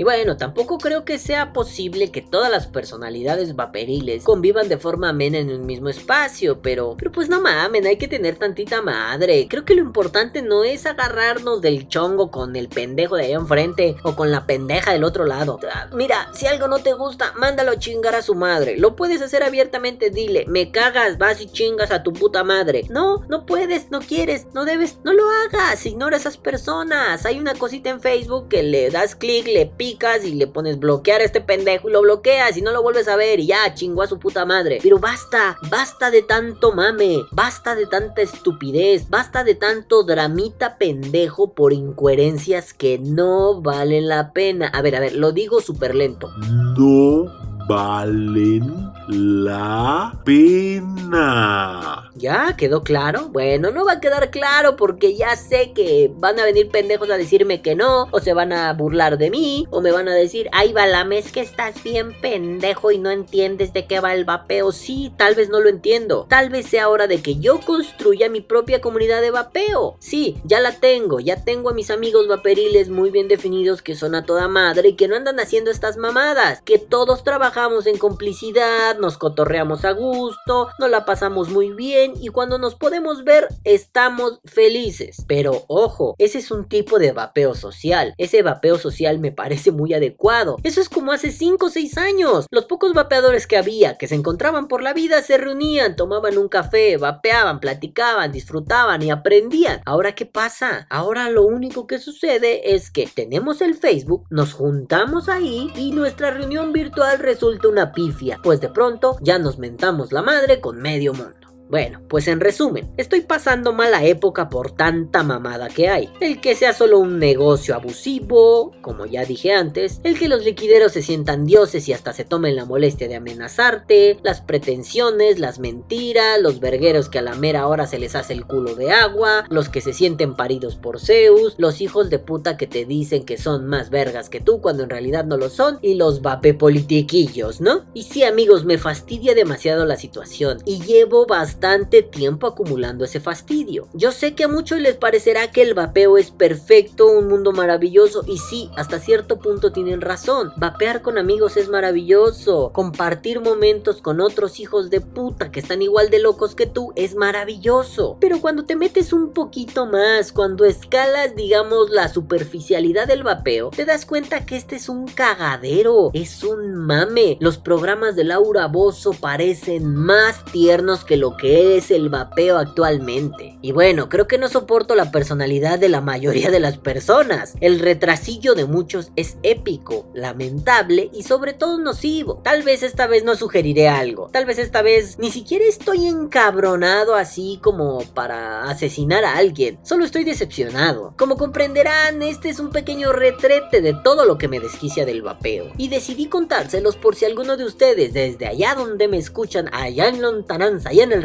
Y 0.00 0.02
bueno, 0.02 0.38
tampoco 0.38 0.78
creo 0.78 1.04
que 1.04 1.18
sea 1.18 1.52
posible 1.52 2.10
que 2.10 2.22
todas 2.22 2.50
las 2.50 2.66
personalidades 2.66 3.54
vaporiles 3.54 4.24
convivan 4.24 4.66
de 4.66 4.78
forma 4.78 5.10
amena 5.10 5.36
en 5.36 5.50
un 5.50 5.66
mismo 5.66 5.90
espacio, 5.90 6.62
pero, 6.62 6.96
pero 6.96 7.12
pues 7.12 7.28
no 7.28 7.42
mamen, 7.42 7.86
hay 7.86 7.98
que 7.98 8.08
tener 8.08 8.36
tantita 8.36 8.80
madre. 8.80 9.46
Creo 9.46 9.66
que 9.66 9.74
lo 9.74 9.82
importante 9.82 10.40
no 10.40 10.64
es 10.64 10.86
agarrarnos 10.86 11.60
del 11.60 11.86
chongo 11.86 12.30
con 12.30 12.56
el 12.56 12.70
pendejo 12.70 13.16
de 13.16 13.26
allá 13.26 13.36
enfrente 13.36 13.96
o 14.02 14.16
con 14.16 14.30
la 14.30 14.46
pendeja 14.46 14.92
del 14.92 15.04
otro 15.04 15.26
lado. 15.26 15.60
Ah, 15.70 15.90
Mira, 15.92 16.30
si 16.32 16.46
algo 16.46 16.66
no 16.66 16.78
te 16.78 16.94
gusta, 16.94 17.34
mándalo 17.36 17.72
a 17.72 17.78
chingar 17.78 18.14
a 18.14 18.22
su 18.22 18.34
madre. 18.34 18.78
Lo 18.78 18.96
puedes 18.96 19.20
hacer 19.20 19.42
abiertamente, 19.42 20.08
dile, 20.08 20.46
me 20.48 20.70
cagas, 20.70 21.18
vas 21.18 21.42
y 21.42 21.46
chingas 21.46 21.90
a 21.90 22.02
tu 22.02 22.14
puta 22.14 22.42
madre. 22.42 22.86
No, 22.88 23.26
no 23.28 23.44
puedes, 23.44 23.90
no 23.90 24.00
quieres, 24.00 24.46
no 24.54 24.64
debes, 24.64 24.96
no 25.04 25.12
lo 25.12 25.24
hagas, 25.28 25.84
ignora 25.84 26.16
a 26.16 26.20
esas 26.20 26.38
personas. 26.38 27.26
Hay 27.26 27.38
una 27.38 27.52
cosita 27.52 27.90
en 27.90 28.00
Facebook 28.00 28.48
que 28.48 28.62
le 28.62 28.88
das 28.88 29.14
clic, 29.14 29.46
le 29.46 29.66
picas 29.66 29.89
y 30.24 30.34
le 30.34 30.46
pones 30.46 30.78
bloquear 30.78 31.20
a 31.20 31.24
este 31.24 31.40
pendejo 31.40 31.88
y 31.88 31.92
lo 31.92 32.02
bloqueas 32.02 32.56
y 32.56 32.62
no 32.62 32.70
lo 32.72 32.82
vuelves 32.82 33.08
a 33.08 33.16
ver 33.16 33.40
y 33.40 33.46
ya 33.46 33.74
chingó 33.74 34.02
a 34.02 34.06
su 34.06 34.18
puta 34.18 34.44
madre. 34.44 34.78
Pero 34.82 34.98
basta, 34.98 35.58
basta 35.70 36.10
de 36.10 36.22
tanto 36.22 36.72
mame, 36.72 37.18
basta 37.32 37.74
de 37.74 37.86
tanta 37.86 38.22
estupidez, 38.22 39.08
basta 39.08 39.44
de 39.44 39.54
tanto 39.54 40.04
dramita 40.04 40.78
pendejo 40.78 41.52
por 41.54 41.72
incoherencias 41.72 42.72
que 42.72 42.98
no 42.98 43.60
valen 43.60 44.08
la 44.08 44.32
pena. 44.32 44.68
A 44.68 44.82
ver, 44.82 44.96
a 44.96 45.00
ver, 45.00 45.14
lo 45.14 45.32
digo 45.32 45.60
súper 45.60 45.94
lento. 45.94 46.28
No 46.38 47.49
valen 47.66 48.90
la 49.08 50.18
pena. 50.24 52.10
¿Ya? 52.14 52.54
¿Quedó 52.56 52.82
claro? 52.82 53.28
Bueno, 53.30 53.70
no 53.70 53.84
va 53.84 53.94
a 53.94 54.00
quedar 54.00 54.30
claro 54.30 54.76
porque 54.76 55.16
ya 55.16 55.34
sé 55.36 55.72
que 55.72 56.12
van 56.14 56.38
a 56.38 56.44
venir 56.44 56.68
pendejos 56.68 57.10
a 57.10 57.16
decirme 57.16 57.62
que 57.62 57.74
no, 57.74 58.08
o 58.10 58.20
se 58.20 58.34
van 58.34 58.52
a 58.52 58.72
burlar 58.72 59.18
de 59.18 59.30
mí, 59.30 59.66
o 59.70 59.80
me 59.80 59.90
van 59.90 60.08
a 60.08 60.14
decir, 60.14 60.48
ay, 60.52 60.72
Balame, 60.72 61.18
es 61.18 61.32
que 61.32 61.40
estás 61.40 61.82
bien 61.82 62.12
pendejo 62.20 62.90
y 62.90 62.98
no 62.98 63.10
entiendes 63.10 63.72
de 63.72 63.86
qué 63.86 64.00
va 64.00 64.14
el 64.14 64.24
vapeo. 64.24 64.72
Sí, 64.72 65.12
tal 65.16 65.34
vez 65.34 65.48
no 65.48 65.60
lo 65.60 65.68
entiendo. 65.68 66.26
Tal 66.28 66.50
vez 66.50 66.66
sea 66.66 66.88
hora 66.88 67.06
de 67.06 67.22
que 67.22 67.36
yo 67.36 67.60
construya 67.60 68.28
mi 68.28 68.40
propia 68.40 68.80
comunidad 68.80 69.20
de 69.20 69.30
vapeo. 69.30 69.96
Sí, 69.98 70.38
ya 70.44 70.60
la 70.60 70.72
tengo, 70.72 71.20
ya 71.20 71.42
tengo 71.44 71.70
a 71.70 71.74
mis 71.74 71.90
amigos 71.90 72.28
vaperiles 72.28 72.88
muy 72.88 73.10
bien 73.10 73.28
definidos 73.28 73.82
que 73.82 73.96
son 73.96 74.14
a 74.14 74.24
toda 74.24 74.48
madre 74.48 74.90
y 74.90 74.94
que 74.94 75.08
no 75.08 75.16
andan 75.16 75.40
haciendo 75.40 75.70
estas 75.70 75.96
mamadas, 75.96 76.62
que 76.62 76.78
todos 76.78 77.22
trabajamos 77.50 77.86
en 77.86 77.98
complicidad, 77.98 78.96
nos 78.98 79.18
cotorreamos 79.18 79.84
a 79.84 79.90
gusto, 79.90 80.68
nos 80.78 80.88
la 80.88 81.04
pasamos 81.04 81.50
muy 81.50 81.70
bien 81.70 82.12
y 82.20 82.28
cuando 82.28 82.58
nos 82.58 82.76
podemos 82.76 83.24
ver 83.24 83.48
estamos 83.64 84.38
felices. 84.44 85.24
Pero 85.26 85.64
ojo, 85.66 86.14
ese 86.18 86.38
es 86.38 86.52
un 86.52 86.68
tipo 86.68 87.00
de 87.00 87.10
vapeo 87.10 87.56
social. 87.56 88.14
Ese 88.18 88.42
vapeo 88.42 88.78
social 88.78 89.18
me 89.18 89.32
parece 89.32 89.72
muy 89.72 89.94
adecuado. 89.94 90.58
Eso 90.62 90.80
es 90.80 90.88
como 90.88 91.10
hace 91.10 91.32
5 91.32 91.66
o 91.66 91.70
6 91.70 91.98
años. 91.98 92.46
Los 92.52 92.66
pocos 92.66 92.94
vapeadores 92.94 93.48
que 93.48 93.56
había, 93.56 93.98
que 93.98 94.06
se 94.06 94.14
encontraban 94.14 94.68
por 94.68 94.84
la 94.84 94.92
vida, 94.92 95.20
se 95.20 95.36
reunían, 95.36 95.96
tomaban 95.96 96.38
un 96.38 96.48
café, 96.48 96.98
vapeaban, 96.98 97.58
platicaban, 97.58 98.30
disfrutaban 98.30 99.02
y 99.02 99.10
aprendían. 99.10 99.82
Ahora, 99.86 100.14
¿qué 100.14 100.24
pasa? 100.24 100.86
Ahora 100.88 101.28
lo 101.30 101.42
único 101.42 101.88
que 101.88 101.98
sucede 101.98 102.74
es 102.76 102.92
que 102.92 103.08
tenemos 103.12 103.60
el 103.60 103.74
Facebook, 103.74 104.28
nos 104.30 104.52
juntamos 104.52 105.28
ahí 105.28 105.72
y 105.74 105.90
nuestra 105.90 106.30
reunión 106.30 106.72
virtual 106.72 107.18
resulta 107.18 107.39
una 107.42 107.92
pifia, 107.92 108.38
pues 108.42 108.60
de 108.60 108.68
pronto 108.68 109.16
ya 109.20 109.38
nos 109.38 109.58
mentamos 109.58 110.12
la 110.12 110.22
madre 110.22 110.60
con 110.60 110.80
medio 110.80 111.12
mundo. 111.14 111.39
Bueno, 111.70 112.00
pues 112.08 112.26
en 112.26 112.40
resumen, 112.40 112.90
estoy 112.96 113.20
pasando 113.20 113.72
mala 113.72 114.04
época 114.04 114.48
por 114.48 114.72
tanta 114.72 115.22
mamada 115.22 115.68
que 115.68 115.88
hay. 115.88 116.08
El 116.18 116.40
que 116.40 116.56
sea 116.56 116.72
solo 116.72 116.98
un 116.98 117.20
negocio 117.20 117.76
abusivo, 117.76 118.72
como 118.82 119.06
ya 119.06 119.24
dije 119.24 119.52
antes, 119.52 120.00
el 120.02 120.18
que 120.18 120.28
los 120.28 120.44
liquideros 120.44 120.90
se 120.90 121.02
sientan 121.02 121.46
dioses 121.46 121.88
y 121.88 121.92
hasta 121.92 122.12
se 122.12 122.24
tomen 122.24 122.56
la 122.56 122.64
molestia 122.64 123.06
de 123.06 123.14
amenazarte, 123.14 124.18
las 124.24 124.40
pretensiones, 124.40 125.38
las 125.38 125.60
mentiras, 125.60 126.40
los 126.42 126.58
vergueros 126.58 127.08
que 127.08 127.20
a 127.20 127.22
la 127.22 127.36
mera 127.36 127.68
hora 127.68 127.86
se 127.86 128.00
les 128.00 128.16
hace 128.16 128.32
el 128.32 128.46
culo 128.46 128.74
de 128.74 128.90
agua, 128.90 129.44
los 129.48 129.68
que 129.68 129.80
se 129.80 129.92
sienten 129.92 130.34
paridos 130.34 130.74
por 130.74 130.98
Zeus, 130.98 131.54
los 131.56 131.80
hijos 131.80 132.10
de 132.10 132.18
puta 132.18 132.56
que 132.56 132.66
te 132.66 132.84
dicen 132.84 133.24
que 133.24 133.38
son 133.38 133.66
más 133.66 133.90
vergas 133.90 134.28
que 134.28 134.40
tú 134.40 134.60
cuando 134.60 134.82
en 134.82 134.90
realidad 134.90 135.24
no 135.24 135.36
lo 135.36 135.48
son, 135.48 135.78
y 135.82 135.94
los 135.94 136.20
vape 136.20 136.52
politiquillos, 136.52 137.60
¿no? 137.60 137.84
Y 137.94 138.02
sí 138.02 138.24
amigos, 138.24 138.64
me 138.64 138.76
fastidia 138.76 139.36
demasiado 139.36 139.86
la 139.86 139.96
situación 139.96 140.58
y 140.64 140.82
llevo 140.82 141.26
bastante 141.26 141.59
bastante 141.60 142.02
tiempo 142.02 142.46
acumulando 142.46 143.04
ese 143.04 143.20
fastidio. 143.20 143.86
Yo 143.92 144.12
sé 144.12 144.34
que 144.34 144.44
a 144.44 144.48
muchos 144.48 144.80
les 144.80 144.96
parecerá 144.96 145.50
que 145.50 145.60
el 145.60 145.74
vapeo 145.74 146.16
es 146.16 146.30
perfecto, 146.30 147.06
un 147.06 147.28
mundo 147.28 147.52
maravilloso, 147.52 148.24
y 148.26 148.38
sí, 148.38 148.70
hasta 148.76 148.98
cierto 148.98 149.38
punto 149.40 149.70
tienen 149.70 150.00
razón. 150.00 150.52
Vapear 150.56 151.02
con 151.02 151.18
amigos 151.18 151.58
es 151.58 151.68
maravilloso. 151.68 152.70
Compartir 152.72 153.42
momentos 153.42 154.00
con 154.00 154.22
otros 154.22 154.58
hijos 154.58 154.88
de 154.88 155.02
puta 155.02 155.50
que 155.50 155.60
están 155.60 155.82
igual 155.82 156.08
de 156.08 156.20
locos 156.20 156.54
que 156.54 156.64
tú 156.64 156.94
es 156.96 157.14
maravilloso. 157.14 158.16
Pero 158.20 158.40
cuando 158.40 158.64
te 158.64 158.74
metes 158.74 159.12
un 159.12 159.34
poquito 159.34 159.84
más, 159.84 160.32
cuando 160.32 160.64
escalas, 160.64 161.36
digamos, 161.36 161.90
la 161.90 162.08
superficialidad 162.08 163.06
del 163.06 163.22
vapeo, 163.22 163.68
te 163.68 163.84
das 163.84 164.06
cuenta 164.06 164.46
que 164.46 164.56
este 164.56 164.76
es 164.76 164.88
un 164.88 165.06
cagadero, 165.06 166.10
es 166.14 166.42
un 166.42 166.74
mame. 166.74 167.36
Los 167.38 167.58
programas 167.58 168.16
de 168.16 168.24
Laura 168.24 168.66
Bozo 168.66 169.12
parecen 169.12 169.94
más 169.94 170.42
tiernos 170.46 171.04
que 171.04 171.18
lo 171.18 171.36
que 171.36 171.49
es 171.50 171.90
el 171.90 172.08
vapeo 172.10 172.58
actualmente. 172.58 173.58
Y 173.60 173.72
bueno, 173.72 174.08
creo 174.08 174.28
que 174.28 174.38
no 174.38 174.48
soporto 174.48 174.94
la 174.94 175.10
personalidad 175.10 175.78
de 175.78 175.88
la 175.88 176.00
mayoría 176.00 176.50
de 176.50 176.60
las 176.60 176.78
personas. 176.78 177.54
El 177.60 177.80
retrasillo 177.80 178.54
de 178.54 178.66
muchos 178.66 179.10
es 179.16 179.36
épico, 179.42 180.08
lamentable 180.14 181.10
y 181.12 181.24
sobre 181.24 181.52
todo 181.52 181.78
nocivo. 181.78 182.40
Tal 182.44 182.62
vez 182.62 182.82
esta 182.82 183.06
vez 183.06 183.24
no 183.24 183.34
sugeriré 183.34 183.88
algo. 183.88 184.28
Tal 184.32 184.46
vez 184.46 184.58
esta 184.58 184.82
vez 184.82 185.18
ni 185.18 185.30
siquiera 185.30 185.64
estoy 185.64 186.06
encabronado 186.06 187.16
así 187.16 187.58
como 187.62 188.04
para 188.14 188.70
asesinar 188.70 189.24
a 189.24 189.36
alguien. 189.36 189.78
Solo 189.82 190.04
estoy 190.04 190.22
decepcionado. 190.24 191.14
Como 191.16 191.36
comprenderán, 191.36 192.22
este 192.22 192.48
es 192.48 192.60
un 192.60 192.70
pequeño 192.70 193.12
retrete 193.12 193.80
de 193.80 193.94
todo 193.94 194.24
lo 194.24 194.38
que 194.38 194.48
me 194.48 194.60
desquicia 194.60 195.04
del 195.04 195.22
vapeo. 195.22 195.72
Y 195.76 195.88
decidí 195.88 196.26
contárselos 196.26 196.96
por 196.96 197.16
si 197.16 197.24
alguno 197.24 197.56
de 197.56 197.64
ustedes 197.64 198.12
desde 198.12 198.46
allá 198.46 198.74
donde 198.74 199.08
me 199.08 199.18
escuchan, 199.18 199.68
allá 199.72 200.08
en 200.08 200.22
Lontananza, 200.22 200.90
allá 200.90 201.04
en 201.04 201.12
el 201.12 201.22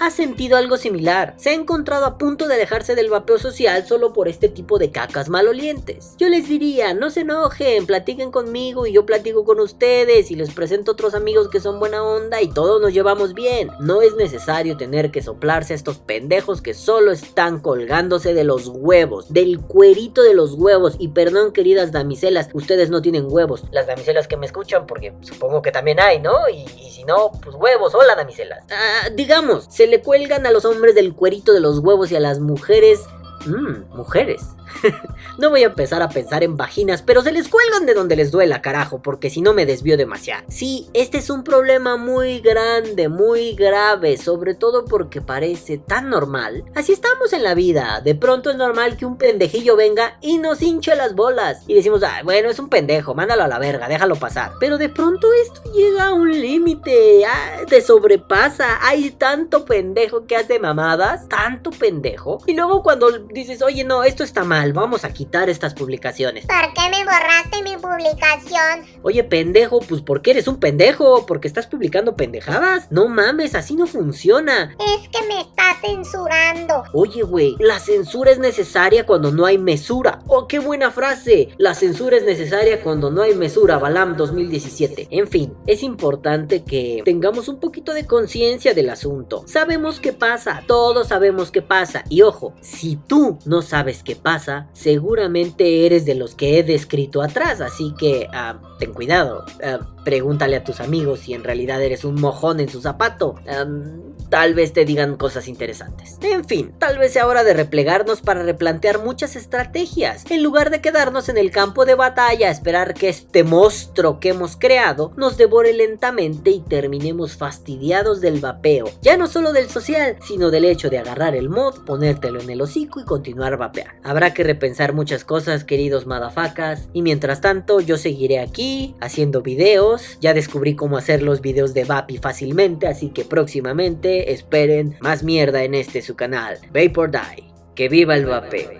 ha 0.00 0.10
sentido 0.10 0.56
algo 0.56 0.76
similar. 0.76 1.34
Se 1.36 1.50
ha 1.50 1.52
encontrado 1.52 2.04
a 2.04 2.18
punto 2.18 2.48
de 2.48 2.54
alejarse 2.54 2.96
del 2.96 3.10
vapeo 3.10 3.38
social 3.38 3.86
solo 3.86 4.12
por 4.12 4.26
este 4.26 4.48
tipo 4.48 4.78
de 4.78 4.90
cacas 4.90 5.28
malolientes. 5.28 6.16
Yo 6.18 6.28
les 6.28 6.48
diría, 6.48 6.94
no 6.94 7.10
se 7.10 7.20
enojen, 7.20 7.86
platiquen 7.86 8.32
conmigo 8.32 8.86
y 8.86 8.92
yo 8.92 9.06
platico 9.06 9.44
con 9.44 9.60
ustedes 9.60 10.32
y 10.32 10.34
les 10.34 10.52
presento 10.52 10.92
otros 10.92 11.14
amigos 11.14 11.48
que 11.48 11.60
son 11.60 11.78
buena 11.78 12.02
onda 12.02 12.42
y 12.42 12.48
todos 12.48 12.80
nos 12.80 12.92
llevamos 12.92 13.34
bien. 13.34 13.70
No 13.78 14.02
es 14.02 14.16
necesario 14.16 14.76
tener 14.76 15.12
que 15.12 15.22
soplarse 15.22 15.74
a 15.74 15.76
estos 15.76 15.98
pendejos 15.98 16.60
que 16.60 16.74
solo 16.74 17.12
están 17.12 17.60
colgándose 17.60 18.34
de 18.34 18.44
los 18.44 18.66
huevos, 18.66 19.32
del 19.32 19.60
cuerito 19.60 20.22
de 20.22 20.34
los 20.34 20.54
huevos. 20.54 20.96
Y 20.98 21.08
perdón, 21.08 21.52
queridas 21.52 21.92
damiselas, 21.92 22.48
ustedes 22.52 22.90
no 22.90 23.00
tienen 23.00 23.26
huevos. 23.28 23.62
Las 23.70 23.86
damiselas 23.86 24.26
que 24.26 24.36
me 24.36 24.46
escuchan, 24.46 24.86
porque 24.86 25.12
supongo 25.20 25.62
que 25.62 25.70
también 25.70 26.00
hay, 26.00 26.18
¿no? 26.18 26.48
Y, 26.48 26.64
y 26.80 26.90
si 26.90 27.04
no, 27.04 27.30
pues 27.42 27.54
huevos, 27.54 27.94
hola 27.94 28.16
damiselas. 28.16 28.64
Ah, 28.70 29.08
digamos, 29.14 29.41
se 29.68 29.86
le 29.86 30.02
cuelgan 30.02 30.46
a 30.46 30.50
los 30.50 30.64
hombres 30.64 30.94
del 30.94 31.14
cuerito 31.14 31.52
de 31.52 31.60
los 31.60 31.78
huevos 31.78 32.10
y 32.10 32.16
a 32.16 32.20
las 32.20 32.40
mujeres... 32.40 33.00
Mmm, 33.46 33.96
mujeres. 33.96 34.42
no 35.38 35.50
voy 35.50 35.62
a 35.62 35.66
empezar 35.66 36.02
a 36.02 36.08
pensar 36.08 36.42
en 36.42 36.56
vaginas, 36.56 37.02
pero 37.02 37.22
se 37.22 37.32
les 37.32 37.48
cuelgan 37.48 37.86
de 37.86 37.94
donde 37.94 38.16
les 38.16 38.30
duela, 38.30 38.62
carajo, 38.62 39.00
porque 39.02 39.30
si 39.30 39.40
no 39.40 39.52
me 39.52 39.66
desvío 39.66 39.96
demasiado. 39.96 40.44
Sí, 40.48 40.88
este 40.94 41.18
es 41.18 41.30
un 41.30 41.44
problema 41.44 41.96
muy 41.96 42.40
grande, 42.40 43.08
muy 43.08 43.54
grave, 43.54 44.16
sobre 44.16 44.54
todo 44.54 44.84
porque 44.84 45.20
parece 45.20 45.78
tan 45.78 46.10
normal. 46.10 46.64
Así 46.74 46.92
estamos 46.92 47.32
en 47.32 47.42
la 47.42 47.54
vida. 47.54 48.00
De 48.02 48.14
pronto 48.14 48.50
es 48.50 48.56
normal 48.56 48.96
que 48.96 49.06
un 49.06 49.18
pendejillo 49.18 49.76
venga 49.76 50.18
y 50.20 50.38
nos 50.38 50.62
hinche 50.62 50.94
las 50.96 51.14
bolas. 51.14 51.62
Y 51.66 51.74
decimos, 51.74 52.02
ah, 52.02 52.20
bueno, 52.24 52.50
es 52.50 52.58
un 52.58 52.68
pendejo, 52.68 53.14
mándalo 53.14 53.44
a 53.44 53.48
la 53.48 53.58
verga, 53.58 53.88
déjalo 53.88 54.16
pasar. 54.16 54.52
Pero 54.60 54.78
de 54.78 54.88
pronto 54.88 55.28
esto 55.42 55.62
llega 55.72 56.06
a 56.06 56.14
un 56.14 56.30
límite, 56.30 57.24
ah, 57.26 57.62
te 57.68 57.80
sobrepasa. 57.80 58.78
Hay 58.86 59.10
tanto 59.10 59.64
pendejo 59.64 60.26
que 60.26 60.36
hace 60.36 60.58
mamadas, 60.58 61.28
tanto 61.28 61.70
pendejo. 61.70 62.38
Y 62.46 62.54
luego 62.54 62.82
cuando 62.82 63.10
dices, 63.32 63.62
oye, 63.62 63.84
no, 63.84 64.04
esto 64.04 64.24
está 64.24 64.44
mal 64.44 64.72
vamos 64.72 65.04
a 65.04 65.12
quitar 65.12 65.48
estas 65.48 65.74
publicaciones. 65.74 66.46
¿Por 66.46 66.74
qué 66.74 66.90
me 66.90 67.04
borraste 67.04 67.62
mi 67.62 67.76
publicación? 67.76 68.84
Oye, 69.02 69.24
pendejo, 69.24 69.80
pues 69.80 70.00
porque 70.00 70.32
eres 70.32 70.48
un 70.48 70.58
pendejo, 70.58 71.26
porque 71.26 71.48
estás 71.48 71.66
publicando 71.66 72.16
pendejadas. 72.16 72.90
No 72.90 73.08
mames, 73.08 73.54
así 73.54 73.74
no 73.74 73.86
funciona. 73.86 74.76
Es 74.78 75.08
que 75.08 75.26
me 75.26 75.40
está 75.40 75.76
censurando. 75.80 76.84
Oye, 76.92 77.22
güey, 77.22 77.56
la 77.58 77.78
censura 77.78 78.30
es 78.30 78.38
necesaria 78.38 79.06
cuando 79.06 79.30
no 79.30 79.46
hay 79.46 79.58
mesura. 79.58 80.20
Oh, 80.26 80.46
qué 80.48 80.58
buena 80.58 80.90
frase. 80.90 81.50
La 81.58 81.74
censura 81.74 82.16
es 82.16 82.24
necesaria 82.24 82.82
cuando 82.82 83.10
no 83.10 83.22
hay 83.22 83.34
mesura, 83.34 83.78
Balam 83.78 84.16
2017. 84.16 85.08
En 85.10 85.28
fin, 85.28 85.54
es 85.66 85.82
importante 85.82 86.64
que 86.64 87.02
tengamos 87.04 87.48
un 87.48 87.60
poquito 87.60 87.92
de 87.92 88.06
conciencia 88.06 88.74
del 88.74 88.90
asunto. 88.90 89.44
Sabemos 89.46 90.00
qué 90.00 90.12
pasa, 90.12 90.62
todos 90.66 91.08
sabemos 91.08 91.50
qué 91.50 91.62
pasa. 91.62 92.04
Y 92.08 92.22
ojo, 92.22 92.54
si 92.60 92.96
tú 92.96 93.21
no 93.44 93.62
sabes 93.62 94.02
qué 94.02 94.16
pasa, 94.16 94.68
seguramente 94.72 95.86
eres 95.86 96.04
de 96.04 96.14
los 96.14 96.34
que 96.34 96.58
he 96.58 96.62
descrito 96.62 97.22
atrás, 97.22 97.60
así 97.60 97.94
que 97.98 98.28
ah, 98.32 98.60
ten 98.82 98.92
cuidado. 98.92 99.44
Ah, 99.62 99.78
pregúntale 100.04 100.56
a 100.56 100.64
tus 100.64 100.80
amigos 100.80 101.20
si 101.20 101.34
en 101.34 101.44
realidad 101.44 101.80
eres 101.80 102.04
un 102.04 102.20
mojón 102.20 102.58
en 102.58 102.68
su 102.68 102.80
zapato. 102.80 103.36
Am, 103.46 104.12
tal 104.28 104.54
vez 104.54 104.72
te 104.72 104.84
digan 104.84 105.16
cosas 105.16 105.46
interesantes. 105.46 106.18
En 106.22 106.44
fin, 106.44 106.72
tal 106.78 106.98
vez 106.98 107.12
sea 107.12 107.28
hora 107.28 107.44
de 107.44 107.54
replegarnos 107.54 108.22
para 108.22 108.42
replantear 108.42 109.04
muchas 109.04 109.36
estrategias, 109.36 110.24
en 110.30 110.42
lugar 110.42 110.70
de 110.70 110.80
quedarnos 110.80 111.28
en 111.28 111.38
el 111.38 111.50
campo 111.52 111.84
de 111.84 111.94
batalla 111.94 112.48
a 112.48 112.50
esperar 112.50 112.94
que 112.94 113.08
este 113.08 113.44
monstruo 113.44 114.18
que 114.18 114.30
hemos 114.30 114.56
creado 114.56 115.12
nos 115.16 115.36
devore 115.36 115.72
lentamente 115.74 116.50
y 116.50 116.60
terminemos 116.60 117.36
fastidiados 117.36 118.20
del 118.20 118.40
vapeo, 118.40 118.90
ya 119.02 119.16
no 119.16 119.28
solo 119.28 119.52
del 119.52 119.68
social, 119.68 120.16
sino 120.26 120.50
del 120.50 120.64
hecho 120.64 120.90
de 120.90 120.98
agarrar 120.98 121.36
el 121.36 121.48
mod, 121.48 121.84
ponértelo 121.84 122.40
en 122.40 122.50
el 122.50 122.62
hocico 122.62 123.00
y 123.00 123.04
continuar 123.04 123.58
vapear. 123.58 123.96
Habrá 124.02 124.34
que 124.34 124.42
repensar 124.42 124.92
muchas 124.92 125.24
cosas, 125.24 125.62
queridos 125.62 126.06
madafacas, 126.06 126.88
y 126.92 127.02
mientras 127.02 127.40
tanto 127.40 127.80
yo 127.80 127.96
seguiré 127.98 128.40
aquí 128.40 128.71
haciendo 129.00 129.42
videos, 129.42 130.18
ya 130.20 130.34
descubrí 130.34 130.74
cómo 130.74 130.96
hacer 130.96 131.22
los 131.22 131.40
videos 131.40 131.74
de 131.74 131.84
Vapi 131.84 132.18
fácilmente, 132.18 132.86
así 132.86 133.10
que 133.10 133.24
próximamente 133.24 134.32
esperen 134.32 134.96
más 135.00 135.22
mierda 135.22 135.64
en 135.64 135.74
este 135.74 136.02
su 136.02 136.16
canal, 136.16 136.58
Vapor 136.72 137.10
Die. 137.10 137.52
Que 137.74 137.88
viva 137.88 138.16
el 138.16 138.26
vapeo. 138.26 138.70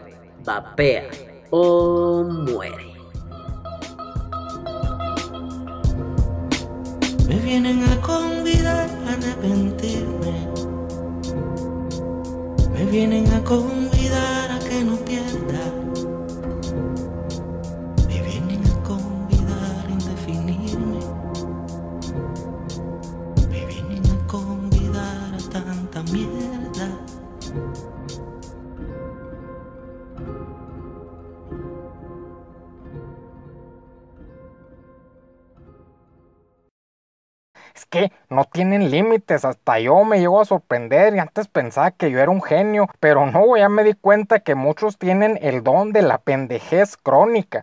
Vapea 0.44 1.08
o 1.50 2.24
muere. 2.24 2.92
Me 7.26 7.36
vienen 7.36 7.82
a 7.84 8.00
convidar 8.02 8.90
a 9.06 9.12
arrepentirme. 9.14 10.46
Me 12.74 12.84
vienen 12.90 13.26
a 13.32 13.42
convidar 13.42 14.50
a 14.50 14.58
que 14.58 14.84
no 14.84 14.96
pierda. 14.96 15.71
Es 37.74 37.86
que 37.86 38.12
no 38.28 38.44
tienen 38.44 38.90
límites, 38.90 39.44
hasta 39.44 39.78
yo 39.78 40.04
me 40.04 40.18
llego 40.18 40.40
a 40.40 40.44
sorprender 40.44 41.14
y 41.14 41.18
antes 41.20 41.48
pensaba 41.48 41.92
que 41.92 42.10
yo 42.10 42.18
era 42.20 42.30
un 42.30 42.42
genio, 42.42 42.88
pero 43.00 43.26
no, 43.26 43.56
ya 43.56 43.68
me 43.68 43.84
di 43.84 43.94
cuenta 43.94 44.40
que 44.40 44.54
muchos 44.54 44.98
tienen 44.98 45.38
el 45.40 45.62
don 45.62 45.92
de 45.92 46.02
la 46.02 46.18
pendejez 46.18 46.96
crónica. 46.96 47.60